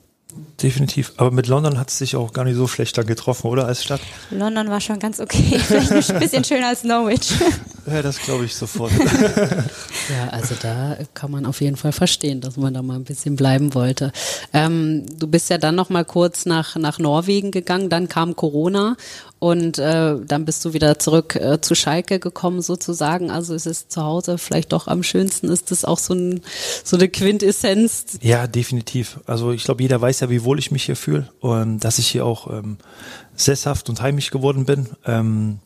Definitiv. 0.62 1.12
Aber 1.16 1.30
mit 1.30 1.48
London 1.48 1.78
hat 1.78 1.90
es 1.90 1.98
sich 1.98 2.14
auch 2.14 2.32
gar 2.32 2.44
nicht 2.44 2.56
so 2.56 2.68
schlecht 2.68 2.96
dann 2.96 3.06
getroffen, 3.06 3.48
oder? 3.48 3.66
Als 3.66 3.82
Stadt? 3.82 4.00
London 4.30 4.68
war 4.70 4.80
schon 4.80 4.98
ganz 4.98 5.18
okay. 5.18 5.58
Vielleicht 5.66 6.10
ein 6.10 6.20
bisschen 6.20 6.44
schöner 6.44 6.68
als 6.68 6.84
Norwich. 6.84 7.32
Ja, 7.84 8.00
das 8.00 8.20
glaube 8.20 8.44
ich 8.44 8.54
sofort. 8.54 8.92
Ja, 10.08 10.28
also 10.30 10.54
da 10.62 10.96
kann 11.14 11.32
man 11.32 11.46
auf 11.46 11.60
jeden 11.60 11.76
Fall 11.76 11.90
verstehen, 11.90 12.40
dass 12.40 12.56
man 12.56 12.72
da 12.74 12.80
mal 12.80 12.94
ein 12.94 13.02
bisschen 13.02 13.34
bleiben 13.34 13.74
wollte. 13.74 14.12
Ähm, 14.52 15.04
du 15.18 15.26
bist 15.26 15.50
ja 15.50 15.58
dann 15.58 15.74
noch 15.74 15.90
mal 15.90 16.04
kurz 16.04 16.46
nach, 16.46 16.76
nach 16.76 17.00
Norwegen 17.00 17.50
gegangen, 17.50 17.88
dann 17.88 18.08
kam 18.08 18.36
Corona 18.36 18.96
und 19.42 19.76
äh, 19.81 20.20
dann 20.24 20.44
bist 20.44 20.64
du 20.64 20.72
wieder 20.72 21.00
zurück 21.00 21.35
äh, 21.35 21.61
zu 21.61 21.74
Schalke 21.74 22.20
gekommen 22.20 22.62
sozusagen. 22.62 23.28
Also 23.28 23.57
es 23.57 23.66
ist 23.66 23.90
zu 23.90 24.05
Hause 24.05 24.38
vielleicht 24.38 24.72
doch 24.72 24.87
am 24.87 25.02
schönsten. 25.02 25.48
Ist 25.48 25.72
das 25.72 25.85
auch 25.85 25.98
so, 25.98 26.14
ein, 26.14 26.42
so 26.85 26.96
eine 26.96 27.09
Quintessenz? 27.09 28.20
Ja, 28.20 28.46
definitiv. 28.46 29.18
Also 29.26 29.50
ich 29.50 29.64
glaube, 29.64 29.83
jeder 29.83 30.00
weiß 30.00 30.20
ja, 30.20 30.31
wie 30.31 30.44
wohl 30.44 30.61
ich 30.61 30.70
mich 30.70 30.85
hier 30.85 30.94
fühle 30.94 31.28
und 31.40 31.81
dass 31.81 31.98
ich 31.98 32.07
hier 32.07 32.24
auch 32.24 32.52
ähm, 32.52 32.78
sesshaft 33.35 33.88
und 33.88 34.00
heimisch 34.00 34.31
geworden 34.31 34.64
bin 34.64 34.90
ähm, 35.07 35.59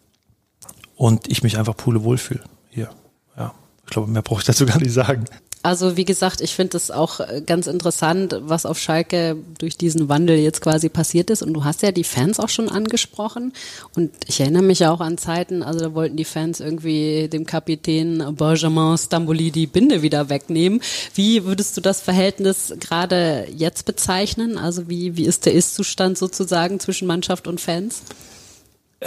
und 0.95 1.29
ich 1.31 1.43
mich 1.43 1.59
einfach 1.59 1.77
pule 1.77 2.03
wohlfühle 2.03 2.45
hier. 2.71 2.89
Ja, 3.37 3.53
ich 3.85 3.91
glaube, 3.91 4.11
mehr 4.11 4.23
brauche 4.23 4.41
ich 4.41 4.47
dazu 4.47 4.65
gar 4.65 4.79
nicht 4.79 4.95
sagen. 4.95 5.27
Also 5.67 5.97
wie 5.97 6.05
gesagt, 6.05 6.43
ich 6.43 6.55
finde 6.55 6.77
es 6.77 6.93
auch 6.93 7.19
äh, 7.19 7.43
ganz 7.45 7.67
interessant, 7.67 8.37
was 8.41 8.67
auf 8.67 8.79
Schalke 8.79 9.37
durch 9.59 9.77
diesen 9.77 10.09
Wandel 10.09 10.37
jetzt 10.37 10.61
quasi 10.61 10.89
passiert 10.89 11.29
ist. 11.29 11.43
Und 11.43 11.55
du 11.55 11.65
hast 11.65 11.83
ja 11.83 11.91
die 11.91 12.05
Fans 12.05 12.39
auch 12.39 12.51
schon 12.51 12.69
angesprochen. 12.69 13.53
Und 13.97 14.13
ich 14.29 14.39
erinnere 14.39 14.63
mich 14.63 14.79
ja 14.79 14.93
auch 14.93 15.01
an 15.01 15.19
Zeiten, 15.19 15.65
also 15.65 15.81
da 15.81 15.93
wollten 15.93 16.17
die 16.17 16.25
Fans 16.25 16.61
irgendwie 16.61 17.27
dem 17.27 17.47
Kapitän 17.47 18.37
Benjamin 18.37 18.97
Stamboli 18.97 19.51
die 19.51 19.67
Binde 19.67 20.03
wieder 20.03 20.29
wegnehmen. 20.29 20.81
Wie 21.17 21.45
würdest 21.45 21.77
du 21.77 21.81
das 21.81 22.01
Verhältnis 22.01 22.73
gerade 22.79 23.49
jetzt 23.53 23.87
bezeichnen? 23.87 24.59
Also 24.59 24.89
wie, 24.89 25.17
wie 25.17 25.25
ist 25.25 25.47
der 25.47 25.55
Ist-Zustand 25.55 26.17
sozusagen 26.17 26.79
zwischen 26.79 27.09
Mannschaft 27.09 27.49
und 27.49 27.61
Fans? 27.61 28.03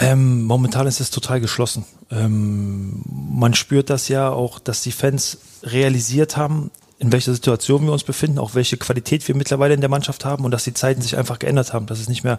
Ähm, 0.00 0.44
momentan 0.44 0.86
ist 0.86 0.98
es 0.98 1.10
total 1.10 1.40
geschlossen. 1.40 1.84
Ähm, 2.10 3.02
man 3.06 3.52
spürt 3.52 3.90
das 3.90 4.08
ja 4.08 4.30
auch, 4.30 4.58
dass 4.58 4.80
die 4.80 4.92
Fans 4.92 5.38
realisiert 5.62 6.38
haben, 6.38 6.70
in 6.98 7.12
welcher 7.12 7.34
Situation 7.34 7.84
wir 7.84 7.92
uns 7.92 8.04
befinden, 8.04 8.38
auch 8.38 8.54
welche 8.54 8.78
Qualität 8.78 9.28
wir 9.28 9.34
mittlerweile 9.34 9.74
in 9.74 9.80
der 9.80 9.90
Mannschaft 9.90 10.24
haben 10.24 10.44
und 10.44 10.52
dass 10.52 10.64
die 10.64 10.72
Zeiten 10.72 11.02
sich 11.02 11.18
einfach 11.18 11.38
geändert 11.38 11.74
haben. 11.74 11.84
Dass 11.84 12.00
es 12.00 12.08
nicht 12.08 12.24
mehr 12.24 12.38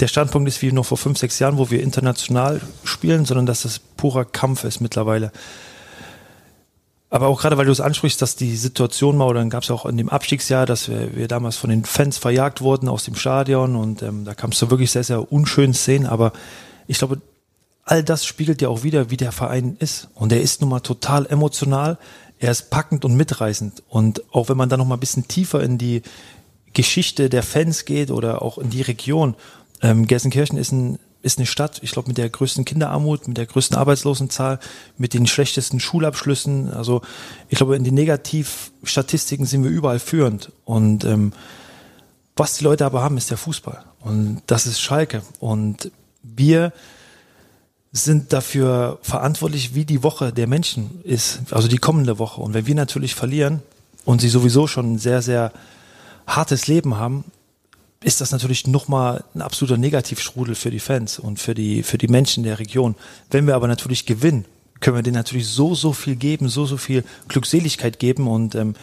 der 0.00 0.08
Standpunkt 0.08 0.48
ist 0.48 0.62
wie 0.62 0.72
noch 0.72 0.86
vor 0.86 0.96
fünf, 0.96 1.18
sechs 1.18 1.38
Jahren, 1.38 1.58
wo 1.58 1.70
wir 1.70 1.82
international 1.82 2.62
spielen, 2.84 3.26
sondern 3.26 3.44
dass 3.44 3.66
es 3.66 3.78
purer 3.78 4.24
Kampf 4.24 4.64
ist 4.64 4.80
mittlerweile. 4.80 5.30
Aber 7.10 7.28
auch 7.28 7.40
gerade, 7.40 7.58
weil 7.58 7.66
du 7.66 7.72
es 7.72 7.80
ansprichst, 7.80 8.20
dass 8.20 8.34
die 8.34 8.56
Situation 8.56 9.16
mal, 9.16 9.26
oder 9.26 9.40
dann 9.40 9.50
gab 9.50 9.62
es 9.62 9.70
auch 9.70 9.86
in 9.86 9.98
dem 9.98 10.08
Abstiegsjahr, 10.08 10.66
dass 10.66 10.88
wir, 10.88 11.14
wir, 11.14 11.28
damals 11.28 11.56
von 11.56 11.70
den 11.70 11.84
Fans 11.84 12.18
verjagt 12.18 12.60
wurden 12.60 12.88
aus 12.88 13.04
dem 13.04 13.14
Stadion 13.14 13.76
und 13.76 14.02
ähm, 14.02 14.24
da 14.24 14.34
kam 14.34 14.50
es 14.50 14.58
zu 14.58 14.70
wirklich 14.70 14.90
sehr, 14.90 15.04
sehr 15.04 15.30
unschönen 15.30 15.74
Szenen, 15.74 16.06
aber 16.06 16.32
ich 16.86 16.98
glaube, 16.98 17.20
all 17.84 18.02
das 18.02 18.24
spiegelt 18.24 18.62
ja 18.62 18.68
auch 18.68 18.82
wieder, 18.82 19.10
wie 19.10 19.16
der 19.16 19.32
Verein 19.32 19.76
ist. 19.78 20.08
Und 20.14 20.32
er 20.32 20.40
ist 20.40 20.60
nun 20.60 20.70
mal 20.70 20.80
total 20.80 21.26
emotional, 21.26 21.98
er 22.38 22.50
ist 22.50 22.70
packend 22.70 23.04
und 23.04 23.16
mitreißend. 23.16 23.82
Und 23.88 24.22
auch 24.34 24.48
wenn 24.48 24.56
man 24.56 24.68
da 24.68 24.76
noch 24.76 24.86
mal 24.86 24.96
ein 24.96 25.00
bisschen 25.00 25.28
tiefer 25.28 25.62
in 25.62 25.78
die 25.78 26.02
Geschichte 26.72 27.28
der 27.28 27.42
Fans 27.42 27.84
geht 27.84 28.10
oder 28.10 28.42
auch 28.42 28.58
in 28.58 28.70
die 28.70 28.82
Region, 28.82 29.34
ähm, 29.80 30.06
Gelsenkirchen 30.06 30.58
ist, 30.58 30.72
ein, 30.72 30.98
ist 31.22 31.38
eine 31.38 31.46
Stadt, 31.46 31.80
ich 31.82 31.92
glaube, 31.92 32.08
mit 32.08 32.18
der 32.18 32.28
größten 32.28 32.64
Kinderarmut, 32.64 33.28
mit 33.28 33.36
der 33.36 33.46
größten 33.46 33.76
Arbeitslosenzahl, 33.76 34.58
mit 34.98 35.14
den 35.14 35.26
schlechtesten 35.26 35.78
Schulabschlüssen. 35.80 36.72
Also 36.72 37.02
ich 37.48 37.58
glaube, 37.58 37.76
in 37.76 37.84
den 37.84 37.94
Negativstatistiken 37.94 39.46
sind 39.46 39.62
wir 39.62 39.70
überall 39.70 40.00
führend. 40.00 40.52
Und 40.64 41.04
ähm, 41.04 41.32
was 42.36 42.56
die 42.56 42.64
Leute 42.64 42.84
aber 42.84 43.02
haben, 43.02 43.16
ist 43.16 43.30
der 43.30 43.38
Fußball. 43.38 43.84
Und 44.00 44.42
das 44.46 44.66
ist 44.66 44.80
Schalke. 44.80 45.22
Und 45.38 45.90
wir 46.24 46.72
sind 47.92 48.32
dafür 48.32 48.98
verantwortlich, 49.02 49.74
wie 49.74 49.84
die 49.84 50.02
Woche 50.02 50.32
der 50.32 50.48
Menschen 50.48 51.00
ist, 51.04 51.40
also 51.52 51.68
die 51.68 51.78
kommende 51.78 52.18
Woche. 52.18 52.40
Und 52.40 52.52
wenn 52.52 52.66
wir 52.66 52.74
natürlich 52.74 53.14
verlieren 53.14 53.62
und 54.04 54.20
sie 54.20 54.28
sowieso 54.28 54.66
schon 54.66 54.94
ein 54.94 54.98
sehr, 54.98 55.22
sehr 55.22 55.52
hartes 56.26 56.66
Leben 56.66 56.96
haben, 56.96 57.24
ist 58.02 58.20
das 58.20 58.32
natürlich 58.32 58.66
nochmal 58.66 59.24
ein 59.34 59.42
absoluter 59.42 59.76
Negativstrudel 59.76 60.54
für 60.54 60.70
die 60.70 60.80
Fans 60.80 61.18
und 61.18 61.38
für 61.38 61.54
die, 61.54 61.82
für 61.82 61.96
die 61.96 62.08
Menschen 62.08 62.42
der 62.42 62.58
Region. 62.58 62.96
Wenn 63.30 63.46
wir 63.46 63.54
aber 63.54 63.68
natürlich 63.68 64.06
gewinnen, 64.06 64.44
können 64.80 64.96
wir 64.96 65.02
denen 65.02 65.16
natürlich 65.16 65.48
so, 65.48 65.74
so 65.74 65.92
viel 65.92 66.16
geben, 66.16 66.48
so, 66.48 66.66
so 66.66 66.76
viel 66.76 67.04
Glückseligkeit 67.28 67.98
geben. 67.98 68.28
Und 68.28 68.54
ähm, 68.54 68.74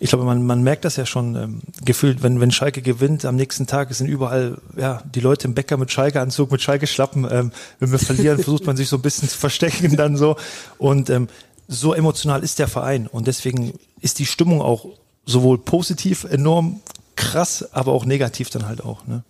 ich 0.00 0.10
glaube, 0.10 0.24
man, 0.24 0.44
man 0.44 0.62
merkt 0.62 0.84
das 0.84 0.96
ja 0.96 1.06
schon 1.06 1.36
ähm, 1.36 1.60
gefühlt, 1.84 2.22
wenn, 2.22 2.40
wenn 2.40 2.50
Schalke 2.50 2.82
gewinnt, 2.82 3.24
am 3.24 3.36
nächsten 3.36 3.66
Tag 3.66 3.92
sind 3.94 4.08
überall 4.08 4.58
ja, 4.76 5.02
die 5.14 5.20
Leute 5.20 5.46
im 5.46 5.54
Bäcker 5.54 5.76
mit 5.76 5.92
Schalke-Anzug, 5.92 6.50
mit 6.50 6.62
Schalke-Schlappen. 6.62 7.26
Ähm, 7.30 7.52
wenn 7.78 7.92
wir 7.92 7.98
verlieren, 7.98 8.38
versucht 8.42 8.66
man 8.66 8.76
sich 8.76 8.88
so 8.88 8.96
ein 8.96 9.02
bisschen 9.02 9.28
zu 9.28 9.38
verstecken 9.38 9.96
dann 9.96 10.16
so. 10.16 10.36
Und 10.78 11.10
ähm, 11.10 11.28
so 11.68 11.94
emotional 11.94 12.42
ist 12.42 12.58
der 12.58 12.68
Verein. 12.68 13.06
Und 13.06 13.26
deswegen 13.26 13.78
ist 14.00 14.18
die 14.18 14.26
Stimmung 14.26 14.60
auch 14.60 14.86
sowohl 15.24 15.58
positiv 15.58 16.24
enorm 16.24 16.80
krass, 17.16 17.72
aber 17.72 17.92
auch 17.92 18.04
negativ 18.04 18.50
dann 18.50 18.66
halt 18.66 18.84
auch. 18.84 19.06
Ne? 19.06 19.22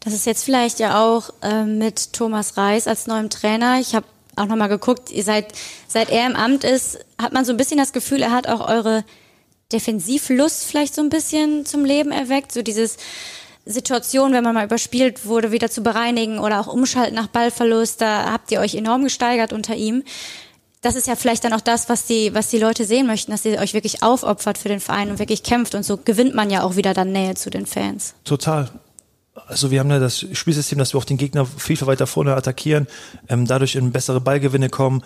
Das 0.00 0.12
ist 0.12 0.26
jetzt 0.26 0.44
vielleicht 0.44 0.78
ja 0.78 1.02
auch 1.02 1.30
äh, 1.42 1.64
mit 1.64 2.12
Thomas 2.12 2.56
Reis 2.56 2.86
als 2.86 3.06
neuem 3.06 3.30
Trainer. 3.30 3.78
Ich 3.80 3.94
habe 3.94 4.06
auch 4.36 4.46
nochmal 4.46 4.68
geguckt, 4.68 5.10
ihr 5.10 5.24
seid, 5.24 5.52
seit 5.88 6.10
er 6.10 6.26
im 6.26 6.36
Amt 6.36 6.64
ist, 6.64 6.98
hat 7.20 7.32
man 7.32 7.44
so 7.44 7.52
ein 7.52 7.56
bisschen 7.56 7.78
das 7.78 7.92
Gefühl, 7.92 8.22
er 8.22 8.32
hat 8.32 8.46
auch 8.46 8.68
eure 8.68 9.04
Defensivlust 9.72 10.64
vielleicht 10.64 10.94
so 10.94 11.02
ein 11.02 11.08
bisschen 11.08 11.66
zum 11.66 11.84
Leben 11.84 12.12
erweckt, 12.12 12.52
so 12.52 12.62
dieses 12.62 12.98
Situation, 13.64 14.32
wenn 14.32 14.44
man 14.44 14.54
mal 14.54 14.64
überspielt 14.64 15.26
wurde, 15.26 15.50
wieder 15.50 15.70
zu 15.70 15.82
bereinigen 15.82 16.38
oder 16.38 16.60
auch 16.60 16.68
umschalten 16.68 17.16
nach 17.16 17.26
Ballverlust, 17.26 18.00
da 18.00 18.30
habt 18.30 18.52
ihr 18.52 18.60
euch 18.60 18.76
enorm 18.76 19.02
gesteigert 19.02 19.52
unter 19.52 19.74
ihm. 19.74 20.04
Das 20.82 20.94
ist 20.94 21.08
ja 21.08 21.16
vielleicht 21.16 21.42
dann 21.42 21.52
auch 21.52 21.60
das, 21.60 21.88
was 21.88 22.06
die, 22.06 22.32
was 22.32 22.48
die 22.48 22.58
Leute 22.58 22.84
sehen 22.84 23.08
möchten, 23.08 23.32
dass 23.32 23.44
ihr 23.44 23.58
euch 23.58 23.74
wirklich 23.74 24.04
aufopfert 24.04 24.56
für 24.56 24.68
den 24.68 24.78
Verein 24.78 25.10
und 25.10 25.18
wirklich 25.18 25.42
kämpft 25.42 25.74
und 25.74 25.82
so 25.82 25.96
gewinnt 25.96 26.34
man 26.34 26.48
ja 26.48 26.62
auch 26.62 26.76
wieder 26.76 26.94
dann 26.94 27.10
Nähe 27.10 27.34
zu 27.34 27.50
den 27.50 27.66
Fans. 27.66 28.14
Total 28.22 28.70
also 29.46 29.70
wir 29.70 29.80
haben 29.80 29.90
ja 29.90 29.98
das 29.98 30.24
Spielsystem, 30.32 30.78
dass 30.78 30.94
wir 30.94 30.98
auch 30.98 31.04
den 31.04 31.16
Gegner 31.16 31.46
viel, 31.46 31.76
viel 31.76 31.86
weiter 31.86 32.06
vorne 32.06 32.34
attackieren, 32.34 32.86
ähm, 33.28 33.46
dadurch 33.46 33.74
in 33.74 33.92
bessere 33.92 34.20
Ballgewinne 34.20 34.68
kommen, 34.68 35.02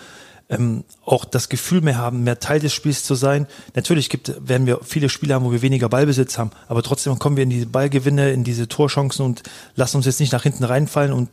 ähm, 0.49 0.85
auch 1.05 1.25
das 1.25 1.49
Gefühl 1.49 1.81
mehr 1.81 1.99
haben, 1.99 2.25
mehr 2.25 2.41
Teil 2.41 2.61
des 2.61 2.73
Spiels 2.73 3.05
zu 3.05 3.15
sein. 3.15 3.47
Natürlich 3.75 4.09
gibt, 4.09 4.33
werden 4.47 4.67
wir 4.67 4.81
viele 4.83 5.09
Spiele 5.09 5.35
haben, 5.35 5.45
wo 5.45 5.53
wir 5.53 5.63
weniger 5.63 5.89
Ballbesitz 5.89 6.39
haben, 6.39 6.51
aber 6.69 6.83
trotzdem 6.83 7.19
kommen 7.19 7.37
wir 7.37 7.45
in 7.45 7.51
diese 7.51 7.67
Ballgewinne, 7.67 8.33
in 8.33 8.45
diese 8.45 8.69
Torchancen 8.69 9.25
und 9.25 9.43
lassen 9.75 9.97
uns 9.97 10.07
jetzt 10.07 10.21
nicht 10.21 10.33
nach 10.33 10.43
hinten 10.43 10.65
reinfallen 10.65 11.13
und 11.13 11.29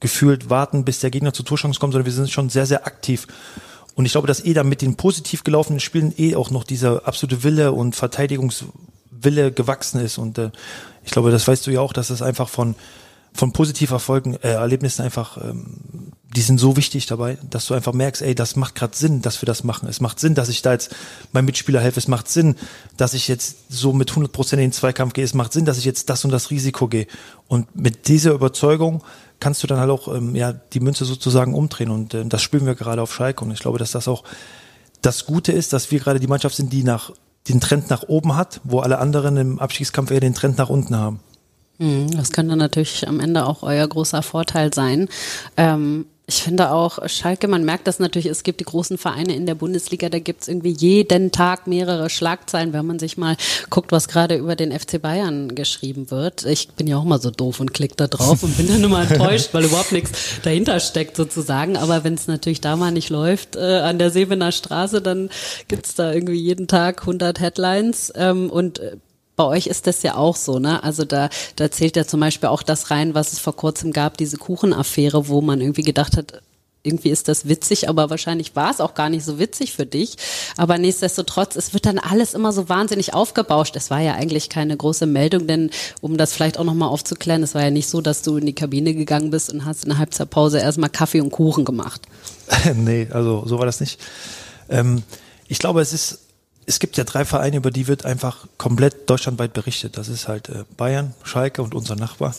gefühlt 0.00 0.50
warten, 0.50 0.84
bis 0.84 1.00
der 1.00 1.10
Gegner 1.10 1.32
zur 1.32 1.44
Torchance 1.44 1.78
kommt, 1.78 1.92
sondern 1.92 2.06
wir 2.06 2.12
sind 2.12 2.30
schon 2.30 2.48
sehr, 2.48 2.66
sehr 2.66 2.86
aktiv. 2.86 3.26
Und 3.94 4.06
ich 4.06 4.12
glaube, 4.12 4.26
dass 4.26 4.44
eh 4.44 4.54
da 4.54 4.64
mit 4.64 4.82
den 4.82 4.96
positiv 4.96 5.44
gelaufenen 5.44 5.78
Spielen 5.78 6.14
eh 6.16 6.34
auch 6.34 6.50
noch 6.50 6.64
dieser 6.64 7.06
absolute 7.06 7.42
Wille 7.42 7.72
und 7.72 7.94
Verteidigungswille 9.20 9.52
gewachsen 9.52 10.00
ist. 10.00 10.18
Und 10.18 10.38
äh, 10.38 10.50
ich 11.04 11.12
glaube, 11.12 11.30
das 11.30 11.46
weißt 11.46 11.66
du 11.66 11.70
ja 11.70 11.80
auch, 11.80 11.92
dass 11.92 12.10
es 12.10 12.22
einfach 12.22 12.48
von 12.48 12.74
von 13.32 13.52
positiv 13.52 13.92
Erfolgen, 13.92 14.34
äh, 14.42 14.54
Erlebnissen 14.54 15.02
einfach, 15.02 15.36
ähm, 15.36 16.10
die 16.34 16.40
sind 16.40 16.58
so 16.58 16.76
wichtig 16.76 17.06
dabei, 17.06 17.38
dass 17.48 17.66
du 17.66 17.74
einfach 17.74 17.92
merkst, 17.92 18.22
ey, 18.22 18.34
das 18.34 18.56
macht 18.56 18.74
gerade 18.74 18.96
Sinn, 18.96 19.22
dass 19.22 19.40
wir 19.40 19.46
das 19.46 19.62
machen. 19.62 19.88
Es 19.88 20.00
macht 20.00 20.18
Sinn, 20.18 20.34
dass 20.34 20.48
ich 20.48 20.62
da 20.62 20.72
jetzt 20.72 20.92
meinem 21.30 21.44
Mitspieler 21.44 21.80
helfe. 21.80 22.00
Es 22.00 22.08
macht 22.08 22.26
Sinn, 22.26 22.56
dass 22.96 23.14
ich 23.14 23.28
jetzt 23.28 23.72
so 23.72 23.92
mit 23.92 24.10
100 24.10 24.32
Prozent 24.32 24.58
in 24.60 24.70
den 24.70 24.72
Zweikampf 24.72 25.12
gehe. 25.12 25.24
Es 25.24 25.32
macht 25.32 25.52
Sinn, 25.52 25.64
dass 25.64 25.78
ich 25.78 25.84
jetzt 25.84 26.10
das 26.10 26.24
und 26.24 26.32
das 26.32 26.50
Risiko 26.50 26.88
gehe. 26.88 27.06
Und 27.46 27.76
mit 27.76 28.08
dieser 28.08 28.32
Überzeugung 28.32 29.04
kannst 29.38 29.62
du 29.62 29.68
dann 29.68 29.78
halt 29.78 29.90
auch 29.90 30.12
ähm, 30.12 30.34
ja 30.34 30.52
die 30.52 30.80
Münze 30.80 31.04
sozusagen 31.04 31.54
umdrehen. 31.54 31.90
Und 31.90 32.14
äh, 32.14 32.26
das 32.26 32.42
spüren 32.42 32.66
wir 32.66 32.74
gerade 32.74 33.00
auf 33.00 33.14
Schalke. 33.14 33.44
Und 33.44 33.52
ich 33.52 33.60
glaube, 33.60 33.78
dass 33.78 33.92
das 33.92 34.08
auch 34.08 34.24
das 35.02 35.24
Gute 35.24 35.52
ist, 35.52 35.72
dass 35.72 35.92
wir 35.92 36.00
gerade 36.00 36.18
die 36.18 36.26
Mannschaft 36.26 36.56
sind, 36.56 36.72
die 36.72 36.82
nach 36.82 37.12
den 37.48 37.60
Trend 37.60 37.90
nach 37.90 38.04
oben 38.04 38.36
hat, 38.36 38.60
wo 38.64 38.80
alle 38.80 38.98
anderen 38.98 39.36
im 39.36 39.58
Abstiegskampf 39.58 40.10
eher 40.10 40.20
den 40.20 40.34
Trend 40.34 40.58
nach 40.58 40.68
unten 40.68 40.96
haben. 40.96 41.20
Hm, 41.78 42.10
das 42.10 42.32
könnte 42.32 42.56
natürlich 42.56 43.08
am 43.08 43.20
Ende 43.20 43.46
auch 43.46 43.62
euer 43.62 43.86
großer 43.86 44.22
Vorteil 44.22 44.72
sein. 44.74 45.08
Ähm, 45.56 46.06
ich 46.30 46.44
finde 46.44 46.70
auch, 46.70 47.00
Schalke, 47.08 47.48
man 47.48 47.64
merkt 47.64 47.88
das 47.88 47.98
natürlich, 47.98 48.26
es 48.26 48.44
gibt 48.44 48.60
die 48.60 48.64
großen 48.64 48.98
Vereine 48.98 49.34
in 49.34 49.46
der 49.46 49.56
Bundesliga, 49.56 50.08
da 50.08 50.20
gibt 50.20 50.42
es 50.42 50.48
irgendwie 50.48 50.70
jeden 50.70 51.32
Tag 51.32 51.66
mehrere 51.66 52.08
Schlagzeilen, 52.08 52.72
wenn 52.72 52.86
man 52.86 53.00
sich 53.00 53.18
mal 53.18 53.36
guckt, 53.68 53.90
was 53.90 54.06
gerade 54.06 54.36
über 54.36 54.54
den 54.54 54.70
FC 54.70 55.02
Bayern 55.02 55.56
geschrieben 55.56 56.12
wird. 56.12 56.46
Ich 56.46 56.68
bin 56.68 56.86
ja 56.86 56.98
auch 56.98 57.04
mal 57.04 57.20
so 57.20 57.32
doof 57.32 57.58
und 57.58 57.74
klick 57.74 57.96
da 57.96 58.06
drauf 58.06 58.44
und 58.44 58.56
bin 58.56 58.68
dann 58.68 58.84
immer 58.84 59.02
enttäuscht, 59.10 59.48
weil 59.52 59.64
überhaupt 59.64 59.90
nichts 59.90 60.40
dahinter 60.44 60.78
steckt 60.78 61.16
sozusagen. 61.16 61.76
Aber 61.76 62.04
wenn 62.04 62.14
es 62.14 62.28
natürlich 62.28 62.60
da 62.60 62.76
mal 62.76 62.92
nicht 62.92 63.10
läuft 63.10 63.56
äh, 63.56 63.80
an 63.80 63.98
der 63.98 64.10
Sebener 64.10 64.52
Straße, 64.52 65.02
dann 65.02 65.30
gibt's 65.66 65.96
da 65.96 66.12
irgendwie 66.12 66.38
jeden 66.38 66.68
Tag 66.68 67.00
100 67.00 67.40
Headlines 67.40 68.12
ähm, 68.14 68.50
und 68.50 68.78
äh, 68.78 68.98
bei 69.40 69.46
euch 69.46 69.68
ist 69.68 69.86
das 69.86 70.02
ja 70.02 70.16
auch 70.16 70.36
so, 70.36 70.58
ne? 70.58 70.84
Also 70.84 71.06
da, 71.06 71.30
da 71.56 71.70
zählt 71.70 71.96
ja 71.96 72.06
zum 72.06 72.20
Beispiel 72.20 72.50
auch 72.50 72.62
das 72.62 72.90
rein, 72.90 73.14
was 73.14 73.32
es 73.32 73.38
vor 73.38 73.56
kurzem 73.56 73.90
gab, 73.90 74.18
diese 74.18 74.36
Kuchenaffäre, 74.36 75.28
wo 75.28 75.40
man 75.40 75.62
irgendwie 75.62 75.80
gedacht 75.80 76.18
hat, 76.18 76.42
irgendwie 76.82 77.08
ist 77.08 77.26
das 77.26 77.48
witzig, 77.48 77.88
aber 77.88 78.10
wahrscheinlich 78.10 78.54
war 78.54 78.70
es 78.70 78.82
auch 78.82 78.92
gar 78.92 79.08
nicht 79.08 79.24
so 79.24 79.38
witzig 79.38 79.72
für 79.72 79.86
dich. 79.86 80.16
Aber 80.58 80.76
nichtsdestotrotz, 80.76 81.56
es 81.56 81.72
wird 81.72 81.86
dann 81.86 81.98
alles 81.98 82.34
immer 82.34 82.52
so 82.52 82.68
wahnsinnig 82.68 83.14
aufgebauscht. 83.14 83.76
Es 83.76 83.90
war 83.90 84.00
ja 84.00 84.12
eigentlich 84.12 84.50
keine 84.50 84.76
große 84.76 85.06
Meldung, 85.06 85.46
denn 85.46 85.70
um 86.02 86.18
das 86.18 86.34
vielleicht 86.34 86.58
auch 86.58 86.64
nochmal 86.64 86.90
aufzuklären, 86.90 87.42
es 87.42 87.54
war 87.54 87.62
ja 87.62 87.70
nicht 87.70 87.88
so, 87.88 88.02
dass 88.02 88.20
du 88.20 88.36
in 88.36 88.44
die 88.44 88.54
Kabine 88.54 88.92
gegangen 88.92 89.30
bist 89.30 89.50
und 89.50 89.64
hast 89.64 89.84
in 89.84 89.88
der 89.88 89.98
Halbzeitpause 90.00 90.58
erstmal 90.58 90.90
Kaffee 90.90 91.22
und 91.22 91.30
Kuchen 91.30 91.64
gemacht. 91.64 92.02
nee, 92.74 93.08
also 93.10 93.44
so 93.46 93.58
war 93.58 93.64
das 93.64 93.80
nicht. 93.80 93.98
Ähm, 94.68 95.02
ich 95.48 95.58
glaube, 95.58 95.80
es 95.80 95.94
ist 95.94 96.18
es 96.70 96.78
gibt 96.78 96.96
ja 96.96 97.02
drei 97.02 97.24
Vereine, 97.24 97.56
über 97.56 97.72
die 97.72 97.88
wird 97.88 98.04
einfach 98.04 98.46
komplett 98.56 99.10
deutschlandweit 99.10 99.52
berichtet. 99.52 99.98
Das 99.98 100.08
ist 100.08 100.28
halt 100.28 100.48
äh, 100.48 100.64
Bayern, 100.76 101.14
Schalke 101.24 101.62
und 101.62 101.74
unser 101.74 101.96
Nachbar. 101.96 102.32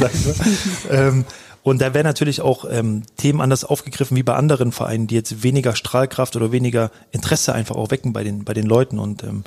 ähm, 0.90 1.24
und 1.62 1.80
da 1.80 1.94
werden 1.94 2.06
natürlich 2.06 2.42
auch 2.42 2.66
ähm, 2.70 3.04
Themen 3.16 3.40
anders 3.40 3.64
aufgegriffen 3.64 4.18
wie 4.18 4.22
bei 4.22 4.34
anderen 4.34 4.70
Vereinen, 4.70 5.06
die 5.06 5.14
jetzt 5.14 5.42
weniger 5.42 5.74
Strahlkraft 5.74 6.36
oder 6.36 6.52
weniger 6.52 6.90
Interesse 7.10 7.54
einfach 7.54 7.76
auch 7.76 7.90
wecken 7.90 8.12
bei 8.12 8.22
den, 8.22 8.44
bei 8.44 8.52
den 8.52 8.66
Leuten. 8.66 8.98
Und 8.98 9.24
ähm, 9.24 9.44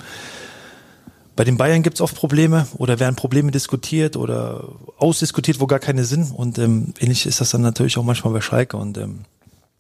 bei 1.36 1.44
den 1.44 1.58
Bayern 1.58 1.84
gibt 1.84 1.98
es 1.98 2.02
oft 2.02 2.16
Probleme 2.16 2.68
oder 2.78 3.00
werden 3.00 3.16
Probleme 3.16 3.52
diskutiert 3.52 4.18
oder 4.18 4.68
ausdiskutiert, 4.98 5.60
wo 5.60 5.68
gar 5.68 5.80
keine 5.80 6.06
sind. 6.06 6.32
Und 6.32 6.58
ähm, 6.58 6.96
ähnlich 7.00 7.28
ist 7.28 7.40
das 7.40 7.52
dann 7.52 7.62
natürlich 7.62 8.00
auch 8.00 8.04
manchmal 8.04 8.34
bei 8.34 8.42
Schalke. 8.42 8.78
Und 8.78 8.98
ähm, 8.98 9.26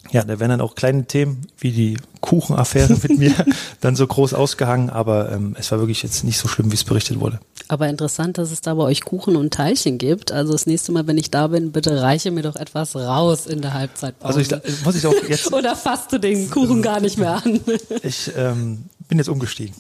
ja, 0.10 0.24
da 0.24 0.40
werden 0.40 0.50
dann 0.50 0.62
auch 0.62 0.76
kleine 0.76 1.06
Themen 1.06 1.48
wie 1.60 1.72
die 1.72 1.98
Kuchenaffäre 2.22 2.98
mit 3.02 3.18
mir 3.18 3.34
dann 3.82 3.96
so 3.96 4.06
groß 4.06 4.34
ausgehangen, 4.34 4.90
aber 4.90 5.32
ähm, 5.32 5.56
es 5.58 5.72
war 5.72 5.80
wirklich 5.80 6.04
jetzt 6.04 6.24
nicht 6.24 6.38
so 6.38 6.48
schlimm, 6.48 6.72
wie 6.72 6.76
es 6.76 6.84
berichtet 6.84 7.20
wurde. 7.20 7.40
Aber 7.68 7.88
interessant, 7.88 8.38
dass 8.38 8.52
es 8.52 8.62
da 8.62 8.74
bei 8.74 8.84
euch 8.84 9.06
Kuchen 9.06 9.36
und 9.36 9.54
Teilchen 9.54 9.98
gibt. 9.98 10.32
Also 10.32 10.52
das 10.52 10.66
nächste 10.66 10.92
Mal, 10.92 11.08
wenn 11.08 11.18
ich 11.18 11.32
da 11.32 11.48
bin, 11.48 11.72
bitte 11.72 12.02
reiche 12.02 12.32
mir 12.32 12.42
doch 12.42 12.56
etwas 12.58 12.96
raus 12.96 13.46
in 13.46 13.62
der 13.62 13.74
Halbzeitpause. 13.74 14.40
Also 14.40 14.58
ich, 14.68 14.84
muss 14.84 14.96
ich 14.96 15.08
auch 15.08 15.14
jetzt 15.30 15.54
oder 15.54 15.76
fasst 15.76 16.12
du 16.12 16.18
den 16.18 16.50
Kuchen 16.50 16.82
gar 16.82 17.00
nicht 17.00 17.18
mehr 17.18 17.42
an? 17.44 17.62
ich 18.04 18.32
ähm, 18.36 18.86
bin 19.12 19.17
jetzt 19.17 19.28
umgestiegen. 19.28 19.76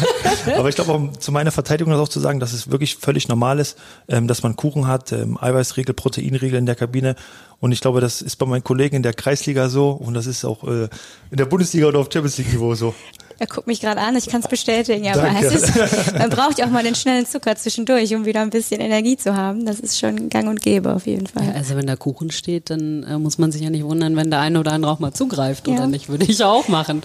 Aber 0.56 0.68
ich 0.68 0.76
glaube, 0.76 0.92
um 0.92 1.20
zu 1.20 1.32
meiner 1.32 1.50
Verteidigung 1.50 1.92
auch 1.94 2.08
zu 2.08 2.20
sagen, 2.20 2.38
dass 2.38 2.52
es 2.52 2.70
wirklich 2.70 2.94
völlig 2.94 3.26
normal 3.26 3.58
ist, 3.58 3.76
ähm, 4.06 4.28
dass 4.28 4.44
man 4.44 4.54
Kuchen 4.54 4.86
hat, 4.86 5.10
ähm, 5.10 5.36
Eiweißriegel, 5.36 5.92
Proteinriegel 5.92 6.56
in 6.56 6.66
der 6.66 6.76
Kabine. 6.76 7.16
Und 7.58 7.72
ich 7.72 7.80
glaube, 7.80 8.00
das 8.00 8.22
ist 8.22 8.36
bei 8.36 8.46
meinen 8.46 8.62
Kollegen 8.62 8.94
in 8.94 9.02
der 9.02 9.12
Kreisliga 9.12 9.68
so 9.68 9.90
und 9.90 10.14
das 10.14 10.26
ist 10.26 10.44
auch 10.44 10.62
äh, 10.62 10.88
in 11.32 11.36
der 11.36 11.46
Bundesliga 11.46 11.88
oder 11.88 11.98
auf 11.98 12.10
Champions 12.12 12.38
League 12.38 12.52
Niveau 12.52 12.76
so. 12.76 12.94
Er 13.38 13.46
guckt 13.46 13.66
mich 13.66 13.80
gerade 13.80 14.00
an, 14.00 14.16
ich 14.16 14.28
kann 14.28 14.40
es 14.40 14.48
bestätigen, 14.48 15.08
aber 15.08 15.28
es 15.40 15.54
ist, 15.54 16.12
man 16.18 16.30
braucht 16.30 16.58
ja 16.58 16.66
auch 16.66 16.70
mal 16.70 16.82
den 16.82 16.94
schnellen 16.94 17.26
Zucker 17.26 17.54
zwischendurch, 17.54 18.14
um 18.14 18.24
wieder 18.24 18.40
ein 18.40 18.50
bisschen 18.50 18.80
Energie 18.80 19.18
zu 19.18 19.36
haben. 19.36 19.66
Das 19.66 19.78
ist 19.78 19.98
schon 19.98 20.30
gang 20.30 20.48
und 20.48 20.62
gäbe 20.62 20.94
auf 20.94 21.06
jeden 21.06 21.26
Fall. 21.26 21.44
Ja, 21.44 21.52
also 21.52 21.76
wenn 21.76 21.86
da 21.86 21.96
Kuchen 21.96 22.30
steht, 22.30 22.70
dann 22.70 23.02
äh, 23.02 23.18
muss 23.18 23.36
man 23.36 23.52
sich 23.52 23.60
ja 23.60 23.68
nicht 23.68 23.84
wundern, 23.84 24.16
wenn 24.16 24.30
der 24.30 24.40
eine 24.40 24.58
oder 24.58 24.72
andere 24.72 24.90
auch 24.90 25.00
mal 25.00 25.12
zugreift, 25.12 25.68
ja. 25.68 25.74
oder 25.74 25.86
nicht? 25.86 26.08
Würde 26.08 26.24
ich 26.24 26.42
auch 26.42 26.68
machen, 26.68 27.02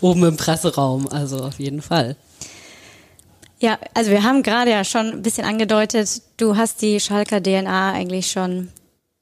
oben 0.00 0.24
im 0.24 0.36
Presseraum. 0.38 1.06
Also 1.08 1.38
auf 1.38 1.58
jeden 1.58 1.82
Fall. 1.82 2.16
Ja, 3.60 3.78
also 3.92 4.10
wir 4.10 4.22
haben 4.22 4.42
gerade 4.42 4.70
ja 4.70 4.84
schon 4.84 5.12
ein 5.12 5.22
bisschen 5.22 5.44
angedeutet, 5.44 6.22
du 6.38 6.56
hast 6.56 6.80
die 6.82 6.98
Schalker 6.98 7.42
DNA 7.42 7.92
eigentlich 7.92 8.30
schon 8.30 8.68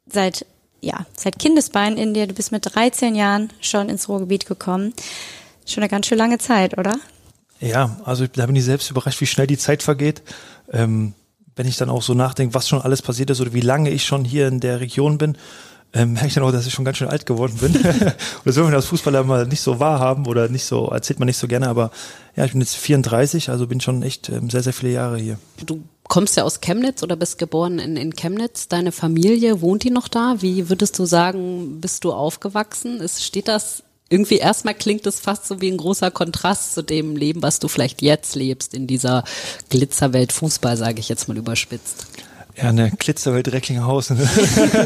seit 0.06 0.46
ja, 0.82 1.06
seit 1.16 1.38
Kindesbein 1.38 1.96
in 1.96 2.12
dir. 2.12 2.26
Du 2.26 2.34
bist 2.34 2.52
mit 2.52 2.74
13 2.74 3.14
Jahren 3.14 3.50
schon 3.60 3.88
ins 3.88 4.08
Ruhrgebiet 4.08 4.46
gekommen. 4.46 4.92
Schon 5.66 5.82
eine 5.82 5.90
ganz 5.90 6.06
schön 6.06 6.18
lange 6.18 6.38
Zeit, 6.38 6.78
oder? 6.78 6.94
Ja, 7.60 7.96
also 8.04 8.26
da 8.26 8.46
bin 8.46 8.56
ich 8.56 8.64
selbst 8.64 8.90
überrascht, 8.90 9.20
wie 9.20 9.26
schnell 9.26 9.46
die 9.46 9.58
Zeit 9.58 9.82
vergeht. 9.82 10.22
Ähm, 10.72 11.14
wenn 11.54 11.68
ich 11.68 11.76
dann 11.76 11.90
auch 11.90 12.02
so 12.02 12.14
nachdenke, 12.14 12.54
was 12.54 12.68
schon 12.68 12.82
alles 12.82 13.02
passiert 13.02 13.30
ist 13.30 13.40
oder 13.40 13.52
wie 13.52 13.60
lange 13.60 13.90
ich 13.90 14.04
schon 14.04 14.24
hier 14.24 14.48
in 14.48 14.60
der 14.60 14.80
Region 14.80 15.18
bin, 15.18 15.36
ähm, 15.94 16.14
merke 16.14 16.28
ich 16.28 16.34
dann 16.34 16.44
auch, 16.44 16.52
dass 16.52 16.66
ich 16.66 16.72
schon 16.72 16.84
ganz 16.84 16.96
schön 16.96 17.08
alt 17.08 17.26
geworden 17.26 17.56
bin. 17.60 17.76
und 17.76 18.14
das 18.44 18.56
will 18.56 18.64
man 18.64 18.74
als 18.74 18.86
Fußballer 18.86 19.24
mal 19.24 19.46
nicht 19.46 19.60
so 19.60 19.78
wahrhaben 19.78 20.26
oder 20.26 20.48
nicht 20.48 20.64
so, 20.64 20.86
erzählt 20.86 21.18
man 21.18 21.26
nicht 21.26 21.36
so 21.36 21.46
gerne, 21.46 21.68
aber 21.68 21.90
ja, 22.34 22.44
ich 22.44 22.52
bin 22.52 22.60
jetzt 22.60 22.76
34, 22.76 23.50
also 23.50 23.66
bin 23.66 23.80
schon 23.80 24.02
echt 24.02 24.30
ähm, 24.30 24.48
sehr, 24.48 24.62
sehr 24.62 24.72
viele 24.72 24.92
Jahre 24.92 25.18
hier. 25.18 25.38
Du 25.64 25.82
kommst 26.04 26.36
ja 26.36 26.44
aus 26.44 26.60
Chemnitz 26.60 27.02
oder 27.02 27.16
bist 27.16 27.38
geboren 27.38 27.78
in, 27.78 27.96
in 27.96 28.16
Chemnitz. 28.16 28.68
Deine 28.68 28.90
Familie, 28.90 29.60
wohnt 29.60 29.82
die 29.82 29.90
noch 29.90 30.08
da? 30.08 30.36
Wie 30.38 30.70
würdest 30.70 30.98
du 30.98 31.04
sagen, 31.04 31.80
bist 31.80 32.04
du 32.04 32.12
aufgewachsen? 32.12 33.00
Ist, 33.00 33.22
steht 33.22 33.48
das 33.48 33.82
irgendwie 34.12 34.36
erstmal 34.36 34.74
klingt 34.74 35.06
es 35.06 35.18
fast 35.20 35.46
so 35.46 35.60
wie 35.60 35.70
ein 35.70 35.78
großer 35.78 36.10
Kontrast 36.10 36.74
zu 36.74 36.82
dem 36.82 37.16
Leben, 37.16 37.42
was 37.42 37.58
du 37.58 37.68
vielleicht 37.68 38.02
jetzt 38.02 38.36
lebst 38.36 38.74
in 38.74 38.86
dieser 38.86 39.24
Glitzerwelt 39.70 40.32
Fußball, 40.32 40.76
sage 40.76 41.00
ich 41.00 41.08
jetzt 41.08 41.28
mal 41.28 41.36
überspitzt. 41.38 42.06
Ja, 42.56 42.68
eine 42.68 42.90
Glitzerwelt 42.90 43.50
Recklinghausen. 43.50 44.20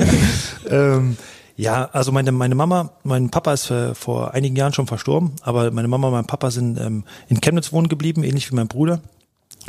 ähm, 0.71 1.17
ja, 1.57 1.89
also 1.93 2.12
meine, 2.12 2.31
meine 2.31 2.55
Mama, 2.55 2.93
mein 3.03 3.31
Papa 3.31 3.53
ist 3.53 3.67
vor, 3.67 3.95
vor 3.97 4.35
einigen 4.35 4.55
Jahren 4.55 4.73
schon 4.73 4.87
verstorben, 4.87 5.33
aber 5.43 5.73
meine 5.73 5.89
Mama 5.89 6.07
und 6.07 6.15
mein 6.15 6.27
Papa 6.27 6.53
sind 6.53 6.79
ähm, 6.79 7.03
in 7.29 7.41
Chemnitz 7.41 7.73
wohnen 7.73 7.89
geblieben, 7.89 8.23
ähnlich 8.23 8.51
wie 8.53 8.55
mein 8.55 8.69
Bruder. 8.69 9.01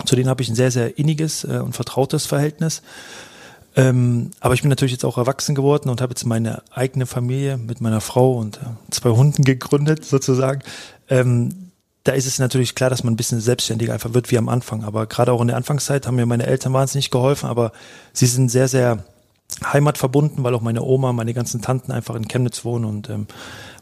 Zu 0.06 0.16
denen 0.16 0.30
habe 0.30 0.44
ich 0.44 0.50
ein 0.50 0.56
sehr, 0.56 0.70
sehr 0.70 1.00
inniges 1.00 1.44
äh, 1.44 1.62
und 1.64 1.74
vertrautes 1.74 2.28
Verhältnis. 2.28 2.84
Ähm, 3.78 4.32
aber 4.40 4.56
ich 4.56 4.62
bin 4.62 4.70
natürlich 4.70 4.92
jetzt 4.92 5.06
auch 5.06 5.20
erwachsen 5.20 5.54
geworden 5.54 5.90
und 5.90 6.02
habe 6.02 6.12
jetzt 6.12 6.26
meine 6.26 6.64
eigene 6.72 7.06
Familie 7.06 7.58
mit 7.58 7.80
meiner 7.80 8.02
Frau 8.02 8.34
und 8.34 8.58
äh, 8.58 8.92
zwei 8.92 9.12
Hunden 9.12 9.44
gegründet, 9.44 10.04
sozusagen. 10.04 10.64
Ähm, 11.10 11.70
da 12.04 12.14
ist 12.14 12.26
es 12.26 12.40
natürlich 12.40 12.74
klar, 12.74 12.90
dass 12.90 13.04
man 13.04 13.14
ein 13.14 13.18
bisschen 13.18 13.40
selbstständiger 13.40 13.94
einfach 13.94 14.16
wird 14.16 14.32
wie 14.32 14.38
am 14.40 14.50
Anfang. 14.50 14.84
Aber 14.84 15.06
gerade 15.06 15.32
auch 15.32 15.42
in 15.42 15.48
der 15.48 15.58
Anfangszeit 15.58 16.08
haben 16.08 16.16
mir 16.16 16.26
meine 16.26 16.48
Eltern 16.48 16.74
wahnsinnig 16.74 17.12
geholfen, 17.12 17.48
aber 17.48 17.72
sie 18.14 18.26
sind 18.26 18.50
sehr, 18.50 18.68
sehr 18.68 19.04
heimatverbunden, 19.64 20.44
weil 20.44 20.56
auch 20.56 20.62
meine 20.62 20.82
Oma, 20.82 21.14
meine 21.14 21.36
ganzen 21.36 21.62
Tanten 21.62 21.92
einfach 21.92 22.16
in 22.16 22.28
Chemnitz 22.28 22.66
wohnen 22.66 22.86
und 22.86 23.10
ähm, 23.10 23.28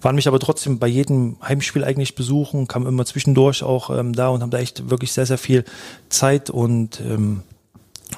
waren 0.01 0.15
mich 0.15 0.27
aber 0.27 0.39
trotzdem 0.39 0.77
bei 0.77 0.87
jedem 0.87 1.37
Heimspiel 1.41 1.85
eigentlich 1.85 2.15
besuchen, 2.15 2.67
kamen 2.67 2.85
immer 2.85 3.05
zwischendurch 3.05 3.63
auch 3.63 3.89
ähm, 3.97 4.13
da 4.13 4.27
und 4.27 4.41
haben 4.41 4.51
da 4.51 4.57
echt 4.57 4.89
wirklich 4.89 5.13
sehr, 5.13 5.25
sehr 5.25 5.37
viel 5.37 5.63
Zeit 6.09 6.49
und 6.49 6.99
ähm, 6.99 7.43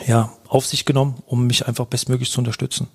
ja, 0.06 0.32
auf 0.48 0.66
sich 0.66 0.86
genommen, 0.86 1.16
um 1.26 1.48
mich 1.48 1.68
einfach 1.68 1.86
bestmöglich 1.86 2.32
zu 2.32 2.40
unterstützen. 2.40 2.88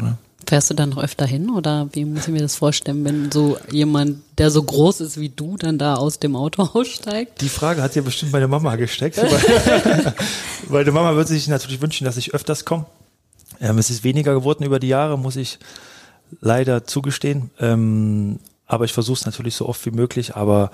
Ja. 0.00 0.18
Fährst 0.46 0.70
du 0.70 0.74
dann 0.74 0.90
noch 0.90 1.02
öfter 1.02 1.26
hin 1.26 1.50
oder 1.50 1.88
wie 1.92 2.04
muss 2.04 2.28
ich 2.28 2.32
mir 2.32 2.40
das 2.40 2.54
vorstellen, 2.54 3.04
wenn 3.04 3.32
so 3.32 3.58
jemand, 3.70 4.18
der 4.38 4.50
so 4.50 4.62
groß 4.62 5.00
ist 5.00 5.18
wie 5.18 5.28
du, 5.28 5.56
dann 5.56 5.76
da 5.78 5.94
aus 5.96 6.20
dem 6.20 6.36
Auto 6.36 6.62
aussteigt? 6.74 7.40
Die 7.40 7.48
Frage 7.48 7.82
hat 7.82 7.96
ja 7.96 8.02
bestimmt 8.02 8.32
meine 8.32 8.46
Mama 8.46 8.76
gesteckt. 8.76 9.16
weil, 9.16 10.14
meine 10.68 10.92
Mama 10.92 11.14
würde 11.14 11.28
sich 11.28 11.48
natürlich 11.48 11.80
wünschen, 11.80 12.04
dass 12.04 12.16
ich 12.16 12.32
öfters 12.32 12.64
komme. 12.64 12.86
Ähm, 13.60 13.78
es 13.78 13.90
ist 13.90 14.04
weniger 14.04 14.34
geworden 14.34 14.64
über 14.64 14.78
die 14.78 14.88
Jahre, 14.88 15.18
muss 15.18 15.36
ich 15.36 15.58
leider 16.40 16.84
zugestehen. 16.84 17.50
Ähm, 17.58 18.38
aber 18.66 18.84
ich 18.84 18.92
versuche 18.92 19.18
es 19.18 19.26
natürlich 19.26 19.56
so 19.56 19.68
oft 19.68 19.84
wie 19.86 19.90
möglich. 19.90 20.36
Aber 20.36 20.70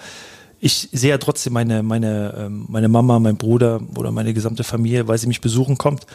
ich 0.64 0.88
sehe 0.92 1.10
ja 1.10 1.18
trotzdem 1.18 1.52
meine, 1.54 1.82
meine, 1.82 2.34
ähm, 2.38 2.66
meine 2.68 2.86
Mama, 2.88 3.18
mein 3.18 3.36
Bruder 3.36 3.80
oder 3.96 4.12
meine 4.12 4.32
gesamte 4.32 4.62
Familie, 4.62 5.08
weil 5.08 5.18
sie 5.18 5.26
mich 5.26 5.40
besuchen 5.40 5.76
kommt. 5.76 6.06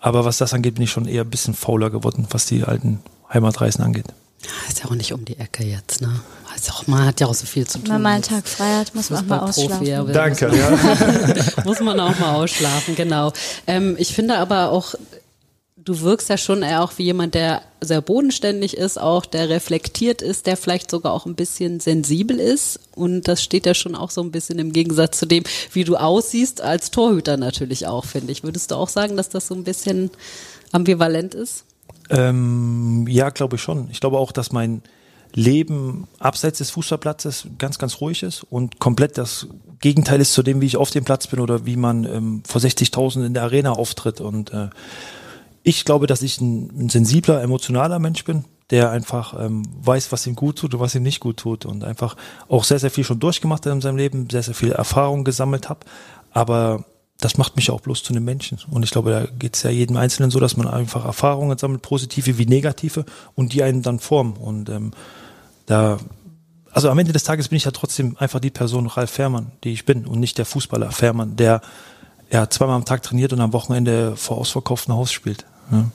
Aber 0.00 0.24
was 0.24 0.38
das 0.38 0.52
angeht, 0.52 0.74
bin 0.74 0.82
ich 0.82 0.90
schon 0.90 1.06
eher 1.06 1.22
ein 1.22 1.30
bisschen 1.30 1.54
fauler 1.54 1.88
geworden, 1.88 2.26
was 2.30 2.46
die 2.46 2.64
alten 2.64 2.98
Heimatreisen 3.32 3.84
angeht. 3.84 4.06
Ist 4.68 4.80
ja 4.80 4.86
auch 4.86 4.96
nicht 4.96 5.12
um 5.12 5.24
die 5.24 5.38
Ecke 5.38 5.62
jetzt, 5.62 6.00
ne? 6.00 6.20
Also 6.52 6.72
auch, 6.72 6.88
man 6.88 7.06
hat 7.06 7.20
ja 7.20 7.28
auch 7.28 7.34
so 7.34 7.46
viel 7.46 7.64
zu 7.64 7.78
tun. 7.78 7.84
Wenn 7.84 7.92
man 7.92 8.02
mal 8.02 8.14
einen 8.14 8.22
Tag 8.24 8.48
frei 8.48 8.74
hat, 8.74 8.92
muss 8.92 9.08
man 9.08 9.20
auch 9.20 9.28
mal 9.28 9.38
ausschlafen. 9.38 9.86
Ja, 9.86 10.02
Danke, 10.02 10.48
muss 10.48 10.58
man, 11.00 11.36
ja. 11.36 11.44
muss 11.64 11.80
man 11.80 12.00
auch 12.00 12.18
mal 12.18 12.34
ausschlafen, 12.34 12.96
genau. 12.96 13.32
Ähm, 13.68 13.94
ich 14.00 14.12
finde 14.16 14.38
aber 14.38 14.70
auch, 14.72 14.96
Du 15.84 16.00
wirkst 16.00 16.28
ja 16.28 16.36
schon 16.36 16.62
eher 16.62 16.82
auch 16.82 16.92
wie 16.96 17.04
jemand, 17.04 17.34
der 17.34 17.62
sehr 17.80 18.00
bodenständig 18.00 18.76
ist, 18.76 19.00
auch 19.00 19.26
der 19.26 19.48
reflektiert 19.48 20.22
ist, 20.22 20.46
der 20.46 20.56
vielleicht 20.56 20.90
sogar 20.90 21.12
auch 21.12 21.26
ein 21.26 21.34
bisschen 21.34 21.80
sensibel 21.80 22.38
ist. 22.38 22.78
Und 22.94 23.26
das 23.26 23.42
steht 23.42 23.66
ja 23.66 23.74
schon 23.74 23.96
auch 23.96 24.10
so 24.10 24.22
ein 24.22 24.30
bisschen 24.30 24.60
im 24.60 24.72
Gegensatz 24.72 25.18
zu 25.18 25.26
dem, 25.26 25.42
wie 25.72 25.82
du 25.82 25.96
aussiehst, 25.96 26.60
als 26.60 26.92
Torhüter 26.92 27.36
natürlich 27.36 27.88
auch, 27.88 28.04
finde 28.04 28.30
ich. 28.30 28.44
Würdest 28.44 28.70
du 28.70 28.76
auch 28.76 28.88
sagen, 28.88 29.16
dass 29.16 29.28
das 29.28 29.48
so 29.48 29.54
ein 29.54 29.64
bisschen 29.64 30.10
ambivalent 30.70 31.34
ist? 31.34 31.64
Ähm, 32.10 33.06
ja, 33.08 33.30
glaube 33.30 33.56
ich 33.56 33.62
schon. 33.62 33.88
Ich 33.90 34.00
glaube 34.00 34.18
auch, 34.18 34.30
dass 34.30 34.52
mein 34.52 34.82
Leben 35.34 36.06
abseits 36.18 36.58
des 36.58 36.70
Fußballplatzes 36.70 37.46
ganz, 37.58 37.78
ganz 37.78 38.00
ruhig 38.00 38.22
ist 38.22 38.44
und 38.50 38.78
komplett 38.78 39.16
das 39.18 39.48
Gegenteil 39.80 40.20
ist 40.20 40.34
zu 40.34 40.42
dem, 40.42 40.60
wie 40.60 40.66
ich 40.66 40.76
auf 40.76 40.90
dem 40.90 41.04
Platz 41.04 41.26
bin 41.26 41.40
oder 41.40 41.66
wie 41.66 41.76
man 41.76 42.04
ähm, 42.04 42.42
vor 42.46 42.60
60.000 42.60 43.26
in 43.26 43.34
der 43.34 43.42
Arena 43.44 43.72
auftritt. 43.72 44.20
Und 44.20 44.52
äh, 44.52 44.68
ich 45.62 45.84
glaube, 45.84 46.06
dass 46.06 46.22
ich 46.22 46.40
ein, 46.40 46.70
ein, 46.78 46.88
sensibler, 46.88 47.42
emotionaler 47.42 47.98
Mensch 47.98 48.24
bin, 48.24 48.44
der 48.70 48.90
einfach 48.90 49.38
ähm, 49.38 49.62
weiß, 49.80 50.12
was 50.12 50.26
ihm 50.26 50.34
gut 50.34 50.58
tut 50.58 50.74
und 50.74 50.80
was 50.80 50.94
ihm 50.94 51.02
nicht 51.02 51.20
gut 51.20 51.36
tut 51.36 51.66
und 51.66 51.84
einfach 51.84 52.16
auch 52.48 52.64
sehr, 52.64 52.78
sehr 52.78 52.90
viel 52.90 53.04
schon 53.04 53.20
durchgemacht 53.20 53.66
hat 53.66 53.72
in 53.72 53.80
seinem 53.80 53.96
Leben, 53.96 54.28
sehr, 54.30 54.42
sehr 54.42 54.54
viel 54.54 54.72
Erfahrung 54.72 55.24
gesammelt 55.24 55.68
habe. 55.68 55.80
Aber 56.30 56.84
das 57.20 57.38
macht 57.38 57.56
mich 57.56 57.70
auch 57.70 57.80
bloß 57.80 58.02
zu 58.02 58.12
einem 58.12 58.24
Menschen. 58.24 58.58
Und 58.70 58.82
ich 58.82 58.90
glaube, 58.90 59.10
da 59.10 59.26
geht 59.26 59.54
es 59.54 59.62
ja 59.62 59.70
jedem 59.70 59.96
Einzelnen 59.96 60.30
so, 60.30 60.40
dass 60.40 60.56
man 60.56 60.66
einfach 60.66 61.04
Erfahrungen 61.04 61.56
sammelt, 61.56 61.82
positive 61.82 62.38
wie 62.38 62.46
negative, 62.46 63.04
und 63.34 63.52
die 63.52 63.62
einen 63.62 63.82
dann 63.82 64.00
formen. 64.00 64.36
Und 64.36 64.68
ähm, 64.68 64.92
da, 65.66 65.98
also 66.72 66.90
am 66.90 66.98
Ende 66.98 67.12
des 67.12 67.24
Tages 67.24 67.48
bin 67.48 67.56
ich 67.56 67.64
ja 67.64 67.70
trotzdem 67.70 68.16
einfach 68.18 68.40
die 68.40 68.50
Person 68.50 68.86
Ralf 68.86 69.10
Fährmann, 69.10 69.52
die 69.62 69.72
ich 69.72 69.84
bin 69.84 70.06
und 70.06 70.18
nicht 70.18 70.38
der 70.38 70.46
Fußballer 70.46 70.90
Fährmann, 70.90 71.36
der 71.36 71.60
ja 72.30 72.48
zweimal 72.48 72.76
am 72.76 72.84
Tag 72.84 73.02
trainiert 73.02 73.32
und 73.32 73.40
am 73.40 73.52
Wochenende 73.52 74.16
vor 74.16 74.38
ausverkauftem 74.38 74.94
Haus 74.94 75.12
spielt. 75.12 75.44
Ja. 75.70 75.90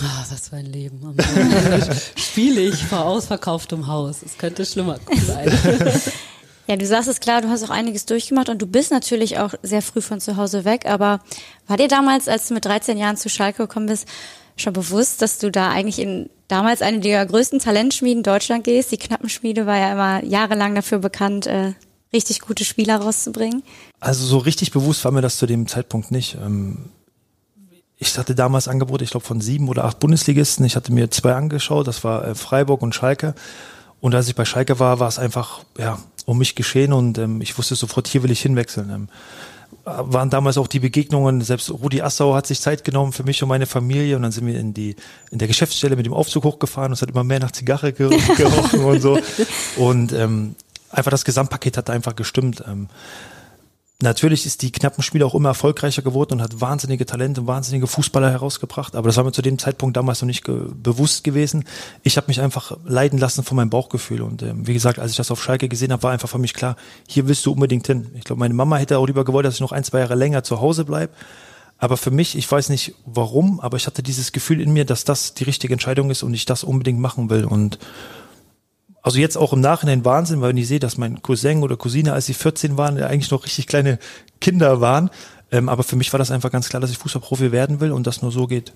Ah, 0.00 0.24
was 0.28 0.48
für 0.48 0.56
ein 0.56 0.66
Leben. 0.66 1.16
Spiele 2.16 2.62
ich 2.62 2.84
vor 2.84 3.04
ausverkauftem 3.04 3.86
Haus. 3.86 4.22
Es 4.24 4.36
könnte 4.38 4.66
schlimmer 4.66 4.98
sein. 5.26 5.52
Ja, 6.66 6.76
du 6.76 6.86
sagst 6.86 7.08
es 7.08 7.20
klar, 7.20 7.42
du 7.42 7.48
hast 7.50 7.62
auch 7.62 7.70
einiges 7.70 8.06
durchgemacht 8.06 8.48
und 8.48 8.62
du 8.62 8.66
bist 8.66 8.90
natürlich 8.90 9.38
auch 9.38 9.52
sehr 9.62 9.82
früh 9.82 10.00
von 10.00 10.20
zu 10.20 10.36
Hause 10.36 10.64
weg. 10.64 10.86
Aber 10.86 11.20
war 11.66 11.76
dir 11.76 11.88
damals, 11.88 12.26
als 12.26 12.48
du 12.48 12.54
mit 12.54 12.64
13 12.64 12.96
Jahren 12.96 13.18
zu 13.18 13.28
Schalke 13.28 13.66
gekommen 13.66 13.86
bist, 13.86 14.08
schon 14.56 14.72
bewusst, 14.72 15.20
dass 15.20 15.38
du 15.38 15.50
da 15.50 15.68
eigentlich 15.68 15.98
in 15.98 16.30
damals 16.48 16.80
eine 16.80 17.00
der 17.00 17.26
größten 17.26 17.58
Talentschmieden 17.58 18.22
Deutschland 18.22 18.64
gehst? 18.64 18.92
Die 18.92 18.96
Knappenschmiede 18.96 19.66
war 19.66 19.76
ja 19.76 19.92
immer 19.92 20.24
jahrelang 20.24 20.74
dafür 20.74 21.00
bekannt, 21.00 21.46
äh, 21.46 21.74
richtig 22.14 22.40
gute 22.40 22.64
Spieler 22.64 22.96
rauszubringen. 22.96 23.62
Also 24.00 24.24
so 24.24 24.38
richtig 24.38 24.70
bewusst 24.70 25.04
war 25.04 25.12
mir 25.12 25.20
das 25.20 25.36
zu 25.36 25.44
dem 25.44 25.66
Zeitpunkt 25.66 26.10
nicht. 26.10 26.38
Ähm 26.42 26.90
ich 28.06 28.18
hatte 28.18 28.34
damals 28.34 28.68
Angebote, 28.68 29.04
ich 29.04 29.10
glaube 29.10 29.26
von 29.26 29.40
sieben 29.40 29.68
oder 29.68 29.84
acht 29.84 29.98
Bundesligisten. 29.98 30.64
Ich 30.64 30.76
hatte 30.76 30.92
mir 30.92 31.10
zwei 31.10 31.34
angeschaut, 31.34 31.86
das 31.86 32.04
war 32.04 32.26
äh, 32.26 32.34
Freiburg 32.34 32.82
und 32.82 32.94
Schalke. 32.94 33.34
Und 34.00 34.14
als 34.14 34.28
ich 34.28 34.34
bei 34.34 34.44
Schalke 34.44 34.78
war, 34.78 35.00
war 35.00 35.08
es 35.08 35.18
einfach 35.18 35.60
ja 35.78 35.98
um 36.26 36.38
mich 36.38 36.54
geschehen 36.54 36.92
und 36.92 37.18
ähm, 37.18 37.40
ich 37.40 37.56
wusste 37.58 37.74
sofort, 37.74 38.08
hier 38.08 38.22
will 38.22 38.30
ich 38.30 38.40
hinwechseln. 38.40 38.90
Ähm, 38.90 39.08
waren 39.84 40.30
damals 40.30 40.56
auch 40.56 40.68
die 40.68 40.78
Begegnungen, 40.80 41.42
selbst 41.42 41.70
Rudi 41.70 42.00
Assauer 42.00 42.36
hat 42.36 42.46
sich 42.46 42.60
Zeit 42.60 42.84
genommen 42.84 43.12
für 43.12 43.24
mich 43.24 43.42
und 43.42 43.48
meine 43.48 43.66
Familie 43.66 44.16
und 44.16 44.22
dann 44.22 44.32
sind 44.32 44.46
wir 44.46 44.58
in 44.58 44.72
die 44.72 44.96
in 45.30 45.38
der 45.38 45.48
Geschäftsstelle 45.48 45.96
mit 45.96 46.06
dem 46.06 46.14
Aufzug 46.14 46.44
hochgefahren 46.44 46.88
und 46.88 46.94
es 46.94 47.02
hat 47.02 47.10
immer 47.10 47.24
mehr 47.24 47.40
nach 47.40 47.50
Zigarre 47.50 47.92
gerochen 47.92 48.80
und 48.80 49.00
so 49.02 49.18
und 49.76 50.12
ähm, 50.12 50.54
einfach 50.90 51.10
das 51.10 51.24
Gesamtpaket 51.24 51.76
hat 51.76 51.90
einfach 51.90 52.16
gestimmt. 52.16 52.64
Ähm, 52.66 52.88
Natürlich 54.02 54.44
ist 54.44 54.62
die 54.62 54.72
Knappenspiele 54.72 55.24
auch 55.24 55.36
immer 55.36 55.50
erfolgreicher 55.50 56.02
geworden 56.02 56.34
und 56.34 56.42
hat 56.42 56.60
wahnsinnige 56.60 57.06
Talente, 57.06 57.46
wahnsinnige 57.46 57.86
Fußballer 57.86 58.28
herausgebracht, 58.28 58.96
aber 58.96 59.08
das 59.08 59.16
war 59.16 59.24
mir 59.24 59.30
zu 59.30 59.40
dem 59.40 59.56
Zeitpunkt 59.56 59.96
damals 59.96 60.20
noch 60.20 60.26
nicht 60.26 60.44
ge 60.44 60.62
bewusst 60.74 61.22
gewesen. 61.22 61.64
Ich 62.02 62.16
habe 62.16 62.26
mich 62.26 62.40
einfach 62.40 62.76
leiden 62.84 63.20
lassen 63.20 63.44
von 63.44 63.56
meinem 63.56 63.70
Bauchgefühl 63.70 64.22
und 64.22 64.42
äh, 64.42 64.52
wie 64.56 64.74
gesagt, 64.74 64.98
als 64.98 65.12
ich 65.12 65.16
das 65.16 65.30
auf 65.30 65.42
Schalke 65.42 65.68
gesehen 65.68 65.92
habe, 65.92 66.02
war 66.02 66.10
einfach 66.10 66.28
für 66.28 66.38
mich 66.38 66.54
klar, 66.54 66.76
hier 67.06 67.28
willst 67.28 67.46
du 67.46 67.52
unbedingt 67.52 67.86
hin. 67.86 68.10
Ich 68.14 68.24
glaube, 68.24 68.40
meine 68.40 68.52
Mama 68.52 68.78
hätte 68.78 68.98
auch 68.98 69.06
lieber 69.06 69.24
gewollt, 69.24 69.46
dass 69.46 69.54
ich 69.54 69.60
noch 69.60 69.72
ein, 69.72 69.84
zwei 69.84 70.00
Jahre 70.00 70.16
länger 70.16 70.42
zu 70.42 70.60
Hause 70.60 70.84
bleibe. 70.84 71.12
Aber 71.78 71.96
für 71.96 72.10
mich, 72.10 72.36
ich 72.36 72.50
weiß 72.50 72.70
nicht 72.70 72.94
warum, 73.04 73.60
aber 73.60 73.76
ich 73.76 73.86
hatte 73.86 74.02
dieses 74.02 74.32
Gefühl 74.32 74.60
in 74.60 74.72
mir, 74.72 74.84
dass 74.84 75.04
das 75.04 75.34
die 75.34 75.44
richtige 75.44 75.74
Entscheidung 75.74 76.10
ist 76.10 76.22
und 76.22 76.34
ich 76.34 76.46
das 76.46 76.64
unbedingt 76.64 76.98
machen 76.98 77.30
will 77.30 77.44
und 77.44 77.78
also 79.04 79.18
jetzt 79.18 79.36
auch 79.36 79.52
im 79.52 79.60
Nachhinein 79.60 80.04
Wahnsinn, 80.06 80.40
weil 80.40 80.48
wenn 80.48 80.56
ich 80.56 80.66
sehe, 80.66 80.80
dass 80.80 80.96
mein 80.96 81.20
Cousin 81.20 81.62
oder 81.62 81.76
Cousine, 81.76 82.14
als 82.14 82.24
sie 82.24 82.32
14 82.32 82.78
waren, 82.78 83.00
eigentlich 83.00 83.30
noch 83.30 83.44
richtig 83.44 83.66
kleine 83.66 83.98
Kinder 84.40 84.80
waren. 84.80 85.10
Ähm, 85.52 85.68
aber 85.68 85.82
für 85.82 85.94
mich 85.94 86.10
war 86.14 86.18
das 86.18 86.30
einfach 86.30 86.50
ganz 86.50 86.70
klar, 86.70 86.80
dass 86.80 86.90
ich 86.90 86.96
Fußballprofi 86.96 87.52
werden 87.52 87.80
will 87.80 87.92
und 87.92 88.06
das 88.06 88.22
nur 88.22 88.32
so 88.32 88.46
geht. 88.46 88.72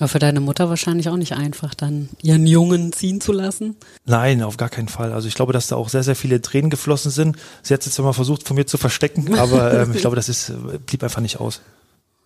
Aber 0.00 0.08
für 0.08 0.18
deine 0.18 0.40
Mutter 0.40 0.68
wahrscheinlich 0.68 1.08
auch 1.08 1.16
nicht 1.16 1.34
einfach, 1.34 1.74
dann 1.74 2.08
ihren 2.22 2.44
Jungen 2.46 2.92
ziehen 2.92 3.20
zu 3.20 3.32
lassen? 3.32 3.76
Nein, 4.04 4.42
auf 4.42 4.56
gar 4.56 4.68
keinen 4.68 4.88
Fall. 4.88 5.12
Also 5.12 5.28
ich 5.28 5.34
glaube, 5.34 5.52
dass 5.52 5.68
da 5.68 5.76
auch 5.76 5.88
sehr, 5.88 6.02
sehr 6.02 6.16
viele 6.16 6.42
Tränen 6.42 6.70
geflossen 6.70 7.12
sind. 7.12 7.36
Sie 7.62 7.72
hat 7.72 7.80
es 7.80 7.86
jetzt 7.86 7.98
immer 8.00 8.14
versucht, 8.14 8.46
von 8.48 8.56
mir 8.56 8.66
zu 8.66 8.78
verstecken, 8.78 9.38
aber 9.38 9.82
ähm, 9.82 9.92
ich 9.94 10.00
glaube, 10.00 10.16
das 10.16 10.28
ist, 10.28 10.52
blieb 10.86 11.04
einfach 11.04 11.20
nicht 11.20 11.38
aus. 11.38 11.60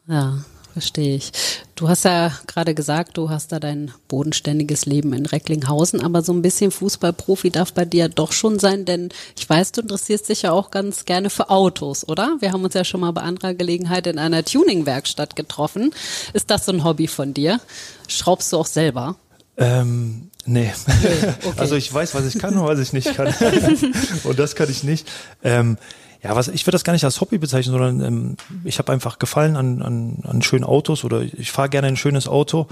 Ja, 0.08 0.38
Verstehe 0.72 1.16
ich. 1.16 1.32
Du 1.74 1.88
hast 1.88 2.04
ja 2.04 2.32
gerade 2.46 2.74
gesagt, 2.74 3.18
du 3.18 3.28
hast 3.28 3.52
da 3.52 3.60
dein 3.60 3.92
bodenständiges 4.08 4.86
Leben 4.86 5.12
in 5.12 5.26
Recklinghausen, 5.26 6.02
aber 6.02 6.22
so 6.22 6.32
ein 6.32 6.40
bisschen 6.40 6.70
Fußballprofi 6.70 7.50
darf 7.50 7.74
bei 7.74 7.84
dir 7.84 8.08
doch 8.08 8.32
schon 8.32 8.58
sein, 8.58 8.86
denn 8.86 9.10
ich 9.38 9.48
weiß, 9.48 9.72
du 9.72 9.82
interessierst 9.82 10.30
dich 10.30 10.42
ja 10.42 10.52
auch 10.52 10.70
ganz 10.70 11.04
gerne 11.04 11.28
für 11.28 11.50
Autos, 11.50 12.08
oder? 12.08 12.36
Wir 12.40 12.52
haben 12.52 12.64
uns 12.64 12.72
ja 12.72 12.84
schon 12.84 13.00
mal 13.00 13.10
bei 13.10 13.20
anderer 13.20 13.52
Gelegenheit 13.52 14.06
in 14.06 14.18
einer 14.18 14.44
Tuning-Werkstatt 14.44 15.36
getroffen. 15.36 15.92
Ist 16.32 16.50
das 16.50 16.64
so 16.64 16.72
ein 16.72 16.84
Hobby 16.84 17.06
von 17.06 17.34
dir? 17.34 17.60
Schraubst 18.08 18.52
du 18.52 18.58
auch 18.58 18.66
selber? 18.66 19.16
Ähm, 19.58 20.30
nee. 20.46 20.72
okay. 21.44 21.52
Also 21.58 21.76
ich 21.76 21.92
weiß, 21.92 22.14
was 22.14 22.26
ich 22.26 22.40
kann 22.40 22.56
und 22.56 22.66
was 22.66 22.78
ich 22.78 22.94
nicht 22.94 23.14
kann. 23.14 23.34
und 24.24 24.38
das 24.38 24.54
kann 24.54 24.70
ich 24.70 24.82
nicht. 24.84 25.06
Ähm, 25.42 25.76
ja, 26.22 26.36
was 26.36 26.48
ich 26.48 26.66
würde 26.66 26.76
das 26.76 26.84
gar 26.84 26.92
nicht 26.92 27.04
als 27.04 27.20
Hobby 27.20 27.38
bezeichnen, 27.38 27.72
sondern 27.72 28.00
ähm, 28.00 28.36
ich 28.64 28.78
habe 28.78 28.92
einfach 28.92 29.18
Gefallen 29.18 29.56
an, 29.56 29.82
an, 29.82 30.18
an 30.22 30.42
schönen 30.42 30.64
Autos 30.64 31.04
oder 31.04 31.22
ich 31.22 31.50
fahre 31.50 31.68
gerne 31.68 31.88
ein 31.88 31.96
schönes 31.96 32.28
Auto 32.28 32.68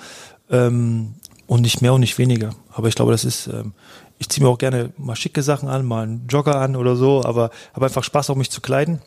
ähm, 0.50 1.14
und 1.46 1.62
nicht 1.62 1.82
mehr 1.82 1.92
und 1.92 2.00
nicht 2.00 2.18
weniger. 2.18 2.50
Aber 2.72 2.88
ich 2.88 2.94
glaube, 2.94 3.10
das 3.10 3.24
ist, 3.24 3.48
ähm, 3.48 3.72
ich 4.18 4.28
ziehe 4.28 4.44
mir 4.44 4.50
auch 4.50 4.58
gerne 4.58 4.92
mal 4.98 5.16
schicke 5.16 5.42
Sachen 5.42 5.68
an, 5.68 5.84
mal 5.84 6.04
einen 6.04 6.26
Jogger 6.28 6.60
an 6.60 6.76
oder 6.76 6.94
so, 6.94 7.24
aber 7.24 7.50
habe 7.74 7.86
einfach 7.86 8.04
Spaß, 8.04 8.30
auch 8.30 8.36
mich 8.36 8.50
zu 8.50 8.60
kleiden 8.60 9.00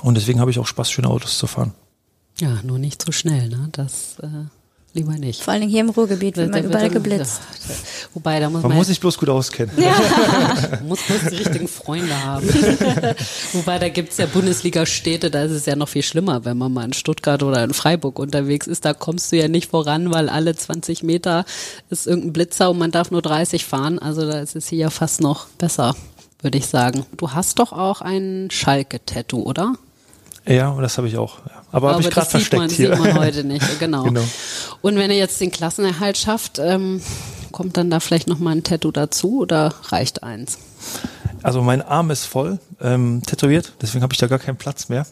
und 0.00 0.16
deswegen 0.16 0.40
habe 0.40 0.50
ich 0.50 0.58
auch 0.58 0.66
Spaß, 0.66 0.90
schöne 0.90 1.08
Autos 1.08 1.36
zu 1.36 1.46
fahren. 1.46 1.74
Ja, 2.38 2.60
nur 2.62 2.78
nicht 2.78 3.02
zu 3.02 3.12
schnell, 3.12 3.48
ne? 3.48 3.68
Das 3.72 4.18
äh 4.20 4.46
lieber 4.94 5.12
nicht. 5.12 5.42
Vor 5.42 5.52
allen 5.52 5.62
Dingen 5.62 5.72
hier 5.72 5.80
im 5.80 5.90
Ruhrgebiet 5.90 6.36
wird 6.36 6.50
man 6.50 6.64
überall 6.64 6.88
geblitzt. 6.88 7.40
Wobei, 8.14 8.38
da 8.38 8.48
muss 8.48 8.62
man, 8.62 8.70
man 8.70 8.78
muss 8.78 8.86
sich 8.86 9.00
bloß 9.00 9.18
gut 9.18 9.28
auskennen. 9.28 9.74
Ja. 9.76 9.92
man 10.70 10.88
muss 10.88 11.02
bloß 11.02 11.30
die 11.30 11.36
richtigen 11.36 11.68
Freunde 11.68 12.24
haben. 12.24 12.48
Wobei, 13.52 13.78
da 13.78 13.88
gibt's 13.88 14.16
ja 14.18 14.26
Bundesliga-Städte, 14.26 15.30
da 15.30 15.42
ist 15.42 15.50
es 15.50 15.66
ja 15.66 15.74
noch 15.74 15.88
viel 15.88 16.02
schlimmer, 16.02 16.44
wenn 16.44 16.56
man 16.56 16.72
mal 16.72 16.84
in 16.84 16.92
Stuttgart 16.92 17.42
oder 17.42 17.64
in 17.64 17.74
Freiburg 17.74 18.18
unterwegs 18.18 18.66
ist. 18.66 18.84
Da 18.84 18.94
kommst 18.94 19.32
du 19.32 19.36
ja 19.36 19.48
nicht 19.48 19.70
voran, 19.70 20.12
weil 20.12 20.28
alle 20.28 20.54
20 20.54 21.02
Meter 21.02 21.44
ist 21.90 22.06
irgendein 22.06 22.32
Blitzer 22.32 22.70
und 22.70 22.78
man 22.78 22.92
darf 22.92 23.10
nur 23.10 23.22
30 23.22 23.64
fahren. 23.64 23.98
Also 23.98 24.26
da 24.26 24.38
ist 24.38 24.54
es 24.54 24.68
hier 24.68 24.78
ja 24.78 24.90
fast 24.90 25.20
noch 25.20 25.46
besser, 25.58 25.96
würde 26.40 26.58
ich 26.58 26.66
sagen. 26.66 27.04
Du 27.16 27.32
hast 27.32 27.58
doch 27.58 27.72
auch 27.72 28.00
ein 28.00 28.48
Schalke-Tattoo, 28.50 29.42
oder? 29.42 29.74
Ja, 30.46 30.78
das 30.80 30.98
habe 30.98 31.08
ich 31.08 31.16
auch. 31.16 31.38
Aber, 31.74 31.90
habe 31.90 32.02
ich 32.02 32.10
gerade 32.10 32.30
versteckt 32.30 32.60
man, 32.60 32.70
hier. 32.70 32.94
sieht 32.94 33.04
man 33.04 33.18
heute 33.18 33.42
nicht, 33.44 33.80
genau. 33.80 34.04
genau. 34.04 34.22
Und 34.80 34.96
wenn 34.96 35.10
er 35.10 35.16
jetzt 35.16 35.40
den 35.40 35.50
Klassenerhalt 35.50 36.16
schafft, 36.16 36.60
ähm, 36.60 37.02
kommt 37.50 37.76
dann 37.76 37.90
da 37.90 37.98
vielleicht 37.98 38.28
nochmal 38.28 38.54
ein 38.54 38.62
Tattoo 38.62 38.92
dazu 38.92 39.40
oder 39.40 39.74
reicht 39.88 40.22
eins? 40.22 40.58
Also 41.42 41.62
mein 41.62 41.82
Arm 41.82 42.12
ist 42.12 42.26
voll 42.26 42.60
ähm, 42.80 43.22
tätowiert, 43.26 43.72
deswegen 43.82 44.02
habe 44.04 44.12
ich 44.14 44.18
da 44.18 44.28
gar 44.28 44.38
keinen 44.38 44.56
Platz 44.56 44.88
mehr. 44.88 45.04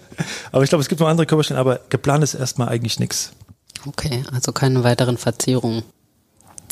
aber 0.52 0.64
ich 0.64 0.70
glaube, 0.70 0.82
es 0.82 0.88
gibt 0.88 1.00
noch 1.00 1.06
andere 1.06 1.26
Körperstellen, 1.26 1.60
aber 1.60 1.80
geplant 1.88 2.24
ist 2.24 2.34
erstmal 2.34 2.68
eigentlich 2.68 2.98
nichts. 2.98 3.30
Okay, 3.86 4.24
also 4.32 4.50
keine 4.50 4.82
weiteren 4.82 5.18
Verzierungen. 5.18 5.84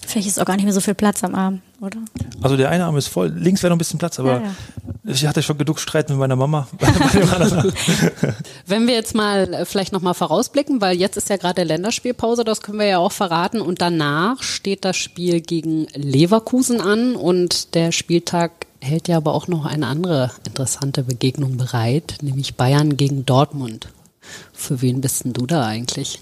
Vielleicht 0.07 0.29
ist 0.29 0.41
auch 0.41 0.45
gar 0.45 0.55
nicht 0.57 0.65
mehr 0.65 0.73
so 0.73 0.81
viel 0.81 0.95
Platz 0.95 1.25
am 1.25 1.35
Arm, 1.35 1.63
oder? 1.81 1.99
Also 2.41 2.57
der 2.57 2.71
eine 2.71 2.85
Arm 2.85 2.97
ist 2.97 3.09
voll, 3.09 3.29
links 3.29 3.63
wäre 3.63 3.71
noch 3.71 3.77
ein 3.77 3.79
bisschen 3.79 3.99
Platz, 3.99 4.21
aber 4.21 4.41
ja, 4.41 4.43
ja. 4.43 4.55
ich 5.05 5.27
hatte 5.27 5.43
schon 5.43 5.59
genug 5.59 5.81
Streit 5.81 6.09
mit 6.09 6.19
meiner 6.19 6.37
Mama. 6.37 6.69
Wenn 8.67 8.87
wir 8.87 8.95
jetzt 8.95 9.15
mal 9.15 9.53
äh, 9.53 9.65
vielleicht 9.65 9.93
nochmal 9.93 10.15
vorausblicken, 10.15 10.81
weil 10.81 10.97
jetzt 10.97 11.17
ist 11.17 11.29
ja 11.29 11.37
gerade 11.37 11.65
Länderspielpause, 11.65 12.45
das 12.45 12.63
können 12.63 12.79
wir 12.79 12.87
ja 12.87 12.99
auch 12.99 13.13
verraten 13.13 13.61
und 13.61 13.81
danach 13.81 14.43
steht 14.43 14.85
das 14.85 14.97
Spiel 14.97 15.41
gegen 15.41 15.89
Leverkusen 15.95 16.81
an 16.81 17.17
und 17.17 17.75
der 17.75 17.91
Spieltag 17.91 18.53
hält 18.81 19.09
ja 19.09 19.17
aber 19.17 19.35
auch 19.35 19.49
noch 19.49 19.67
eine 19.67 19.89
andere 19.89 20.31
interessante 20.47 21.03
Begegnung 21.03 21.57
bereit, 21.57 22.19
nämlich 22.23 22.55
Bayern 22.55 22.97
gegen 22.97 23.27
Dortmund. 23.27 23.89
Für 24.53 24.83
wen 24.83 25.01
bist 25.01 25.25
denn 25.25 25.33
du 25.33 25.47
da 25.47 25.67
eigentlich? 25.67 26.21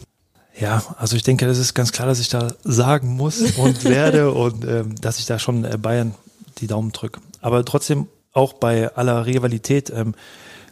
Ja, 0.59 0.83
also 0.99 1.17
ich 1.17 1.23
denke, 1.23 1.47
das 1.47 1.59
ist 1.59 1.75
ganz 1.75 1.91
klar, 1.91 2.07
dass 2.07 2.21
ich 2.21 2.29
da 2.29 2.55
sagen 2.63 3.17
muss 3.17 3.41
und 3.57 3.85
werde 3.85 4.31
und 4.33 4.65
ähm, 4.65 4.95
dass 5.01 5.19
ich 5.19 5.27
da 5.27 5.39
schon 5.39 5.65
äh, 5.65 5.77
Bayern 5.79 6.15
die 6.59 6.67
Daumen 6.67 6.93
drücke. 6.93 7.21
Aber 7.41 7.65
trotzdem 7.65 8.07
auch 8.33 8.53
bei 8.53 8.95
aller 8.95 9.27
Rivalität, 9.27 9.91
ähm, 9.91 10.15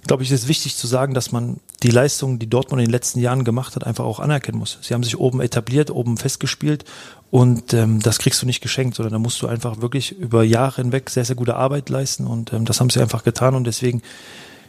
glaube 0.07 0.23
ich, 0.23 0.31
ist 0.31 0.43
es 0.43 0.49
wichtig 0.49 0.77
zu 0.77 0.87
sagen, 0.87 1.15
dass 1.15 1.33
man 1.33 1.59
die 1.83 1.91
Leistung, 1.91 2.39
die 2.39 2.49
Dortmund 2.49 2.81
in 2.81 2.87
den 2.87 2.93
letzten 2.93 3.21
Jahren 3.21 3.45
gemacht 3.45 3.75
hat, 3.75 3.85
einfach 3.85 4.05
auch 4.05 4.21
anerkennen 4.21 4.59
muss. 4.59 4.79
Sie 4.83 4.95
haben 4.95 5.03
sich 5.03 5.19
oben 5.19 5.41
etabliert, 5.41 5.91
oben 5.91 6.17
festgespielt 6.17 6.85
und 7.31 7.73
ähm, 7.73 8.01
das 8.01 8.19
kriegst 8.19 8.41
du 8.43 8.47
nicht 8.47 8.61
geschenkt, 8.61 8.97
sondern 8.97 9.13
da 9.13 9.19
musst 9.19 9.43
du 9.43 9.49
einfach 9.49 9.81
wirklich 9.81 10.13
über 10.13 10.45
Jahre 10.45 10.83
hinweg 10.83 11.11
sehr, 11.11 11.25
sehr 11.25 11.37
gute 11.37 11.57
Arbeit 11.57 11.89
leisten 11.89 12.27
und 12.27 12.53
ähm, 12.53 12.65
das 12.65 12.81
haben 12.81 12.91
sie 12.91 13.01
einfach 13.01 13.25
getan 13.25 13.55
und 13.55 13.65
deswegen 13.65 14.03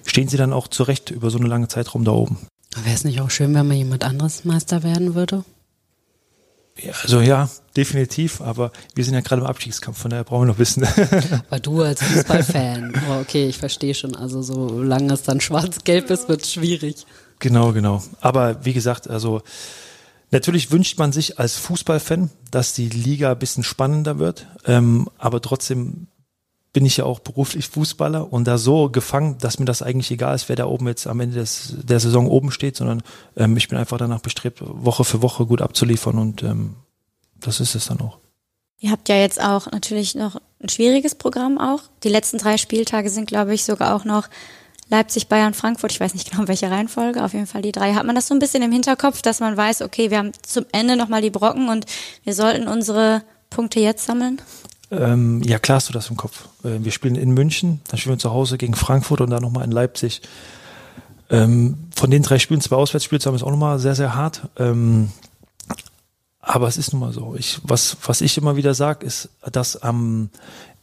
stehen 0.05 0.27
sie 0.27 0.37
dann 0.37 0.53
auch 0.53 0.67
zurecht 0.67 1.11
über 1.11 1.29
so 1.29 1.37
einen 1.37 1.47
langen 1.47 1.69
Zeitraum 1.69 2.03
da 2.03 2.11
oben. 2.11 2.37
Wäre 2.81 2.95
es 2.95 3.03
nicht 3.03 3.21
auch 3.21 3.29
schön, 3.29 3.53
wenn 3.53 3.67
mal 3.67 3.75
jemand 3.75 4.03
anderes 4.03 4.45
Meister 4.45 4.83
werden 4.83 5.15
würde? 5.15 5.43
Ja, 6.81 6.91
also 7.03 7.21
ja, 7.21 7.49
definitiv, 7.77 8.41
aber 8.41 8.71
wir 8.95 9.05
sind 9.05 9.13
ja 9.13 9.21
gerade 9.21 9.41
im 9.41 9.47
Abstiegskampf, 9.47 9.97
von 9.97 10.09
daher 10.09 10.23
brauchen 10.23 10.47
wir 10.47 10.53
noch 10.53 10.59
wissen. 10.59 10.83
Aber 11.49 11.59
du 11.59 11.83
als 11.83 12.01
Fußballfan, 12.01 12.93
oh, 13.09 13.21
okay, 13.21 13.47
ich 13.47 13.59
verstehe 13.59 13.93
schon, 13.93 14.15
also 14.15 14.41
solange 14.41 15.13
es 15.13 15.21
dann 15.21 15.39
schwarz-gelb 15.39 16.09
ist, 16.09 16.29
wird 16.29 16.41
es 16.41 16.51
schwierig. 16.51 17.05
Genau, 17.37 17.73
genau. 17.73 18.01
Aber 18.21 18.65
wie 18.65 18.73
gesagt, 18.73 19.07
also 19.07 19.43
natürlich 20.31 20.71
wünscht 20.71 20.97
man 20.97 21.11
sich 21.11 21.37
als 21.37 21.57
Fußballfan, 21.57 22.31
dass 22.49 22.73
die 22.73 22.89
Liga 22.89 23.33
ein 23.33 23.39
bisschen 23.39 23.63
spannender 23.63 24.17
wird, 24.17 24.47
ähm, 24.65 25.09
aber 25.19 25.41
trotzdem 25.41 26.07
bin 26.73 26.85
ich 26.85 26.97
ja 26.97 27.05
auch 27.05 27.19
beruflich 27.19 27.67
Fußballer 27.67 28.33
und 28.33 28.45
da 28.45 28.57
so 28.57 28.89
gefangen, 28.89 29.37
dass 29.37 29.59
mir 29.59 29.65
das 29.65 29.83
eigentlich 29.83 30.09
egal 30.09 30.35
ist, 30.35 30.49
wer 30.49 30.55
da 30.55 30.65
oben 30.65 30.87
jetzt 30.87 31.05
am 31.05 31.19
Ende 31.19 31.37
des, 31.37 31.75
der 31.83 31.99
Saison 31.99 32.27
oben 32.27 32.51
steht, 32.51 32.75
sondern 32.75 33.03
ähm, 33.37 33.55
ich 33.55 33.69
bin 33.69 33.77
einfach 33.77 33.99
danach 33.99 34.21
bestrebt, 34.21 34.59
Woche 34.61 35.03
für 35.03 35.21
Woche 35.21 35.45
gut 35.45 35.61
abzuliefern 35.61 36.17
und 36.17 36.41
ähm, 36.41 36.75
das 37.39 37.59
ist 37.59 37.75
es 37.75 37.85
dann 37.85 38.01
auch. 38.01 38.17
Ihr 38.79 38.91
habt 38.91 39.07
ja 39.07 39.15
jetzt 39.15 39.41
auch 39.41 39.71
natürlich 39.71 40.15
noch 40.15 40.41
ein 40.61 40.67
schwieriges 40.67 41.15
Programm 41.15 41.57
auch. 41.57 41.83
Die 42.03 42.09
letzten 42.09 42.37
drei 42.37 42.57
Spieltage 42.57 43.09
sind, 43.09 43.27
glaube 43.27 43.53
ich, 43.53 43.63
sogar 43.63 43.95
auch 43.95 44.03
noch 44.03 44.27
Leipzig, 44.89 45.27
Bayern, 45.27 45.53
Frankfurt. 45.53 45.91
Ich 45.91 45.99
weiß 45.99 46.13
nicht 46.13 46.29
genau, 46.29 46.41
in 46.41 46.47
welcher 46.47 46.69
Reihenfolge. 46.69 47.23
Auf 47.23 47.33
jeden 47.33 47.47
Fall 47.47 47.61
die 47.61 47.71
drei. 47.71 47.93
Hat 47.93 48.05
man 48.05 48.15
das 48.15 48.27
so 48.27 48.33
ein 48.33 48.39
bisschen 48.39 48.63
im 48.63 48.71
Hinterkopf, 48.71 49.21
dass 49.21 49.39
man 49.39 49.55
weiß, 49.55 49.83
okay, 49.83 50.11
wir 50.11 50.17
haben 50.17 50.31
zum 50.41 50.65
Ende 50.71 50.97
nochmal 50.97 51.21
die 51.21 51.29
Brocken 51.29 51.69
und 51.69 51.85
wir 52.23 52.33
sollten 52.33 52.67
unsere 52.67 53.23
Punkte 53.49 53.79
jetzt 53.79 54.05
sammeln? 54.05 54.41
Ähm, 54.97 55.41
ja, 55.43 55.59
klar 55.59 55.77
hast 55.77 55.89
du 55.89 55.93
das 55.93 56.09
im 56.09 56.17
Kopf. 56.17 56.47
Äh, 56.63 56.83
wir 56.83 56.91
spielen 56.91 57.15
in 57.15 57.31
München, 57.31 57.81
dann 57.87 57.99
spielen 57.99 58.15
wir 58.15 58.19
zu 58.19 58.31
Hause 58.31 58.57
gegen 58.57 58.75
Frankfurt 58.75 59.21
und 59.21 59.29
dann 59.29 59.41
nochmal 59.41 59.65
in 59.65 59.71
Leipzig. 59.71 60.21
Ähm, 61.29 61.77
von 61.95 62.11
den 62.11 62.21
drei 62.21 62.37
Spielen, 62.39 62.61
zwei 62.61 62.75
Auswärtsspiele 62.75 63.19
zu 63.19 63.27
haben, 63.27 63.35
ist 63.35 63.43
auch 63.43 63.51
nochmal 63.51 63.79
sehr, 63.79 63.95
sehr 63.95 64.15
hart. 64.15 64.41
Ähm, 64.57 65.09
aber 66.41 66.67
es 66.67 66.77
ist 66.77 66.91
nun 66.91 66.99
mal 66.99 67.13
so. 67.13 67.35
Ich, 67.37 67.59
was, 67.63 67.97
was 68.05 68.21
ich 68.21 68.37
immer 68.37 68.55
wieder 68.55 68.73
sage, 68.73 69.05
ist, 69.05 69.29
dass 69.51 69.81
am 69.81 70.29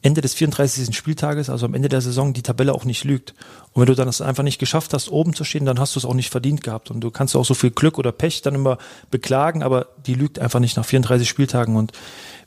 Ende 0.03 0.22
des 0.22 0.34
34. 0.34 0.96
Spieltages, 0.96 1.51
also 1.51 1.66
am 1.66 1.74
Ende 1.74 1.90
der 1.90 2.01
Saison, 2.01 2.32
die 2.32 2.42
Tabelle 2.42 2.72
auch 2.72 2.84
nicht 2.84 3.05
lügt. 3.05 3.34
Und 3.72 3.82
wenn 3.82 3.86
du 3.86 3.94
dann 3.94 4.09
es 4.09 4.22
einfach 4.22 4.42
nicht 4.42 4.59
geschafft 4.59 4.94
hast, 4.94 5.11
oben 5.11 5.34
zu 5.34 5.44
stehen, 5.44 5.66
dann 5.66 5.78
hast 5.78 5.94
du 5.94 6.01
es 6.01 6.07
auch 6.07 6.14
nicht 6.14 6.30
verdient 6.30 6.62
gehabt. 6.62 6.90
Und 6.90 7.01
du 7.01 7.11
kannst 7.11 7.36
auch 7.36 7.44
so 7.44 7.55
viel 7.55 7.70
Glück 7.70 7.98
oder 7.98 8.11
Pech 8.11 8.40
dann 8.40 8.55
immer 8.55 8.78
beklagen, 9.11 9.62
aber 9.62 9.88
die 10.07 10.14
lügt 10.14 10.38
einfach 10.38 10.59
nicht 10.59 10.76
nach 10.76 10.86
34 10.86 11.28
Spieltagen. 11.28 11.76
Und 11.76 11.92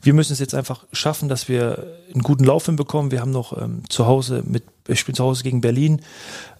wir 0.02 0.14
müssen 0.14 0.32
es 0.32 0.40
jetzt 0.40 0.54
einfach 0.54 0.84
schaffen, 0.92 1.28
dass 1.28 1.48
wir 1.48 1.86
einen 2.12 2.22
guten 2.22 2.44
Lauf 2.44 2.66
hinbekommen. 2.66 3.12
Wir 3.12 3.20
haben 3.20 3.30
noch 3.30 3.56
ähm, 3.56 3.82
zu 3.88 4.06
Hause 4.06 4.42
mit, 4.44 4.64
ich 4.88 4.98
spiele 4.98 5.16
zu 5.16 5.24
Hause 5.24 5.44
gegen 5.44 5.60
Berlin, 5.60 6.02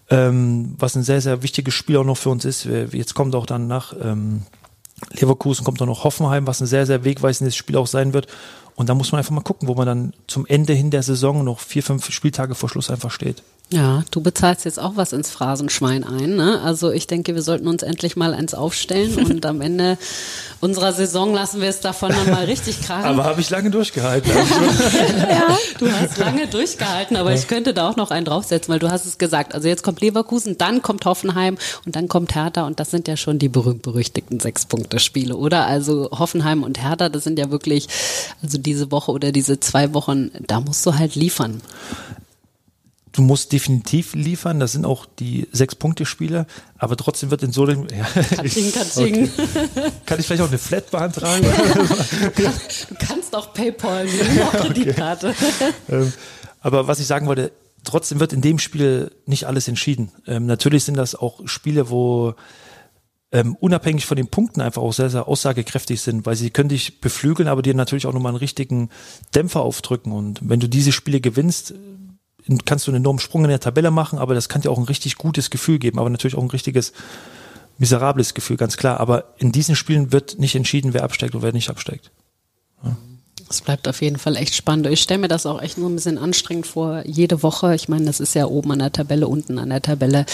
ähm, 0.09 0.75
was 0.77 0.95
ein 0.95 1.03
sehr, 1.03 1.19
sehr 1.19 1.43
wichtiges 1.43 1.73
Spiel 1.73 1.97
auch 1.97 2.05
noch 2.05 2.17
für 2.17 2.29
uns 2.29 2.45
ist. 2.45 2.65
Jetzt 2.65 3.15
kommt 3.15 3.35
auch 3.35 3.45
dann 3.45 3.67
nach 3.67 3.93
ähm, 4.01 4.43
Leverkusen, 5.11 5.65
kommt 5.65 5.81
auch 5.81 5.87
noch 5.87 6.03
Hoffenheim, 6.03 6.47
was 6.47 6.61
ein 6.61 6.67
sehr, 6.67 6.85
sehr 6.85 7.03
wegweisendes 7.03 7.55
Spiel 7.55 7.75
auch 7.75 7.87
sein 7.87 8.13
wird. 8.13 8.27
Und 8.75 8.89
da 8.89 8.93
muss 8.93 9.11
man 9.11 9.19
einfach 9.19 9.31
mal 9.31 9.41
gucken, 9.41 9.67
wo 9.67 9.75
man 9.75 9.85
dann 9.85 10.13
zum 10.27 10.45
Ende 10.45 10.73
hin 10.73 10.91
der 10.91 11.03
Saison 11.03 11.43
noch 11.43 11.59
vier, 11.59 11.83
fünf 11.83 12.11
Spieltage 12.11 12.55
vor 12.55 12.69
Schluss 12.69 12.89
einfach 12.89 13.11
steht. 13.11 13.41
Ja, 13.71 14.03
du 14.11 14.21
bezahlst 14.21 14.63
jetzt 14.65 14.79
auch 14.79 14.91
was 14.95 15.11
ins 15.11 15.31
Phrasenschwein 15.31 16.03
ein. 16.03 16.35
Ne? 16.35 16.61
Also 16.61 16.91
ich 16.91 17.07
denke, 17.07 17.33
wir 17.33 17.41
sollten 17.41 17.67
uns 17.67 17.81
endlich 17.81 18.15
mal 18.15 18.35
eins 18.35 18.53
aufstellen 18.53 19.15
und 19.29 19.43
am 19.45 19.59
Ende 19.59 19.97
unserer 20.61 20.93
Saison 20.93 21.33
lassen 21.33 21.61
wir 21.61 21.69
es 21.69 21.79
davon 21.79 22.11
dann 22.11 22.29
mal 22.29 22.45
richtig 22.45 22.79
krachen. 22.85 23.05
Aber 23.05 23.23
habe 23.23 23.41
ich 23.41 23.49
lange 23.49 23.71
durchgehalten. 23.71 24.31
ja, 25.29 25.57
du 25.79 25.91
hast 25.91 26.17
lange 26.19 26.45
durchgehalten, 26.45 27.17
aber 27.17 27.33
ich 27.33 27.47
könnte 27.47 27.73
da 27.73 27.89
auch 27.89 27.95
noch 27.95 28.11
einen 28.11 28.25
draufsetzen, 28.25 28.71
weil 28.71 28.79
du 28.79 28.91
hast 28.91 29.05
es 29.05 29.17
gesagt. 29.17 29.55
Also 29.55 29.67
jetzt 29.67 29.81
kommt 29.81 29.99
Leverkusen, 29.99 30.59
dann 30.59 30.83
kommt 30.83 31.05
Hoffenheim 31.05 31.57
und 31.87 31.95
dann 31.95 32.07
kommt 32.07 32.35
Hertha 32.35 32.67
und 32.67 32.79
das 32.79 32.91
sind 32.91 33.07
ja 33.07 33.17
schon 33.17 33.39
die 33.39 33.49
berühmt-berüchtigten 33.49 34.39
Sechs-Punkte-Spiele, 34.39 35.35
oder? 35.35 35.65
Also 35.65 36.11
Hoffenheim 36.11 36.61
und 36.61 36.83
Hertha, 36.83 37.09
das 37.09 37.23
sind 37.23 37.39
ja 37.39 37.49
wirklich, 37.49 37.87
also 38.43 38.59
diese 38.65 38.91
Woche 38.91 39.11
oder 39.11 39.31
diese 39.31 39.59
zwei 39.59 39.93
Wochen, 39.93 40.31
da 40.45 40.59
musst 40.59 40.85
du 40.85 40.95
halt 40.95 41.15
liefern 41.15 41.61
du 43.15 43.21
musst 43.21 43.51
definitiv 43.53 44.13
liefern, 44.13 44.59
das 44.59 44.73
sind 44.73 44.85
auch 44.85 45.05
die 45.05 45.47
Sechs-Punkte-Spiele, 45.51 46.45
aber 46.77 46.97
trotzdem 46.97 47.31
wird 47.31 47.43
in 47.43 47.51
so 47.51 47.63
einem. 47.63 47.87
Ja, 47.89 48.03
Katsching, 48.03 48.71
Katsching. 48.71 49.31
Okay. 49.45 49.91
Kann 50.05 50.19
ich 50.19 50.27
vielleicht 50.27 50.43
auch 50.43 50.49
eine 50.49 50.57
Flat 50.57 50.91
beantragen? 50.91 51.43
du, 52.35 52.95
kannst 52.99 53.35
auch 53.35 53.53
PayPal 53.53 54.05
nehmen, 54.05 54.41
auch 54.41 54.51
Kreditkarte. 54.51 55.33
Ähm, 55.89 56.11
aber 56.61 56.87
was 56.87 56.99
ich 56.99 57.07
sagen 57.07 57.27
wollte, 57.27 57.51
trotzdem 57.83 58.19
wird 58.19 58.33
in 58.33 58.41
dem 58.41 58.59
Spiel 58.59 59.11
nicht 59.25 59.45
alles 59.45 59.67
entschieden. 59.67 60.11
Ähm, 60.27 60.45
natürlich 60.45 60.83
sind 60.83 60.97
das 60.97 61.15
auch 61.15 61.47
Spiele, 61.47 61.89
wo 61.89 62.35
ähm, 63.35 63.57
unabhängig 63.59 64.05
von 64.05 64.15
den 64.15 64.27
Punkten 64.27 64.61
einfach 64.61 64.81
auch 64.81 64.93
sehr, 64.93 65.09
sehr 65.09 65.27
aussagekräftig 65.27 65.99
sind, 65.99 66.25
weil 66.25 66.37
sie 66.37 66.51
können 66.51 66.69
dich 66.69 67.01
beflügeln, 67.01 67.49
aber 67.49 67.61
dir 67.61 67.73
natürlich 67.73 68.07
auch 68.07 68.13
nochmal 68.13 68.29
einen 68.29 68.37
richtigen 68.37 68.89
Dämpfer 69.35 69.59
aufdrücken. 69.59 70.13
Und 70.13 70.39
wenn 70.41 70.61
du 70.61 70.69
diese 70.69 70.93
Spiele 70.93 71.19
gewinnst, 71.19 71.73
kannst 72.63 72.87
du 72.87 72.91
einen 72.91 73.01
enormen 73.01 73.19
Sprung 73.19 73.43
in 73.43 73.49
der 73.49 73.59
Tabelle 73.59 73.91
machen, 73.91 74.19
aber 74.19 74.35
das 74.35 74.47
kann 74.47 74.61
dir 74.61 74.71
auch 74.71 74.77
ein 74.77 74.85
richtig 74.85 75.17
gutes 75.17 75.49
Gefühl 75.49 75.79
geben, 75.79 75.99
aber 75.99 76.09
natürlich 76.09 76.37
auch 76.37 76.43
ein 76.43 76.49
richtiges 76.49 76.93
miserables 77.77 78.35
Gefühl, 78.35 78.55
ganz 78.55 78.77
klar. 78.77 79.01
Aber 79.01 79.33
in 79.37 79.51
diesen 79.51 79.75
Spielen 79.75 80.13
wird 80.13 80.39
nicht 80.39 80.55
entschieden, 80.55 80.93
wer 80.93 81.03
absteigt 81.03 81.35
und 81.35 81.41
wer 81.41 81.51
nicht 81.51 81.69
absteigt. 81.69 82.11
Ja. 82.85 82.95
Es 83.49 83.61
bleibt 83.61 83.87
auf 83.89 84.01
jeden 84.01 84.17
Fall 84.17 84.37
echt 84.37 84.55
spannend. 84.55 84.87
Ich 84.87 85.01
stelle 85.01 85.19
mir 85.19 85.27
das 85.27 85.45
auch 85.45 85.61
echt 85.61 85.77
nur 85.77 85.89
ein 85.89 85.95
bisschen 85.95 86.17
anstrengend 86.17 86.65
vor, 86.65 87.03
jede 87.05 87.43
Woche. 87.43 87.75
Ich 87.75 87.89
meine, 87.89 88.05
das 88.05 88.19
ist 88.19 88.33
ja 88.33 88.45
oben 88.45 88.71
an 88.71 88.79
der 88.79 88.91
Tabelle, 88.91 89.27
unten 89.27 89.59
an 89.59 89.69
der 89.69 89.81
Tabelle 89.81 90.25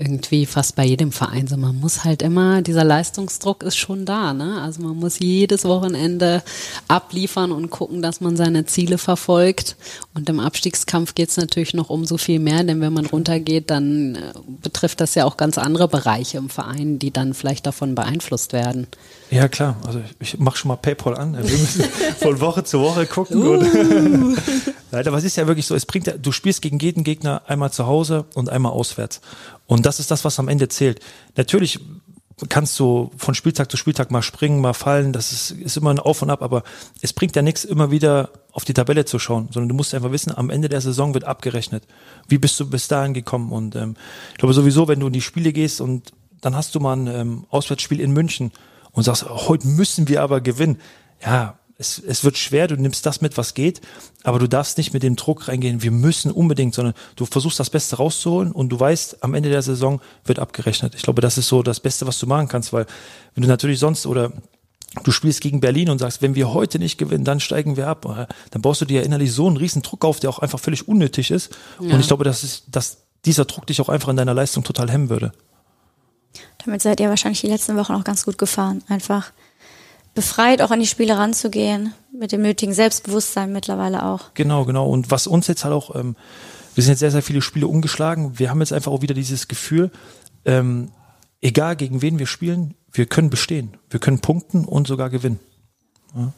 irgendwie 0.00 0.46
fast 0.46 0.76
bei 0.76 0.84
jedem 0.84 1.10
Verein 1.10 1.48
so. 1.48 1.56
Man 1.56 1.80
muss 1.80 2.04
halt 2.04 2.22
immer, 2.22 2.62
dieser 2.62 2.84
Leistungsdruck 2.84 3.64
ist 3.64 3.76
schon 3.76 4.04
da, 4.04 4.32
ne? 4.32 4.62
Also 4.62 4.80
man 4.80 4.96
muss 4.96 5.18
jedes 5.18 5.64
Wochenende 5.64 6.44
abliefern 6.86 7.50
und 7.50 7.70
gucken, 7.70 8.00
dass 8.00 8.20
man 8.20 8.36
seine 8.36 8.64
Ziele 8.64 8.96
verfolgt. 8.96 9.76
Und 10.14 10.28
im 10.28 10.38
Abstiegskampf 10.38 11.16
geht 11.16 11.30
es 11.30 11.36
natürlich 11.36 11.74
noch 11.74 11.90
umso 11.90 12.16
viel 12.16 12.38
mehr, 12.38 12.62
denn 12.62 12.80
wenn 12.80 12.92
man 12.92 13.06
runtergeht, 13.06 13.70
dann 13.70 14.14
äh, 14.14 14.32
betrifft 14.62 15.00
das 15.00 15.16
ja 15.16 15.24
auch 15.24 15.36
ganz 15.36 15.58
andere 15.58 15.88
Bereiche 15.88 16.38
im 16.38 16.48
Verein, 16.48 17.00
die 17.00 17.10
dann 17.10 17.34
vielleicht 17.34 17.66
davon 17.66 17.96
beeinflusst 17.96 18.52
werden. 18.52 18.86
Ja, 19.30 19.48
klar. 19.48 19.76
Also 19.86 20.00
ich 20.20 20.38
mache 20.38 20.56
schon 20.56 20.68
mal 20.68 20.76
PayPal 20.76 21.16
an. 21.16 21.34
Wir 21.34 21.42
müssen 21.42 21.82
von 22.18 22.40
Woche 22.40 22.64
zu 22.64 22.80
Woche 22.80 23.06
gucken. 23.06 23.36
Uh. 23.36 24.36
Leider, 24.90 25.12
was 25.12 25.24
ist 25.24 25.36
ja 25.36 25.46
wirklich 25.46 25.66
so, 25.66 25.74
es 25.74 25.84
bringt 25.84 26.06
ja, 26.06 26.16
du 26.16 26.32
spielst 26.32 26.62
gegen 26.62 26.78
jeden 26.78 27.04
Gegner 27.04 27.42
einmal 27.46 27.70
zu 27.70 27.86
Hause 27.86 28.24
und 28.34 28.48
einmal 28.48 28.72
auswärts. 28.72 29.20
Und 29.66 29.84
das 29.84 30.00
ist 30.00 30.10
das, 30.10 30.24
was 30.24 30.38
am 30.38 30.48
Ende 30.48 30.68
zählt. 30.68 31.00
Natürlich 31.36 31.78
kannst 32.48 32.78
du 32.78 33.10
von 33.16 33.34
Spieltag 33.34 33.70
zu 33.70 33.76
Spieltag 33.76 34.10
mal 34.10 34.22
springen, 34.22 34.60
mal 34.60 34.72
fallen, 34.72 35.12
das 35.12 35.32
ist, 35.32 35.50
ist 35.50 35.76
immer 35.76 35.90
ein 35.90 35.98
Auf 35.98 36.22
und 36.22 36.30
Ab, 36.30 36.42
aber 36.42 36.62
es 37.02 37.12
bringt 37.12 37.34
ja 37.34 37.42
nichts, 37.42 37.64
immer 37.64 37.90
wieder 37.90 38.30
auf 38.52 38.64
die 38.64 38.74
Tabelle 38.74 39.04
zu 39.04 39.18
schauen, 39.18 39.48
sondern 39.52 39.68
du 39.68 39.74
musst 39.74 39.92
einfach 39.92 40.12
wissen, 40.12 40.32
am 40.36 40.50
Ende 40.50 40.68
der 40.68 40.80
Saison 40.80 41.14
wird 41.14 41.24
abgerechnet. 41.24 41.84
Wie 42.28 42.38
bist 42.38 42.58
du 42.60 42.70
bis 42.70 42.88
dahin 42.88 43.14
gekommen? 43.14 43.50
Und 43.50 43.74
ähm, 43.76 43.96
ich 44.32 44.38
glaube 44.38 44.54
sowieso, 44.54 44.88
wenn 44.88 45.00
du 45.00 45.08
in 45.08 45.12
die 45.12 45.20
Spiele 45.20 45.52
gehst 45.52 45.80
und 45.80 46.12
dann 46.40 46.54
hast 46.54 46.74
du 46.74 46.80
mal 46.80 46.96
ein 46.96 47.06
ähm, 47.08 47.46
Auswärtsspiel 47.50 48.00
in 48.00 48.12
München 48.12 48.52
und 48.92 49.02
sagst, 49.02 49.28
heute 49.28 49.66
müssen 49.66 50.08
wir 50.08 50.22
aber 50.22 50.40
gewinnen. 50.40 50.78
Ja, 51.24 51.58
es, 51.78 52.02
es 52.04 52.24
wird 52.24 52.36
schwer, 52.36 52.66
du 52.66 52.76
nimmst 52.76 53.06
das 53.06 53.20
mit, 53.20 53.38
was 53.38 53.54
geht, 53.54 53.80
aber 54.24 54.40
du 54.40 54.48
darfst 54.48 54.78
nicht 54.78 54.92
mit 54.92 55.04
dem 55.04 55.14
Druck 55.14 55.46
reingehen, 55.46 55.80
wir 55.80 55.92
müssen 55.92 56.32
unbedingt, 56.32 56.74
sondern 56.74 56.94
du 57.14 57.24
versuchst 57.24 57.60
das 57.60 57.70
Beste 57.70 57.96
rauszuholen 57.96 58.50
und 58.50 58.70
du 58.70 58.80
weißt, 58.80 59.22
am 59.22 59.34
Ende 59.34 59.48
der 59.48 59.62
Saison 59.62 60.00
wird 60.24 60.40
abgerechnet. 60.40 60.94
Ich 60.96 61.02
glaube, 61.02 61.22
das 61.22 61.38
ist 61.38 61.46
so 61.46 61.62
das 61.62 61.78
Beste, 61.78 62.06
was 62.06 62.18
du 62.18 62.26
machen 62.26 62.48
kannst, 62.48 62.72
weil 62.72 62.86
wenn 63.34 63.42
du 63.42 63.48
natürlich 63.48 63.78
sonst 63.78 64.06
oder 64.06 64.32
du 65.04 65.12
spielst 65.12 65.40
gegen 65.40 65.60
Berlin 65.60 65.88
und 65.90 65.98
sagst, 65.98 66.20
wenn 66.20 66.34
wir 66.34 66.52
heute 66.52 66.80
nicht 66.80 66.98
gewinnen, 66.98 67.24
dann 67.24 67.38
steigen 67.38 67.76
wir 67.76 67.86
ab, 67.86 68.28
dann 68.50 68.62
baust 68.62 68.80
du 68.80 68.84
dir 68.84 69.04
innerlich 69.04 69.32
so 69.32 69.46
einen 69.46 69.56
riesen 69.56 69.82
Druck 69.82 70.04
auf, 70.04 70.18
der 70.18 70.30
auch 70.30 70.40
einfach 70.40 70.58
völlig 70.58 70.88
unnötig 70.88 71.30
ist. 71.30 71.56
Ja. 71.80 71.94
Und 71.94 72.00
ich 72.00 72.08
glaube, 72.08 72.24
dass, 72.24 72.42
ist, 72.42 72.64
dass 72.68 73.04
dieser 73.24 73.44
Druck 73.44 73.66
dich 73.66 73.80
auch 73.80 73.88
einfach 73.88 74.08
in 74.08 74.16
deiner 74.16 74.34
Leistung 74.34 74.64
total 74.64 74.90
hemmen 74.90 75.10
würde. 75.10 75.32
Damit 76.68 76.82
seid 76.82 77.00
ihr 77.00 77.08
wahrscheinlich 77.08 77.40
die 77.40 77.46
letzten 77.46 77.78
Wochen 77.78 77.94
auch 77.94 78.04
ganz 78.04 78.26
gut 78.26 78.36
gefahren. 78.36 78.82
Einfach 78.88 79.32
befreit, 80.14 80.60
auch 80.60 80.70
an 80.70 80.80
die 80.80 80.86
Spiele 80.86 81.16
ranzugehen, 81.16 81.94
mit 82.12 82.30
dem 82.30 82.42
nötigen 82.42 82.74
Selbstbewusstsein 82.74 83.54
mittlerweile 83.54 84.04
auch. 84.04 84.34
Genau, 84.34 84.66
genau. 84.66 84.86
Und 84.86 85.10
was 85.10 85.26
uns 85.26 85.46
jetzt 85.46 85.64
halt 85.64 85.72
auch, 85.72 85.96
ähm, 85.96 86.14
wir 86.74 86.84
sind 86.84 86.92
jetzt 86.92 86.98
sehr, 86.98 87.10
sehr 87.10 87.22
viele 87.22 87.40
Spiele 87.40 87.66
umgeschlagen. 87.66 88.38
Wir 88.38 88.50
haben 88.50 88.60
jetzt 88.60 88.74
einfach 88.74 88.92
auch 88.92 89.00
wieder 89.00 89.14
dieses 89.14 89.48
Gefühl, 89.48 89.90
ähm, 90.44 90.92
egal 91.40 91.74
gegen 91.74 92.02
wen 92.02 92.18
wir 92.18 92.26
spielen, 92.26 92.74
wir 92.92 93.06
können 93.06 93.30
bestehen. 93.30 93.78
Wir 93.88 93.98
können 93.98 94.18
punkten 94.20 94.66
und 94.66 94.86
sogar 94.86 95.08
gewinnen. 95.08 95.40
Ja. 96.14 96.34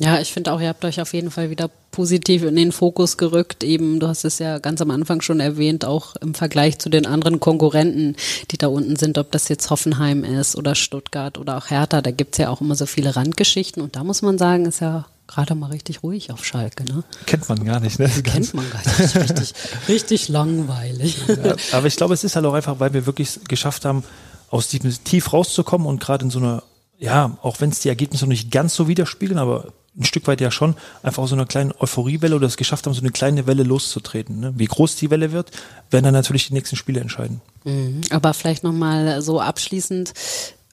Ja, 0.00 0.18
ich 0.18 0.32
finde 0.32 0.50
auch, 0.50 0.60
ihr 0.62 0.68
habt 0.68 0.82
euch 0.86 0.98
auf 1.02 1.12
jeden 1.12 1.30
Fall 1.30 1.50
wieder 1.50 1.68
positiv 1.90 2.42
in 2.44 2.56
den 2.56 2.72
Fokus 2.72 3.18
gerückt. 3.18 3.62
Eben, 3.62 4.00
du 4.00 4.08
hast 4.08 4.24
es 4.24 4.38
ja 4.38 4.58
ganz 4.58 4.80
am 4.80 4.90
Anfang 4.90 5.20
schon 5.20 5.40
erwähnt, 5.40 5.84
auch 5.84 6.16
im 6.16 6.34
Vergleich 6.34 6.78
zu 6.78 6.88
den 6.88 7.04
anderen 7.04 7.38
Konkurrenten, 7.38 8.16
die 8.50 8.56
da 8.56 8.68
unten 8.68 8.96
sind, 8.96 9.18
ob 9.18 9.30
das 9.30 9.50
jetzt 9.50 9.68
Hoffenheim 9.68 10.24
ist 10.24 10.56
oder 10.56 10.74
Stuttgart 10.74 11.36
oder 11.36 11.58
auch 11.58 11.68
Hertha, 11.68 12.00
da 12.00 12.12
gibt's 12.12 12.38
ja 12.38 12.48
auch 12.48 12.62
immer 12.62 12.76
so 12.76 12.86
viele 12.86 13.14
Randgeschichten. 13.14 13.82
Und 13.82 13.94
da 13.94 14.02
muss 14.02 14.22
man 14.22 14.38
sagen, 14.38 14.64
ist 14.64 14.80
ja 14.80 15.04
gerade 15.26 15.54
mal 15.54 15.70
richtig 15.70 16.02
ruhig 16.02 16.32
auf 16.32 16.46
Schalke. 16.46 16.84
Ne? 16.84 17.04
Kennt 17.26 17.46
man 17.50 17.62
gar 17.62 17.80
nicht. 17.80 17.98
Ne? 17.98 18.08
Kennt 18.24 18.54
man 18.54 18.64
gar 18.70 18.78
nicht. 18.78 19.16
Richtig, 19.16 19.54
richtig 19.86 20.28
langweilig. 20.28 21.18
Ja, 21.28 21.56
aber 21.72 21.88
ich 21.88 21.96
glaube, 21.96 22.14
es 22.14 22.24
ist 22.24 22.36
halt 22.36 22.46
auch 22.46 22.54
einfach, 22.54 22.80
weil 22.80 22.94
wir 22.94 23.04
wirklich 23.04 23.38
geschafft 23.48 23.84
haben, 23.84 24.02
aus 24.48 24.68
diesem 24.68 24.92
Tief 25.04 25.34
rauszukommen 25.34 25.86
und 25.86 26.00
gerade 26.00 26.24
in 26.24 26.30
so 26.30 26.38
einer, 26.38 26.62
ja, 26.98 27.36
auch 27.42 27.60
wenn 27.60 27.68
es 27.68 27.80
die 27.80 27.90
Ergebnisse 27.90 28.24
noch 28.24 28.30
nicht 28.30 28.50
ganz 28.50 28.74
so 28.74 28.88
widerspiegeln, 28.88 29.38
aber 29.38 29.74
ein 29.96 30.04
Stück 30.04 30.26
weit 30.26 30.40
ja 30.40 30.50
schon, 30.50 30.76
einfach 31.02 31.22
aus 31.22 31.30
so 31.30 31.34
einer 31.34 31.46
kleinen 31.46 31.72
Euphoriewelle 31.78 32.36
oder 32.36 32.46
es 32.46 32.56
geschafft 32.56 32.86
haben, 32.86 32.94
so 32.94 33.00
eine 33.00 33.10
kleine 33.10 33.46
Welle 33.46 33.64
loszutreten. 33.64 34.40
Ne? 34.40 34.52
Wie 34.56 34.66
groß 34.66 34.96
die 34.96 35.10
Welle 35.10 35.32
wird, 35.32 35.50
werden 35.90 36.04
dann 36.04 36.14
natürlich 36.14 36.48
die 36.48 36.54
nächsten 36.54 36.76
Spiele 36.76 37.00
entscheiden. 37.00 37.40
Mhm. 37.64 38.02
Aber 38.10 38.32
vielleicht 38.34 38.62
nochmal 38.62 39.20
so 39.20 39.40
abschließend, 39.40 40.12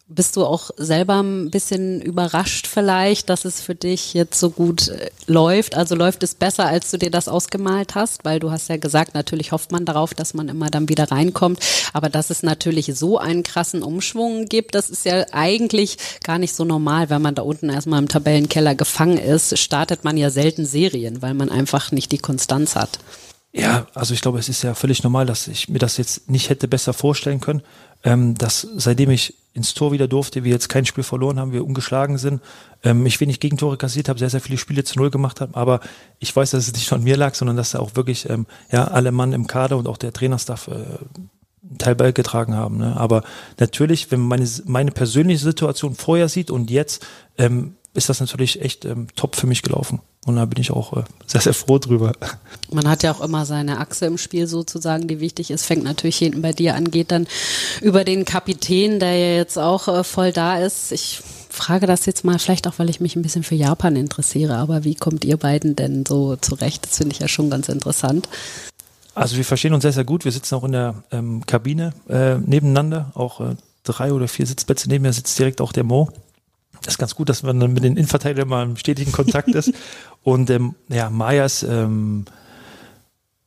bist 0.10 0.38
du 0.38 0.46
auch 0.46 0.72
selber 0.78 1.22
ein 1.22 1.52
bisschen 1.52 2.02
überrascht 2.02 2.66
vielleicht, 2.66 3.30
dass 3.30 3.44
es 3.44 3.60
für 3.60 3.76
dich 3.76 4.14
jetzt 4.14 4.40
so 4.40 4.50
gut 4.50 4.88
äh, 4.88 5.10
läuft? 5.26 5.76
Also 5.76 5.96
läuft 5.96 6.24
es 6.24 6.34
besser, 6.34 6.66
als 6.66 6.92
du 6.92 6.98
dir 6.98 7.12
das 7.12 7.28
ausgemalt 7.28 7.96
hast? 7.96 8.24
Weil 8.24 8.40
du 8.40 8.50
hast 8.50 8.70
ja 8.70 8.78
gesagt, 8.78 9.16
natürlich 9.16 9.52
hofft 9.52 9.72
man 9.72 9.84
darauf, 9.84 10.14
dass 10.14 10.34
man 10.34 10.48
immer 10.48 10.70
dann 10.70 10.88
wieder 10.88 11.12
reinkommt. 11.12 11.60
Aber 11.92 12.10
dass 12.10 12.30
es 12.30 12.42
natürlich 12.42 12.92
so 12.96 13.18
einen 13.18 13.44
krassen 13.44 13.84
Umschwung 13.84 14.46
gibt, 14.46 14.76
das 14.76 14.90
ist 14.90 15.06
ja 15.06 15.26
eigentlich 15.34 15.98
gar 16.24 16.38
nicht 16.38 16.56
so 16.56 16.64
normal. 16.64 17.10
Wenn 17.10 17.22
man 17.22 17.36
da 17.36 17.42
unten 17.42 17.70
erstmal 17.70 18.02
im 18.02 18.08
Tabellenkeller 18.08 18.76
gefangen 18.76 19.18
ist, 19.18 19.60
startet 19.60 20.06
man 20.06 20.16
ja 20.16 20.30
selten 20.30 20.66
Serien, 20.66 21.22
weil 21.22 21.34
man 21.34 21.50
einfach 21.50 21.92
nicht 21.92 22.14
die 22.14 22.18
Konstanz 22.18 22.76
hat. 22.76 23.00
Ja, 23.54 23.88
also 23.94 24.14
ich 24.14 24.22
glaube, 24.22 24.40
es 24.40 24.50
ist 24.50 24.62
ja 24.62 24.76
völlig 24.76 25.04
normal, 25.04 25.26
dass 25.26 25.48
ich 25.48 25.68
mir 25.68 25.80
das 25.80 25.98
jetzt 25.98 26.30
nicht 26.30 26.50
hätte 26.50 26.68
besser 26.68 26.94
vorstellen 26.94 27.40
können, 27.42 27.64
ähm, 28.04 28.36
dass 28.36 28.62
seitdem 28.76 29.10
ich 29.10 29.36
ins 29.54 29.74
Tor 29.74 29.92
wieder 29.92 30.08
durfte, 30.08 30.44
wir 30.44 30.52
jetzt 30.52 30.70
kein 30.70 30.86
Spiel 30.86 31.04
verloren 31.04 31.40
haben, 31.40 31.52
wir 31.52 31.66
ungeschlagen 31.66 32.20
sind, 32.20 32.42
ähm, 32.84 33.06
ich 33.08 33.20
wenig 33.20 33.40
Gegentore 33.40 33.78
kassiert 33.78 34.08
habe, 34.08 34.20
sehr, 34.20 34.30
sehr 34.30 34.42
viele 34.42 34.60
Spiele 34.60 34.84
zu 34.84 35.00
Null 35.00 35.10
gemacht 35.10 35.42
habe, 35.42 35.58
aber 35.58 35.80
ich 36.20 36.36
weiß, 36.36 36.52
dass 36.52 36.68
es 36.68 36.74
nicht 36.74 36.94
an 36.94 37.04
mir 37.04 37.18
lag, 37.18 37.34
sondern 37.34 37.58
dass 37.58 37.72
da 37.72 37.80
auch 37.80 37.96
wirklich 37.96 38.30
ähm, 38.30 38.46
ja, 38.72 38.86
alle 38.86 39.12
Mann 39.12 39.34
im 39.34 39.48
Kader 39.48 39.78
und 39.78 39.88
auch 39.88 39.98
der 39.98 40.14
Trainerstaff 40.14 40.68
äh, 40.68 40.84
Teil 41.80 41.96
beigetragen 41.96 42.56
haben. 42.56 42.78
Ne? 42.78 42.96
Aber 42.98 43.24
natürlich, 43.60 44.12
wenn 44.12 44.20
man 44.20 44.40
meine, 44.40 44.50
meine 44.66 44.92
persönliche 44.92 45.44
Situation 45.44 45.96
vorher 45.96 46.30
sieht 46.30 46.52
und 46.52 46.70
jetzt, 46.70 47.06
ähm, 47.38 47.77
ist 47.98 48.10
das 48.10 48.20
natürlich 48.20 48.62
echt 48.62 48.86
ähm, 48.86 49.08
top 49.16 49.36
für 49.36 49.48
mich 49.48 49.64
gelaufen. 49.64 50.00
Und 50.26 50.36
da 50.36 50.46
bin 50.46 50.62
ich 50.62 50.72
auch 50.72 50.96
äh, 50.96 51.04
sehr, 51.26 51.42
sehr 51.42 51.56
froh 51.56 51.80
drüber. 51.80 52.14
Man 52.72 52.88
hat 52.88 53.02
ja 53.02 53.12
auch 53.12 53.22
immer 53.22 53.46
seine 53.46 53.80
Achse 53.80 54.06
im 54.06 54.20
Spiel 54.20 54.46
sozusagen, 54.46 55.08
die 55.08 55.20
wichtig 55.20 55.50
ist. 55.50 55.66
Fängt 55.66 55.84
natürlich 55.84 56.18
hinten 56.18 56.44
bei 56.44 56.54
dir 56.54 56.76
an, 56.76 56.92
geht 56.92 57.12
dann 57.12 57.28
über 57.82 58.04
den 58.04 58.24
Kapitän, 58.24 59.00
der 59.00 59.18
ja 59.18 59.36
jetzt 59.36 59.58
auch 59.58 59.88
äh, 59.88 60.04
voll 60.04 60.32
da 60.32 60.60
ist. 60.60 60.92
Ich 60.92 61.22
frage 61.50 61.88
das 61.88 62.06
jetzt 62.06 62.24
mal, 62.24 62.38
vielleicht 62.38 62.68
auch, 62.68 62.78
weil 62.78 62.90
ich 62.92 63.00
mich 63.00 63.16
ein 63.16 63.24
bisschen 63.24 63.44
für 63.44 63.56
Japan 63.56 63.96
interessiere, 63.96 64.58
aber 64.58 64.84
wie 64.84 64.96
kommt 64.96 65.26
ihr 65.26 65.38
beiden 65.38 65.76
denn 65.76 66.06
so 66.06 66.36
zurecht? 66.36 66.86
Das 66.86 66.98
finde 66.98 67.14
ich 67.14 67.20
ja 67.20 67.28
schon 67.28 67.50
ganz 67.50 67.68
interessant. 67.68 68.30
Also 69.16 69.38
wir 69.38 69.46
verstehen 69.46 69.74
uns 69.74 69.82
sehr, 69.82 69.94
sehr 69.94 70.04
gut. 70.04 70.24
Wir 70.24 70.32
sitzen 70.32 70.54
auch 70.54 70.64
in 70.64 70.74
der 70.74 71.04
ähm, 71.12 71.44
Kabine 71.48 71.94
äh, 72.08 72.36
nebeneinander, 72.38 73.12
auch 73.16 73.42
äh, 73.42 73.56
drei 73.84 74.14
oder 74.14 74.28
vier 74.28 74.46
Sitzplätze 74.46 74.88
neben 74.88 75.02
mir 75.02 75.14
sitzt 75.14 75.40
direkt 75.40 75.62
auch 75.62 75.72
der 75.72 75.84
Mo. 75.84 76.12
Das 76.82 76.96
ist 76.96 76.98
ganz 76.98 77.16
gut, 77.16 77.30
dass 77.30 77.44
man 77.44 77.60
dann 77.60 77.74
mit 77.74 77.84
den 77.84 77.98
Innenverteidigern 77.98 78.48
mal 78.48 78.64
im 78.64 78.78
stetigen 78.78 79.12
Kontakt 79.12 79.50
ist. 79.50 79.74
Und 80.24 80.50
ähm, 80.50 80.76
ja, 80.90 81.10
Maya 81.10 81.46
ist 81.46 81.64
ähm, 81.64 82.26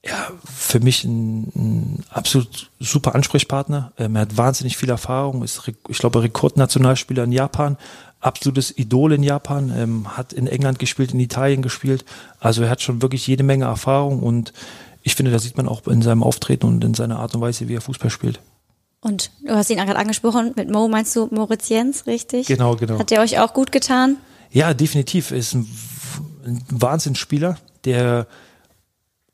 ja, 0.05 0.31
für 0.45 0.81
mich 0.81 1.05
ein, 1.05 1.53
ein 1.55 2.05
absolut 2.11 2.71
super 2.79 3.15
Ansprechpartner. 3.15 3.93
Ähm, 3.99 4.17
er 4.17 4.23
hat 4.23 4.37
wahnsinnig 4.37 4.77
viel 4.77 4.89
Erfahrung, 4.89 5.43
ist, 5.45 5.61
ich 5.89 5.99
glaube, 5.99 6.23
Rekordnationalspieler 6.23 7.25
in 7.25 7.33
Japan, 7.33 7.77
absolutes 8.21 8.77
Idol 8.79 9.13
in 9.13 9.23
Japan, 9.23 9.73
ähm, 9.77 10.17
hat 10.17 10.33
in 10.33 10.47
England 10.47 10.79
gespielt, 10.79 11.13
in 11.13 11.21
Italien 11.21 11.61
gespielt. 11.61 12.05
Also 12.39 12.63
er 12.63 12.71
hat 12.71 12.81
schon 12.81 13.03
wirklich 13.03 13.27
jede 13.27 13.43
Menge 13.43 13.67
Erfahrung 13.67 14.23
und 14.23 14.55
ich 15.03 15.15
finde, 15.15 15.33
da 15.33 15.39
sieht 15.39 15.57
man 15.57 15.69
auch 15.69 15.87
in 15.87 16.03
seinem 16.03 16.23
Auftreten 16.23 16.67
und 16.67 16.85
in 16.85 16.95
seiner 16.95 17.19
Art 17.19 17.35
und 17.35 17.41
Weise, 17.41 17.69
wie 17.69 17.75
er 17.75 17.81
Fußball 17.81 18.11
spielt. 18.11 18.41
Und 19.01 19.31
du 19.43 19.55
hast 19.55 19.71
ihn 19.71 19.77
gerade 19.77 19.97
angesprochen, 19.97 20.53
mit 20.57 20.71
Mo 20.71 20.87
meinst 20.89 21.17
du 21.17 21.27
Moritz 21.31 21.69
Jens, 21.69 22.07
richtig? 22.07 22.47
Genau, 22.47 22.77
genau. 22.77 22.99
Hat 22.99 23.11
der 23.11 23.21
euch 23.21 23.39
auch 23.39 23.55
gut 23.55 23.73
getan? 23.73 24.19
Ja, 24.51 24.75
definitiv. 24.75 25.31
Er 25.31 25.39
ist 25.39 25.55
ein, 25.55 25.67
ein 26.45 26.63
Wahnsinnsspieler, 26.69 27.57
der, 27.87 28.27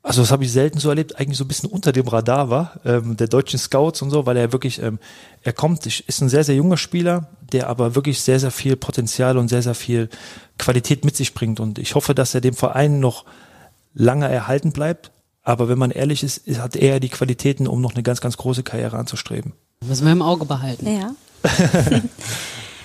also 0.03 0.21
das 0.21 0.31
habe 0.31 0.45
ich 0.45 0.53
selten 0.53 0.79
so 0.79 0.87
erlebt, 0.87 1.19
eigentlich 1.19 1.37
so 1.37 1.43
ein 1.43 1.49
bisschen 1.49 1.69
unter 1.69 1.91
dem 1.91 2.07
Radar 2.07 2.49
war, 2.49 2.79
ähm, 2.85 3.17
der 3.17 3.27
deutschen 3.27 3.59
Scouts 3.59 4.01
und 4.01 4.09
so, 4.09 4.25
weil 4.25 4.37
er 4.37 4.53
wirklich, 4.53 4.81
ähm, 4.81 4.99
er 5.43 5.51
kommt, 5.51 5.85
ist 5.85 6.21
ein 6.21 6.29
sehr, 6.29 6.45
sehr 6.45 6.55
junger 6.55 6.77
Spieler, 6.77 7.27
der 7.51 7.67
aber 7.67 7.93
wirklich 7.93 8.21
sehr, 8.21 8.39
sehr 8.39 8.51
viel 8.51 8.77
Potenzial 8.77 9.37
und 9.37 9.49
sehr, 9.49 9.61
sehr 9.61 9.75
viel 9.75 10.09
Qualität 10.57 11.03
mit 11.03 11.17
sich 11.17 11.33
bringt. 11.33 11.59
Und 11.59 11.77
ich 11.77 11.93
hoffe, 11.95 12.15
dass 12.15 12.33
er 12.33 12.39
dem 12.39 12.53
Verein 12.53 13.01
noch 13.01 13.25
lange 13.93 14.29
erhalten 14.29 14.71
bleibt 14.71 15.11
aber 15.47 15.69
wenn 15.69 15.77
man 15.77 15.91
ehrlich 15.91 16.23
ist, 16.23 16.41
hat 16.57 16.75
er 16.75 16.99
die 16.99 17.07
Qualitäten, 17.07 17.67
um 17.67 17.79
noch 17.79 17.93
eine 17.93 18.03
ganz, 18.03 18.19
ganz 18.19 18.35
große 18.35 18.63
Karriere 18.63 18.97
anzustreben. 18.97 19.53
Müssen 19.85 20.05
wir 20.05 20.11
im 20.11 20.21
Auge 20.21 20.43
behalten. 20.43 20.85
Ja. 20.85 21.15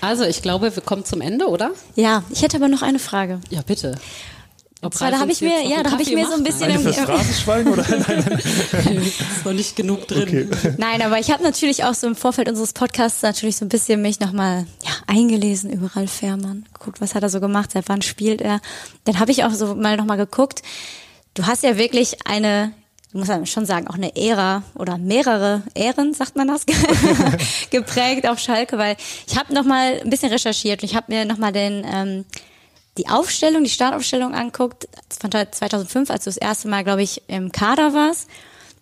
also 0.00 0.22
ich 0.22 0.42
glaube, 0.42 0.76
wir 0.76 0.82
kommen 0.82 1.04
zum 1.04 1.20
Ende, 1.20 1.48
oder? 1.48 1.72
Ja, 1.96 2.22
ich 2.30 2.42
hätte 2.42 2.58
aber 2.58 2.68
noch 2.68 2.82
eine 2.82 3.00
Frage. 3.00 3.40
Ja, 3.50 3.62
bitte. 3.62 3.98
Ob 4.80 4.94
zwar, 4.94 5.10
da 5.10 5.18
habe 5.18 5.32
ich 5.32 5.40
mir, 5.40 5.60
ja, 5.68 5.82
da 5.82 5.90
habe 5.90 6.02
ich 6.02 6.14
mir 6.14 6.24
so 6.26 6.34
ein 6.34 6.44
bisschen 6.44 6.70
Eine 6.70 6.78
fürs 6.78 7.08
Rasenschwein 7.08 7.66
oder 7.66 7.84
nein, 7.88 8.24
nein. 8.26 8.96
ist 8.98 9.44
noch 9.44 9.52
nicht 9.52 9.74
genug 9.74 10.06
drin. 10.06 10.48
Okay. 10.52 10.74
Nein, 10.78 11.02
aber 11.02 11.18
ich 11.18 11.32
habe 11.32 11.42
natürlich 11.42 11.82
auch 11.82 11.94
so 11.94 12.06
im 12.06 12.14
Vorfeld 12.14 12.48
unseres 12.48 12.72
Podcasts 12.72 13.22
natürlich 13.22 13.56
so 13.56 13.64
ein 13.64 13.70
bisschen 13.70 14.00
mich 14.02 14.20
nochmal 14.20 14.66
ja, 14.84 14.92
eingelesen 15.08 15.72
über 15.72 15.96
Ralf 15.96 16.12
Fährmann. 16.12 16.66
Guckt, 16.78 17.00
was 17.00 17.16
hat 17.16 17.24
er 17.24 17.28
so 17.28 17.40
gemacht, 17.40 17.72
seit 17.72 17.88
wann 17.88 18.02
spielt 18.02 18.40
er. 18.40 18.60
Dann 19.02 19.18
habe 19.18 19.32
ich 19.32 19.42
auch 19.42 19.52
so 19.52 19.74
mal 19.74 19.96
nochmal 19.96 20.16
geguckt, 20.16 20.62
Du 21.34 21.46
hast 21.46 21.62
ja 21.62 21.78
wirklich 21.78 22.26
eine, 22.26 22.72
muss 23.12 23.28
man 23.28 23.46
schon 23.46 23.66
sagen, 23.66 23.88
auch 23.88 23.94
eine 23.94 24.16
Ära 24.16 24.62
oder 24.74 24.98
mehrere 24.98 25.62
Ähren, 25.74 26.14
sagt 26.14 26.36
man 26.36 26.48
das, 26.48 26.66
geprägt 27.70 28.28
auf 28.28 28.38
Schalke, 28.38 28.78
weil 28.78 28.96
ich 29.26 29.38
habe 29.38 29.54
noch 29.54 29.64
mal 29.64 30.00
ein 30.00 30.10
bisschen 30.10 30.30
recherchiert 30.30 30.82
und 30.82 30.90
ich 30.90 30.96
habe 30.96 31.12
mir 31.12 31.24
noch 31.24 31.38
mal 31.38 31.52
den 31.52 31.86
ähm, 31.90 32.24
die 32.98 33.08
Aufstellung, 33.08 33.64
die 33.64 33.70
Startaufstellung 33.70 34.34
anguckt 34.34 34.88
von 35.18 35.30
2005, 35.30 36.10
als 36.10 36.24
du 36.24 36.28
das 36.28 36.36
erste 36.36 36.68
Mal, 36.68 36.84
glaube 36.84 37.02
ich, 37.02 37.22
im 37.26 37.50
Kader 37.50 37.94
warst. 37.94 38.28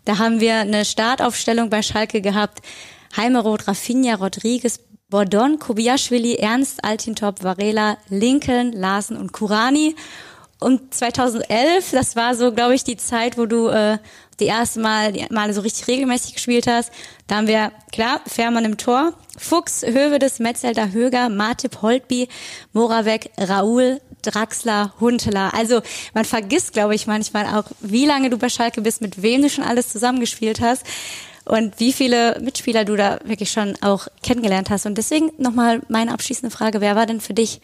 Da 0.04 0.18
haben 0.18 0.40
wir 0.40 0.56
eine 0.56 0.84
Startaufstellung 0.84 1.70
bei 1.70 1.82
Schalke 1.82 2.20
gehabt. 2.20 2.60
Heimeroth, 3.16 3.68
Rafinha, 3.68 4.16
Rodriguez, 4.16 4.80
Bordon, 5.08 5.58
Kobiaschwili, 5.58 6.36
Ernst, 6.36 6.84
Altintop, 6.84 7.42
Varela, 7.42 7.98
Lincoln, 8.08 8.72
Larsen 8.72 9.16
und 9.16 9.32
Kurani. 9.32 9.94
Und 10.60 10.92
2011, 10.92 11.90
das 11.92 12.16
war 12.16 12.34
so, 12.34 12.52
glaube 12.52 12.74
ich, 12.74 12.84
die 12.84 12.98
Zeit, 12.98 13.38
wo 13.38 13.46
du 13.46 13.68
äh, 13.68 13.96
die 14.40 14.46
erste 14.46 14.80
Mal 14.80 15.12
die 15.12 15.26
Male 15.30 15.54
so 15.54 15.62
richtig 15.62 15.88
regelmäßig 15.88 16.34
gespielt 16.34 16.66
hast. 16.66 16.92
Da 17.26 17.36
haben 17.36 17.46
wir, 17.46 17.72
klar, 17.92 18.20
Fährmann 18.26 18.66
im 18.66 18.76
Tor, 18.76 19.14
Fuchs, 19.38 19.82
Hövedes, 19.82 20.38
Metzelder, 20.38 20.92
Höger, 20.92 21.30
Martip, 21.30 21.80
Holtby, 21.80 22.28
Moravec, 22.74 23.30
Raoul, 23.38 24.02
Draxler, 24.20 24.92
Huntela. 25.00 25.48
Also 25.50 25.80
man 26.12 26.26
vergisst, 26.26 26.74
glaube 26.74 26.94
ich, 26.94 27.06
manchmal 27.06 27.46
auch, 27.46 27.64
wie 27.80 28.04
lange 28.04 28.28
du 28.28 28.36
bei 28.36 28.50
Schalke 28.50 28.82
bist, 28.82 29.00
mit 29.00 29.22
wem 29.22 29.40
du 29.40 29.48
schon 29.48 29.64
alles 29.64 29.88
zusammengespielt 29.88 30.60
hast 30.60 30.84
und 31.46 31.80
wie 31.80 31.94
viele 31.94 32.38
Mitspieler 32.40 32.84
du 32.84 32.96
da 32.96 33.18
wirklich 33.24 33.50
schon 33.50 33.76
auch 33.80 34.08
kennengelernt 34.22 34.68
hast. 34.68 34.84
Und 34.84 34.96
deswegen 34.98 35.30
nochmal 35.38 35.80
meine 35.88 36.12
abschließende 36.12 36.54
Frage, 36.54 36.82
wer 36.82 36.96
war 36.96 37.06
denn 37.06 37.20
für 37.20 37.34
dich 37.34 37.60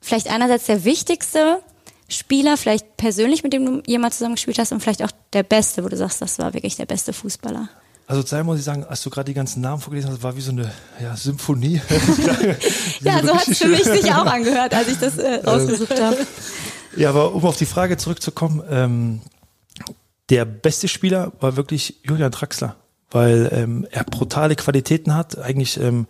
vielleicht 0.00 0.30
einerseits 0.30 0.66
der 0.66 0.84
wichtigste 0.84 1.62
Spieler, 2.08 2.56
vielleicht 2.56 2.96
persönlich, 2.96 3.42
mit 3.42 3.52
dem 3.52 3.66
du 3.66 3.82
jemals 3.86 4.16
zusammengespielt 4.16 4.58
hast 4.58 4.72
und 4.72 4.80
vielleicht 4.80 5.02
auch 5.02 5.10
der 5.34 5.42
Beste, 5.42 5.84
wo 5.84 5.88
du 5.88 5.96
sagst, 5.96 6.22
das 6.22 6.38
war 6.38 6.54
wirklich 6.54 6.76
der 6.76 6.86
beste 6.86 7.12
Fußballer? 7.12 7.68
Also 8.06 8.22
zuerst 8.22 8.46
muss 8.46 8.58
ich 8.58 8.64
sagen, 8.64 8.84
als 8.84 9.02
du 9.02 9.10
gerade 9.10 9.26
die 9.26 9.34
ganzen 9.34 9.60
Namen 9.60 9.82
vorgelesen 9.82 10.10
hast, 10.10 10.22
war 10.22 10.34
wie 10.34 10.40
so 10.40 10.50
eine 10.50 10.72
ja, 11.02 11.14
Symphonie. 11.14 11.82
ja, 13.02 13.22
so 13.22 13.34
hat 13.36 13.46
es 13.46 13.58
für 13.58 13.68
mich 13.68 13.84
sich 13.84 14.10
auch 14.14 14.24
angehört, 14.24 14.74
als 14.74 14.88
ich 14.88 14.98
das 14.98 15.18
äh, 15.18 15.42
rausgesucht 15.44 16.00
habe. 16.00 16.16
Ja, 16.96 17.10
aber 17.10 17.34
um 17.34 17.44
auf 17.44 17.58
die 17.58 17.66
Frage 17.66 17.98
zurückzukommen, 17.98 18.62
ähm, 18.70 19.20
der 20.30 20.46
beste 20.46 20.88
Spieler 20.88 21.32
war 21.40 21.56
wirklich 21.56 22.00
Julian 22.02 22.30
Draxler, 22.30 22.76
weil 23.10 23.50
ähm, 23.52 23.86
er 23.90 24.04
brutale 24.04 24.56
Qualitäten 24.56 25.14
hat, 25.14 25.38
eigentlich 25.38 25.78
ähm, 25.78 26.06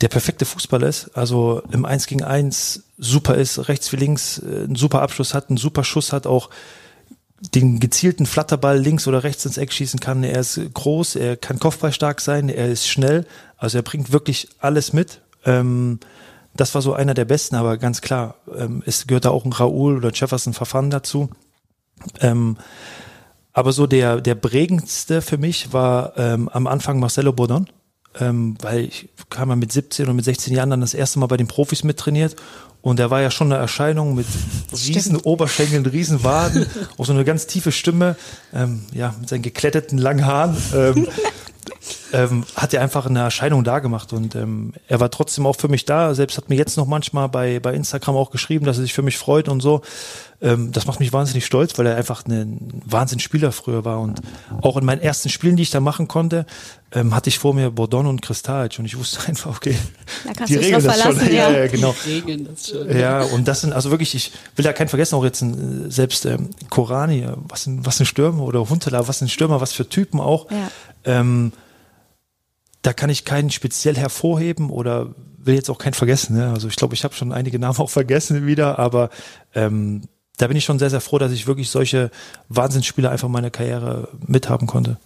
der 0.00 0.08
perfekte 0.08 0.44
Fußballer 0.44 0.86
ist, 0.88 1.16
also 1.16 1.62
im 1.72 1.84
Eins 1.84 2.06
gegen 2.06 2.22
Eins 2.22 2.84
super 2.98 3.34
ist, 3.34 3.68
rechts 3.68 3.92
wie 3.92 3.96
links 3.96 4.38
äh, 4.38 4.64
einen 4.64 4.76
super 4.76 5.02
Abschluss 5.02 5.34
hat, 5.34 5.48
einen 5.48 5.56
super 5.56 5.84
Schuss 5.84 6.12
hat, 6.12 6.26
auch 6.26 6.50
den 7.54 7.78
gezielten 7.80 8.26
Flatterball 8.26 8.78
links 8.78 9.06
oder 9.06 9.22
rechts 9.22 9.44
ins 9.46 9.58
Eck 9.58 9.72
schießen 9.72 10.00
kann. 10.00 10.24
Er 10.24 10.40
ist 10.40 10.60
groß, 10.74 11.16
er 11.16 11.36
kann 11.36 11.58
kopfballstark 11.58 12.20
sein, 12.20 12.48
er 12.48 12.68
ist 12.68 12.88
schnell, 12.88 13.26
also 13.56 13.78
er 13.78 13.82
bringt 13.82 14.12
wirklich 14.12 14.48
alles 14.58 14.92
mit. 14.92 15.20
Ähm, 15.44 16.00
Das 16.56 16.74
war 16.74 16.82
so 16.82 16.92
einer 16.94 17.14
der 17.14 17.26
besten, 17.26 17.54
aber 17.54 17.76
ganz 17.76 18.00
klar, 18.00 18.34
ähm, 18.56 18.82
es 18.84 19.06
gehört 19.06 19.24
da 19.26 19.30
auch 19.30 19.44
ein 19.44 19.52
Raoul 19.52 19.96
oder 19.96 20.10
Jefferson 20.12 20.54
Verfahren 20.54 20.90
dazu. 20.90 21.28
Ähm, 22.20 22.56
aber 23.52 23.72
so 23.72 23.86
der, 23.86 24.20
der 24.20 24.34
prägendste 24.34 25.22
für 25.22 25.38
mich 25.38 25.72
war 25.72 26.16
ähm, 26.16 26.48
am 26.48 26.66
Anfang 26.66 26.98
Marcelo 26.98 27.32
Bodon, 27.32 27.68
ähm, 28.20 28.56
weil 28.60 28.80
ich 28.80 29.08
kam 29.30 29.50
ja 29.50 29.56
mit 29.56 29.72
17 29.72 30.08
und 30.08 30.16
mit 30.16 30.24
16 30.24 30.54
Jahren 30.54 30.70
dann 30.70 30.80
das 30.80 30.94
erste 30.94 31.18
Mal 31.18 31.26
bei 31.26 31.36
den 31.36 31.48
Profis 31.48 31.84
mittrainiert 31.84 32.36
und 32.80 33.00
er 33.00 33.10
war 33.10 33.20
ja 33.20 33.30
schon 33.30 33.52
eine 33.52 33.60
Erscheinung 33.60 34.14
mit 34.14 34.26
riesen 34.72 35.16
Oberschenkeln, 35.16 35.84
riesen 35.86 36.22
Waden, 36.24 36.66
auch 36.96 37.04
so 37.04 37.12
eine 37.12 37.24
ganz 37.24 37.46
tiefe 37.46 37.72
Stimme, 37.72 38.16
ähm, 38.54 38.82
ja, 38.92 39.14
mit 39.18 39.28
seinen 39.28 39.42
gekletterten 39.42 39.98
langen 39.98 40.26
Haaren. 40.26 40.56
Ähm, 40.74 41.08
ähm, 42.12 42.44
hat 42.54 42.72
er 42.72 42.82
einfach 42.82 43.06
eine 43.06 43.20
Erscheinung 43.20 43.64
da 43.64 43.80
gemacht 43.80 44.12
und 44.12 44.34
ähm, 44.34 44.72
er 44.86 45.00
war 45.00 45.10
trotzdem 45.10 45.46
auch 45.46 45.56
für 45.56 45.68
mich 45.68 45.84
da. 45.84 46.14
Selbst 46.14 46.36
hat 46.36 46.48
mir 46.48 46.56
jetzt 46.56 46.76
noch 46.76 46.86
manchmal 46.86 47.28
bei, 47.28 47.60
bei 47.60 47.74
Instagram 47.74 48.16
auch 48.16 48.30
geschrieben, 48.30 48.64
dass 48.64 48.78
er 48.78 48.82
sich 48.82 48.94
für 48.94 49.02
mich 49.02 49.18
freut 49.18 49.48
und 49.48 49.60
so. 49.60 49.82
Ähm, 50.40 50.70
das 50.70 50.86
macht 50.86 51.00
mich 51.00 51.12
wahnsinnig 51.12 51.44
stolz, 51.44 51.76
weil 51.78 51.86
er 51.86 51.96
einfach 51.96 52.24
ein 52.26 52.80
Wahnsinnsspieler 52.84 53.50
früher 53.50 53.84
war 53.84 54.00
und 54.00 54.20
auch 54.62 54.76
in 54.76 54.84
meinen 54.84 55.00
ersten 55.00 55.30
Spielen, 55.30 55.56
die 55.56 55.64
ich 55.64 55.70
da 55.70 55.80
machen 55.80 56.06
konnte, 56.06 56.46
ähm, 56.92 57.12
hatte 57.14 57.28
ich 57.28 57.40
vor 57.40 57.54
mir 57.54 57.72
Bordon 57.72 58.06
und 58.06 58.22
Kristalic 58.22 58.78
und 58.78 58.84
ich 58.84 58.96
wusste 58.96 59.18
einfach, 59.28 59.56
okay, 59.56 59.76
die 60.46 60.54
regeln 60.54 60.84
das 60.84 61.02
schon. 61.02 61.32
Ja, 61.32 61.50
ja, 61.50 61.66
genau. 61.66 61.94
Die 62.06 62.12
regeln 62.12 62.48
das 62.48 62.68
schon. 62.68 62.96
Ja, 62.96 63.22
und 63.22 63.48
das 63.48 63.62
sind 63.62 63.72
also 63.72 63.90
wirklich, 63.90 64.14
ich 64.14 64.32
will 64.54 64.64
da 64.64 64.72
keinen 64.72 64.88
vergessen, 64.88 65.16
auch 65.16 65.24
jetzt 65.24 65.42
ein, 65.42 65.90
selbst 65.90 66.24
ähm, 66.24 66.50
Korani, 66.70 67.26
was 67.48 67.66
ein, 67.66 67.84
was 67.84 67.98
ein 67.98 68.06
Stürmer 68.06 68.44
oder 68.44 68.68
Huntela, 68.68 69.08
was 69.08 69.20
ein 69.20 69.28
Stürmer, 69.28 69.60
was 69.60 69.72
für 69.72 69.88
Typen 69.88 70.20
auch. 70.20 70.48
Ja. 70.50 70.70
Ähm, 71.04 71.52
da 72.82 72.92
kann 72.92 73.10
ich 73.10 73.24
keinen 73.24 73.50
speziell 73.50 73.96
hervorheben 73.96 74.70
oder 74.70 75.14
will 75.36 75.56
jetzt 75.56 75.68
auch 75.68 75.78
keinen 75.78 75.94
vergessen. 75.94 76.36
Ne? 76.36 76.50
Also 76.50 76.68
ich 76.68 76.76
glaube, 76.76 76.94
ich 76.94 77.02
habe 77.02 77.14
schon 77.14 77.32
einige 77.32 77.58
Namen 77.58 77.78
auch 77.78 77.90
vergessen 77.90 78.46
wieder, 78.46 78.78
aber 78.78 79.10
ähm, 79.52 80.02
da 80.38 80.46
bin 80.46 80.56
ich 80.56 80.64
schon 80.64 80.78
sehr, 80.78 80.90
sehr 80.90 81.00
froh, 81.00 81.18
dass 81.18 81.32
ich 81.32 81.46
wirklich 81.46 81.68
solche 81.68 82.10
Wahnsinnsspieler 82.48 83.10
einfach 83.10 83.28
meine 83.28 83.50
Karriere 83.50 84.08
mithaben 84.26 84.66
konnte. 84.66 84.96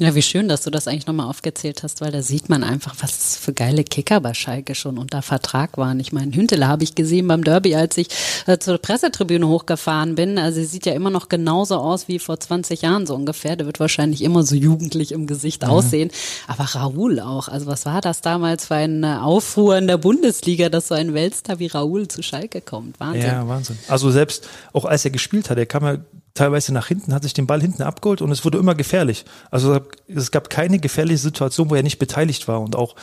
Ja, 0.00 0.16
wie 0.16 0.22
schön, 0.22 0.48
dass 0.48 0.62
du 0.62 0.70
das 0.70 0.88
eigentlich 0.88 1.06
nochmal 1.06 1.28
aufgezählt 1.28 1.84
hast, 1.84 2.00
weil 2.00 2.10
da 2.10 2.20
sieht 2.20 2.48
man 2.48 2.64
einfach, 2.64 2.96
was 2.98 3.36
für 3.36 3.52
geile 3.52 3.84
Kicker 3.84 4.20
bei 4.20 4.34
Schalke 4.34 4.74
schon 4.74 4.98
unter 4.98 5.22
Vertrag 5.22 5.78
waren. 5.78 6.00
Ich 6.00 6.12
meine, 6.12 6.34
Hüntele 6.34 6.66
habe 6.66 6.82
ich 6.82 6.96
gesehen 6.96 7.28
beim 7.28 7.44
Derby, 7.44 7.76
als 7.76 7.96
ich 7.96 8.08
äh, 8.46 8.58
zur 8.58 8.78
Pressetribüne 8.78 9.46
hochgefahren 9.46 10.16
bin. 10.16 10.36
Also 10.36 10.58
sie 10.58 10.66
sieht 10.66 10.86
ja 10.86 10.94
immer 10.94 11.10
noch 11.10 11.28
genauso 11.28 11.76
aus 11.76 12.08
wie 12.08 12.18
vor 12.18 12.40
20 12.40 12.82
Jahren 12.82 13.06
so 13.06 13.14
ungefähr. 13.14 13.54
Der 13.54 13.66
wird 13.66 13.78
wahrscheinlich 13.78 14.22
immer 14.22 14.42
so 14.42 14.56
jugendlich 14.56 15.12
im 15.12 15.28
Gesicht 15.28 15.62
mhm. 15.62 15.68
aussehen. 15.68 16.10
Aber 16.48 16.64
Raoul 16.64 17.20
auch. 17.20 17.46
Also 17.46 17.66
was 17.66 17.86
war 17.86 18.00
das 18.00 18.20
damals 18.20 18.66
für 18.66 18.74
ein 18.74 19.04
Aufruhr 19.04 19.78
in 19.78 19.86
der 19.86 19.98
Bundesliga, 19.98 20.70
dass 20.70 20.88
so 20.88 20.96
ein 20.96 21.14
Weltstar 21.14 21.60
wie 21.60 21.68
Raoul 21.68 22.08
zu 22.08 22.20
Schalke 22.20 22.60
kommt? 22.62 22.98
Wahnsinn. 22.98 23.22
Ja, 23.22 23.46
Wahnsinn. 23.46 23.78
Also 23.86 24.10
selbst 24.10 24.48
auch 24.72 24.86
als 24.86 25.04
er 25.04 25.12
gespielt 25.12 25.50
hat, 25.50 25.58
er 25.58 25.66
kam 25.66 25.84
ja 25.84 25.98
teilweise 26.34 26.74
nach 26.74 26.88
hinten, 26.88 27.14
hat 27.14 27.22
sich 27.22 27.32
den 27.32 27.46
Ball 27.46 27.60
hinten 27.60 27.82
abgeholt 27.82 28.20
und 28.20 28.30
es 28.32 28.44
wurde 28.44 28.58
immer 28.58 28.74
gefährlich. 28.74 29.24
Also 29.50 29.80
es 30.08 30.32
gab 30.32 30.50
keine 30.50 30.80
gefährliche 30.80 31.18
Situation, 31.18 31.70
wo 31.70 31.76
er 31.76 31.84
nicht 31.84 31.98
beteiligt 31.98 32.48
war 32.48 32.60
und 32.60 32.74
auch 32.74 32.96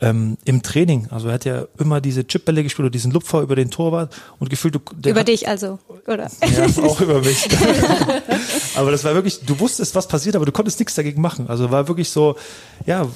ähm, 0.00 0.36
im 0.44 0.62
Training. 0.62 1.08
Also 1.10 1.26
er 1.26 1.34
hat 1.34 1.44
ja 1.44 1.66
immer 1.78 2.00
diese 2.00 2.24
Chipbälle 2.24 2.62
gespielt 2.62 2.84
oder 2.84 2.90
diesen 2.90 3.10
Lupfer 3.10 3.40
über 3.40 3.56
den 3.56 3.70
Torwart 3.70 4.14
und 4.38 4.48
gefühlt 4.48 4.76
du, 4.76 4.80
über 5.04 5.20
hat, 5.20 5.28
dich 5.28 5.48
also, 5.48 5.80
oder? 6.06 6.30
Ja, 6.40 6.84
auch 6.84 7.00
über 7.00 7.20
mich. 7.20 7.48
aber 8.76 8.92
das 8.92 9.02
war 9.02 9.14
wirklich, 9.14 9.40
du 9.44 9.58
wusstest, 9.58 9.96
was 9.96 10.06
passiert, 10.06 10.36
aber 10.36 10.46
du 10.46 10.52
konntest 10.52 10.78
nichts 10.78 10.94
dagegen 10.94 11.20
machen. 11.20 11.48
Also 11.48 11.72
war 11.72 11.88
wirklich 11.88 12.10
so, 12.10 12.36
ja, 12.86 13.08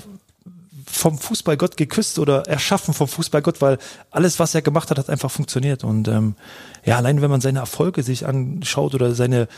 vom 0.93 1.19
Fußballgott 1.19 1.77
geküsst 1.77 2.19
oder 2.19 2.47
erschaffen 2.47 2.93
vom 2.93 3.09
Fußballgott, 3.09 3.63
weil 3.63 3.79
alles, 4.11 4.39
was 4.39 4.55
er 4.55 4.63
gemacht 4.63 4.91
hat, 4.91 4.99
hat 4.99 5.09
einfach 5.09 5.31
funktioniert. 5.31 5.85
Und 5.85 6.07
ähm, 6.07 6.35
ja, 6.85 6.99
allein 6.99 7.23
wenn 7.23 7.31
man 7.31 7.41
seine 7.41 7.61
Erfolge 7.61 8.03
sich 8.03 8.27
anschaut 8.27 8.95
oder 8.95 9.15
seine 9.15 9.49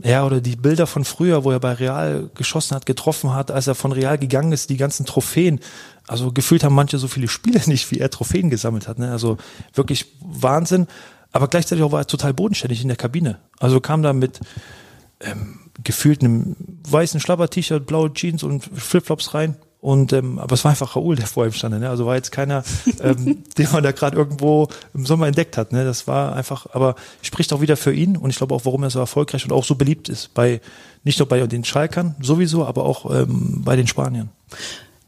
ja, 0.00 0.26
oder 0.26 0.40
die 0.40 0.56
Bilder 0.56 0.88
von 0.88 1.04
früher, 1.04 1.44
wo 1.44 1.52
er 1.52 1.60
bei 1.60 1.72
Real 1.72 2.28
geschossen 2.34 2.74
hat, 2.74 2.84
getroffen 2.84 3.32
hat, 3.32 3.50
als 3.52 3.68
er 3.68 3.76
von 3.76 3.92
Real 3.92 4.18
gegangen 4.18 4.50
ist, 4.50 4.70
die 4.70 4.76
ganzen 4.76 5.06
Trophäen. 5.06 5.60
Also 6.08 6.32
gefühlt 6.32 6.64
haben 6.64 6.74
manche 6.74 6.98
so 6.98 7.06
viele 7.06 7.28
Spiele 7.28 7.60
nicht, 7.66 7.90
wie 7.90 7.98
er 7.98 8.10
Trophäen 8.10 8.50
gesammelt 8.50 8.88
hat. 8.88 8.98
Ne? 8.98 9.10
Also 9.10 9.36
wirklich 9.72 10.06
Wahnsinn. 10.20 10.86
Aber 11.32 11.48
gleichzeitig 11.48 11.84
auch 11.84 11.92
war 11.92 12.00
er 12.02 12.06
total 12.06 12.34
bodenständig 12.34 12.82
in 12.82 12.88
der 12.88 12.96
Kabine. 12.96 13.38
Also 13.58 13.80
kam 13.80 14.02
da 14.02 14.12
mit 14.12 14.40
ähm, 15.20 15.60
gefühlt 15.82 16.22
einem 16.22 16.56
weißen 16.88 17.20
Schlabber-T-Shirt, 17.20 17.86
blaue 17.86 18.12
Jeans 18.12 18.42
und 18.42 18.64
Flipflops 18.64 19.34
rein. 19.34 19.56
Und 19.84 20.14
ähm, 20.14 20.38
aber 20.38 20.54
es 20.54 20.64
war 20.64 20.70
einfach 20.70 20.96
Raoul, 20.96 21.14
der 21.14 21.26
vor 21.26 21.44
ihm 21.44 21.52
stand. 21.52 21.78
Ne? 21.78 21.90
Also 21.90 22.06
war 22.06 22.14
jetzt 22.14 22.32
keiner, 22.32 22.64
ähm, 23.02 23.44
den 23.58 23.68
man 23.70 23.82
da 23.82 23.92
gerade 23.92 24.16
irgendwo 24.16 24.66
im 24.94 25.04
Sommer 25.04 25.26
entdeckt 25.26 25.58
hat. 25.58 25.72
Ne? 25.72 25.84
Das 25.84 26.06
war 26.06 26.34
einfach, 26.34 26.66
aber 26.72 26.94
spricht 27.20 27.52
auch 27.52 27.60
wieder 27.60 27.76
für 27.76 27.92
ihn 27.92 28.16
und 28.16 28.30
ich 28.30 28.36
glaube 28.36 28.54
auch, 28.54 28.64
warum 28.64 28.82
er 28.84 28.88
so 28.88 28.98
erfolgreich 28.98 29.44
und 29.44 29.52
auch 29.52 29.62
so 29.62 29.74
beliebt 29.74 30.08
ist. 30.08 30.32
Bei 30.32 30.62
nicht 31.02 31.18
nur 31.18 31.28
bei 31.28 31.46
den 31.46 31.64
Schalkern 31.64 32.14
sowieso, 32.18 32.64
aber 32.64 32.86
auch 32.86 33.10
ähm, 33.14 33.60
bei 33.62 33.76
den 33.76 33.86
Spaniern. 33.86 34.30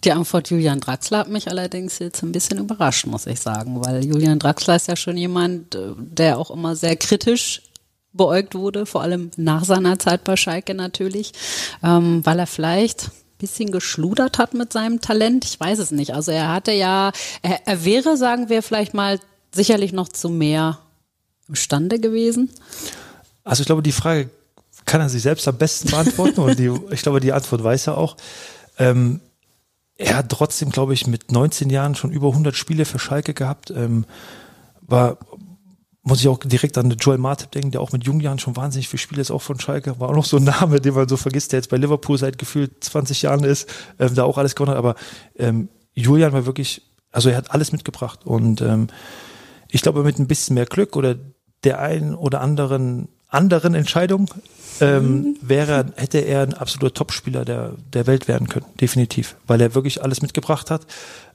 Die 0.05 0.13
Antwort 0.13 0.51
Julian 0.51 0.81
Draxler 0.81 1.21
hat 1.21 1.31
mich 1.31 1.49
allerdings 1.49 1.99
jetzt 1.99 2.23
ein 2.23 2.33
bisschen 2.33 2.59
überrascht, 2.59 3.07
muss 3.07 3.27
ich 3.27 3.41
sagen, 3.41 3.83
weil 3.83 4.05
Julian 4.05 4.39
Draxler 4.39 4.77
ist 4.77 4.89
ja 4.89 4.97
schon 4.97 5.17
jemand, 5.17 5.75
äh, 5.75 5.93
der 5.97 6.39
auch 6.39 6.51
immer 6.51 6.77
sehr 6.77 6.97
kritisch 6.97 7.63
beäugt 8.13 8.55
wurde, 8.55 8.85
vor 8.85 9.01
allem 9.01 9.31
nach 9.39 9.65
seiner 9.65 9.99
Zeit 9.99 10.25
bei 10.25 10.37
Schalke 10.37 10.75
natürlich, 10.75 11.33
ähm, 11.83 12.21
weil 12.27 12.39
er 12.39 12.47
vielleicht 12.47 13.11
bisschen 13.39 13.71
geschludert 13.71 14.39
hat 14.39 14.55
mit 14.55 14.73
seinem 14.73 15.01
Talent. 15.01 15.45
Ich 15.45 15.59
weiß 15.59 15.79
es 15.79 15.91
nicht. 15.91 16.15
Also 16.15 16.33
er 16.33 16.53
hatte 16.53 16.73
ja, 16.73 17.13
er, 17.43 17.67
er 17.67 17.85
wäre, 17.85 18.17
sagen 18.17 18.49
wir 18.49 18.63
vielleicht 18.63 18.95
mal, 18.95 19.21
sicherlich 19.53 19.93
noch 19.93 20.09
zu 20.09 20.29
mehr 20.29 20.79
imstande 21.49 21.99
gewesen. 22.01 22.51
Also 23.45 23.61
ich 23.61 23.67
glaube, 23.67 23.83
die 23.83 23.93
Frage 23.93 24.31
kann 24.85 25.01
er 25.01 25.09
sich 25.09 25.23
selbst 25.23 25.47
am 25.49 25.57
besten 25.57 25.91
beantworten 25.91 26.41
und 26.41 26.59
die, 26.59 26.73
ich 26.91 27.03
glaube, 27.03 27.21
die 27.21 27.33
Antwort 27.33 27.63
weiß 27.63 27.89
er 27.89 27.99
auch. 27.99 28.17
Ähm, 28.79 29.21
er 29.97 30.17
hat 30.17 30.29
trotzdem, 30.29 30.71
glaube 30.71 30.95
ich, 30.95 31.07
mit 31.07 31.33
19 31.33 31.71
Jahren 31.71 31.95
schon 31.95 32.13
über 32.13 32.29
100 32.29 32.55
Spiele 32.55 32.85
für 32.85 32.99
Schalke 32.99 33.35
gehabt. 33.35 33.71
Ähm, 33.71 34.05
war 34.83 35.19
muss 36.07 36.21
ich 36.21 36.29
auch 36.29 36.39
direkt 36.39 36.79
an 36.79 36.89
Joel 36.91 37.19
Martip 37.19 37.51
denken, 37.51 37.73
der 37.73 37.81
auch 37.81 37.91
mit 37.91 38.05
jungen 38.05 38.21
Jahren 38.21 38.39
schon 38.39 38.55
wahnsinnig 38.55 38.89
viel 38.89 39.01
Spiele 39.01 39.21
ist, 39.21 39.33
auch 39.33 39.43
von 39.43 39.59
Schalke. 39.59 39.99
War 39.99 40.11
auch 40.11 40.15
noch 40.15 40.25
so 40.25 40.37
ein 40.37 40.45
Name, 40.45 40.81
den 40.81 40.95
man 40.95 41.09
so 41.09 41.17
vergisst, 41.17 41.51
der 41.51 41.59
jetzt 41.59 41.69
bei 41.69 41.77
Liverpool 41.77 42.17
seit 42.17 42.39
gefühlt 42.39 42.85
20 42.85 43.23
Jahren 43.23 43.43
ist, 43.43 43.69
ähm, 43.99 44.15
da 44.15 44.23
auch 44.23 44.39
alles 44.39 44.55
gewonnen 44.55 44.71
hat. 44.71 44.79
Aber 44.79 44.95
ähm, 45.37 45.69
Julian 45.95 46.33
war 46.33 46.47
wirklich, 46.47 46.83
also 47.11 47.29
er 47.29 47.37
hat 47.37 47.51
alles 47.51 47.73
mitgebracht. 47.73 48.25
Und 48.25 48.61
ähm, 48.61 48.87
ich 49.69 49.83
glaube, 49.83 50.05
mit 50.05 50.21
ein 50.21 50.29
bisschen 50.29 50.55
mehr 50.55 50.67
Glück 50.67 50.95
oder 50.95 51.17
der 51.65 51.81
einen 51.81 52.15
oder 52.15 52.41
anderen 52.41 53.09
anderen 53.29 53.75
Entscheidung 53.75 54.31
ähm, 54.81 55.03
mhm. 55.03 55.37
wäre, 55.41 55.87
hätte 55.97 56.19
er 56.19 56.43
ein 56.43 56.55
absoluter 56.55 56.95
Topspieler 56.95 57.45
der, 57.45 57.73
der 57.93 58.07
Welt 58.07 58.29
werden 58.29 58.49
können, 58.49 58.67
definitiv. 58.81 59.35
Weil 59.49 59.61
er 59.61 59.75
wirklich 59.75 60.05
alles 60.05 60.23
mitgebracht 60.23 60.71
hat 60.71 60.87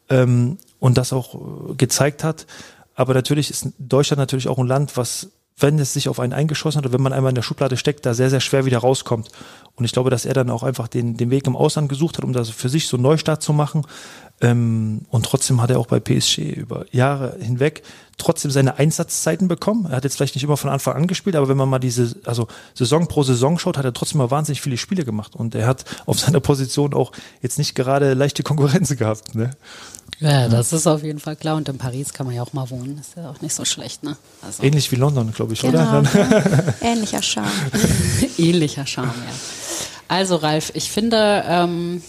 ähm, 0.10 0.58
und 0.80 0.98
das 0.98 1.12
auch 1.12 1.76
gezeigt 1.76 2.24
hat. 2.24 2.48
Aber 2.96 3.14
natürlich 3.14 3.50
ist 3.50 3.70
Deutschland 3.80 4.20
natürlich 4.20 4.48
auch 4.48 4.58
ein 4.58 4.68
Land, 4.68 4.98
was, 4.98 5.30
wenn 5.58 5.80
es 5.80 5.94
sich 5.94 6.10
auf 6.10 6.20
einen 6.20 6.34
eingeschossen 6.34 6.80
hat 6.80 6.86
oder 6.86 6.94
wenn 6.94 7.02
man 7.02 7.14
einmal 7.14 7.30
in 7.32 7.36
der 7.36 7.42
Schublade 7.42 7.78
steckt, 7.78 8.06
da 8.06 8.14
sehr, 8.14 8.30
sehr 8.30 8.42
schwer 8.42 8.66
wieder 8.66 8.80
rauskommt. 8.80 9.30
Und 9.76 9.86
ich 9.86 9.94
glaube, 9.94 10.10
dass 10.10 10.26
er 10.26 10.34
dann 10.34 10.50
auch 10.50 10.64
einfach 10.64 10.88
den, 10.88 11.18
den 11.18 11.30
Weg 11.30 11.48
im 11.48 11.56
Ausland 11.56 11.90
gesucht 11.90 12.18
hat, 12.18 12.26
um 12.26 12.34
das 12.34 12.50
für 12.50 12.70
sich 12.70 12.88
so 12.88 12.98
einen 12.98 13.04
Neustart 13.04 13.42
zu 13.42 13.54
machen. 13.54 13.86
Ähm, 14.42 15.02
und 15.10 15.26
trotzdem 15.26 15.62
hat 15.62 15.70
er 15.70 15.80
auch 15.80 15.88
bei 15.88 16.00
PSG 16.00 16.40
über 16.40 16.86
Jahre 16.92 17.38
hinweg 17.40 17.84
trotzdem 18.18 18.52
seine 18.52 18.78
Einsatzzeiten 18.78 19.48
bekommen. 19.48 19.88
Er 19.90 19.98
hat 19.98 20.04
jetzt 20.04 20.18
vielleicht 20.18 20.36
nicht 20.36 20.44
immer 20.44 20.58
von 20.58 20.70
Anfang 20.70 20.96
an 20.96 21.08
gespielt, 21.08 21.36
aber 21.36 21.48
wenn 21.48 21.58
man 21.58 21.70
mal 21.70 21.80
diese, 21.80 22.16
also 22.26 22.48
Saison 22.74 23.08
pro 23.08 23.24
Saison 23.24 23.58
schaut, 23.58 23.78
hat 23.78 23.86
er 23.86 23.94
trotzdem 23.94 24.20
mal 24.20 24.32
wahnsinnig 24.32 24.62
viele 24.62 24.78
Spiele 24.78 25.06
gemacht. 25.06 25.36
Und 25.36 25.56
er 25.56 25.68
hat 25.68 25.86
auf 26.06 26.20
seiner 26.20 26.40
Position 26.40 26.94
auch 26.94 27.12
jetzt 27.42 27.58
nicht 27.58 27.76
gerade 27.76 28.14
leichte 28.14 28.44
Konkurrenz 28.44 28.90
gehabt. 28.98 29.36
Ne? 29.36 29.52
Ja, 30.20 30.48
das 30.48 30.72
ist 30.72 30.86
auf 30.86 31.04
jeden 31.04 31.20
Fall 31.20 31.36
klar. 31.36 31.56
Und 31.56 31.68
in 31.68 31.78
Paris 31.80 32.14
kann 32.14 32.28
man 32.28 32.36
ja 32.36 32.44
auch 32.44 32.54
mal 32.54 32.70
wohnen. 32.70 33.00
Ist 33.00 33.16
ja 33.18 33.32
auch 33.32 33.42
nicht 33.42 33.56
so 33.56 33.66
schlecht, 33.66 34.04
ne? 34.04 34.18
Also. 34.44 34.62
Ähnlich 34.62 34.92
wie 34.92 34.96
London, 34.96 35.32
glaube 35.34 35.54
ich, 35.54 35.62
genau, 35.62 36.00
oder? 36.00 36.04
Ja. 36.14 36.74
Ähnlicher 36.82 37.24
Charme. 37.24 37.50
Ähnlicher 38.38 38.86
Charme, 38.86 39.10
ja. 39.10 39.34
Also, 40.08 40.36
Ralf, 40.36 40.72
ich 40.76 40.92
finde, 40.92 41.44
ähm, 41.48 42.04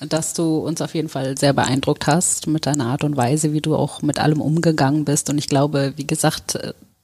dass 0.00 0.34
du 0.34 0.58
uns 0.58 0.80
auf 0.80 0.94
jeden 0.94 1.08
Fall 1.08 1.36
sehr 1.36 1.52
beeindruckt 1.52 2.06
hast 2.06 2.46
mit 2.46 2.66
deiner 2.66 2.86
Art 2.86 3.02
und 3.02 3.16
Weise, 3.16 3.52
wie 3.52 3.60
du 3.60 3.74
auch 3.74 4.02
mit 4.02 4.20
allem 4.20 4.40
umgegangen 4.40 5.04
bist. 5.04 5.28
Und 5.28 5.38
ich 5.38 5.48
glaube, 5.48 5.94
wie 5.96 6.06
gesagt, 6.06 6.56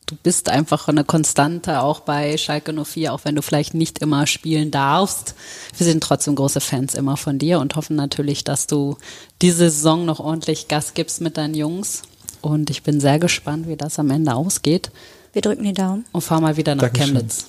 du 0.09 0.17
bist 0.17 0.49
einfach 0.49 0.89
eine 0.89 1.05
Konstante 1.05 1.81
auch 1.81 2.01
bei 2.01 2.37
Schalke 2.39 2.73
04, 2.73 3.13
auch 3.13 3.21
wenn 3.25 3.37
du 3.37 3.43
vielleicht 3.43 3.75
nicht 3.75 3.99
immer 4.01 4.27
spielen 4.27 4.71
darfst. 4.71 5.35
Wir 5.77 5.87
sind 5.87 6.03
trotzdem 6.03 6.35
große 6.35 6.61
Fans 6.61 6.95
immer 6.95 7.17
von 7.17 7.39
dir 7.39 7.61
und 7.61 7.77
hoffen 7.77 7.95
natürlich, 7.95 8.43
dass 8.43 8.67
du 8.67 8.97
diese 9.43 9.71
Saison 9.71 10.07
noch 10.07 10.19
ordentlich 10.19 10.67
Gas 10.67 10.95
gibst 10.95 11.21
mit 11.21 11.37
deinen 11.37 11.55
Jungs. 11.55 12.03
Und 12.41 12.71
ich 12.71 12.83
bin 12.83 13.01
sehr 13.01 13.19
gespannt, 13.19 13.69
wie 13.69 13.77
das 13.77 13.99
am 13.99 14.11
Ende 14.11 14.35
ausgeht. 14.35 14.91
Wir 15.33 15.43
drücken 15.43 15.65
die 15.65 15.75
Daumen. 15.75 16.07
Und 16.13 16.23
fahr 16.23 16.41
mal 16.41 16.57
wieder 16.57 16.75
nach 16.75 16.85
Dankeschön. 16.85 17.15
Chemnitz. 17.17 17.47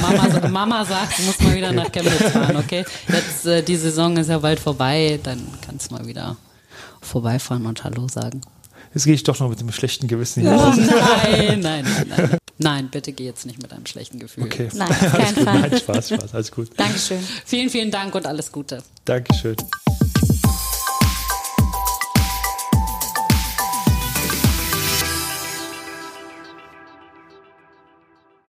Mama, 0.00 0.48
Mama 0.48 0.84
sagt, 0.84 1.18
du 1.18 1.22
musst 1.24 1.42
mal 1.42 1.54
wieder 1.54 1.72
nach 1.72 1.90
Chemnitz 1.92 2.30
fahren, 2.30 2.56
okay? 2.56 2.84
Jetzt, 3.08 3.46
äh, 3.46 3.62
die 3.62 3.76
Saison 3.76 4.16
ist 4.16 4.28
ja 4.28 4.38
bald 4.38 4.60
vorbei, 4.60 5.18
dann 5.22 5.46
kannst 5.66 5.90
du 5.90 5.94
mal 5.94 6.06
wieder 6.06 6.36
vorbeifahren 7.00 7.66
und 7.66 7.82
Hallo 7.84 8.08
sagen. 8.08 8.40
Jetzt 8.94 9.04
gehe 9.04 9.14
ich 9.14 9.22
doch 9.22 9.38
noch 9.40 9.48
mit 9.48 9.58
einem 9.60 9.72
schlechten 9.72 10.06
Gewissen 10.06 10.42
hier. 10.42 10.52
Oh, 10.52 10.72
nein, 10.76 11.60
nein, 11.60 11.84
nein, 11.84 12.06
nein. 12.08 12.38
Nein, 12.58 12.88
bitte 12.90 13.12
geh 13.12 13.24
jetzt 13.24 13.46
nicht 13.46 13.60
mit 13.60 13.72
einem 13.72 13.86
schlechten 13.86 14.18
Gefühl. 14.18 14.44
Okay. 14.44 14.68
Nein, 14.74 14.88
auf 14.90 15.12
keinen 15.12 15.34
Fall. 15.44 15.60
Nein, 15.60 15.78
Spaß, 15.78 16.08
Spaß, 16.10 16.34
alles 16.34 16.50
gut. 16.52 16.68
Dankeschön. 16.76 17.18
Vielen, 17.44 17.70
vielen 17.70 17.90
Dank 17.90 18.14
und 18.14 18.26
alles 18.26 18.52
Gute. 18.52 18.82
Dankeschön. 19.04 19.56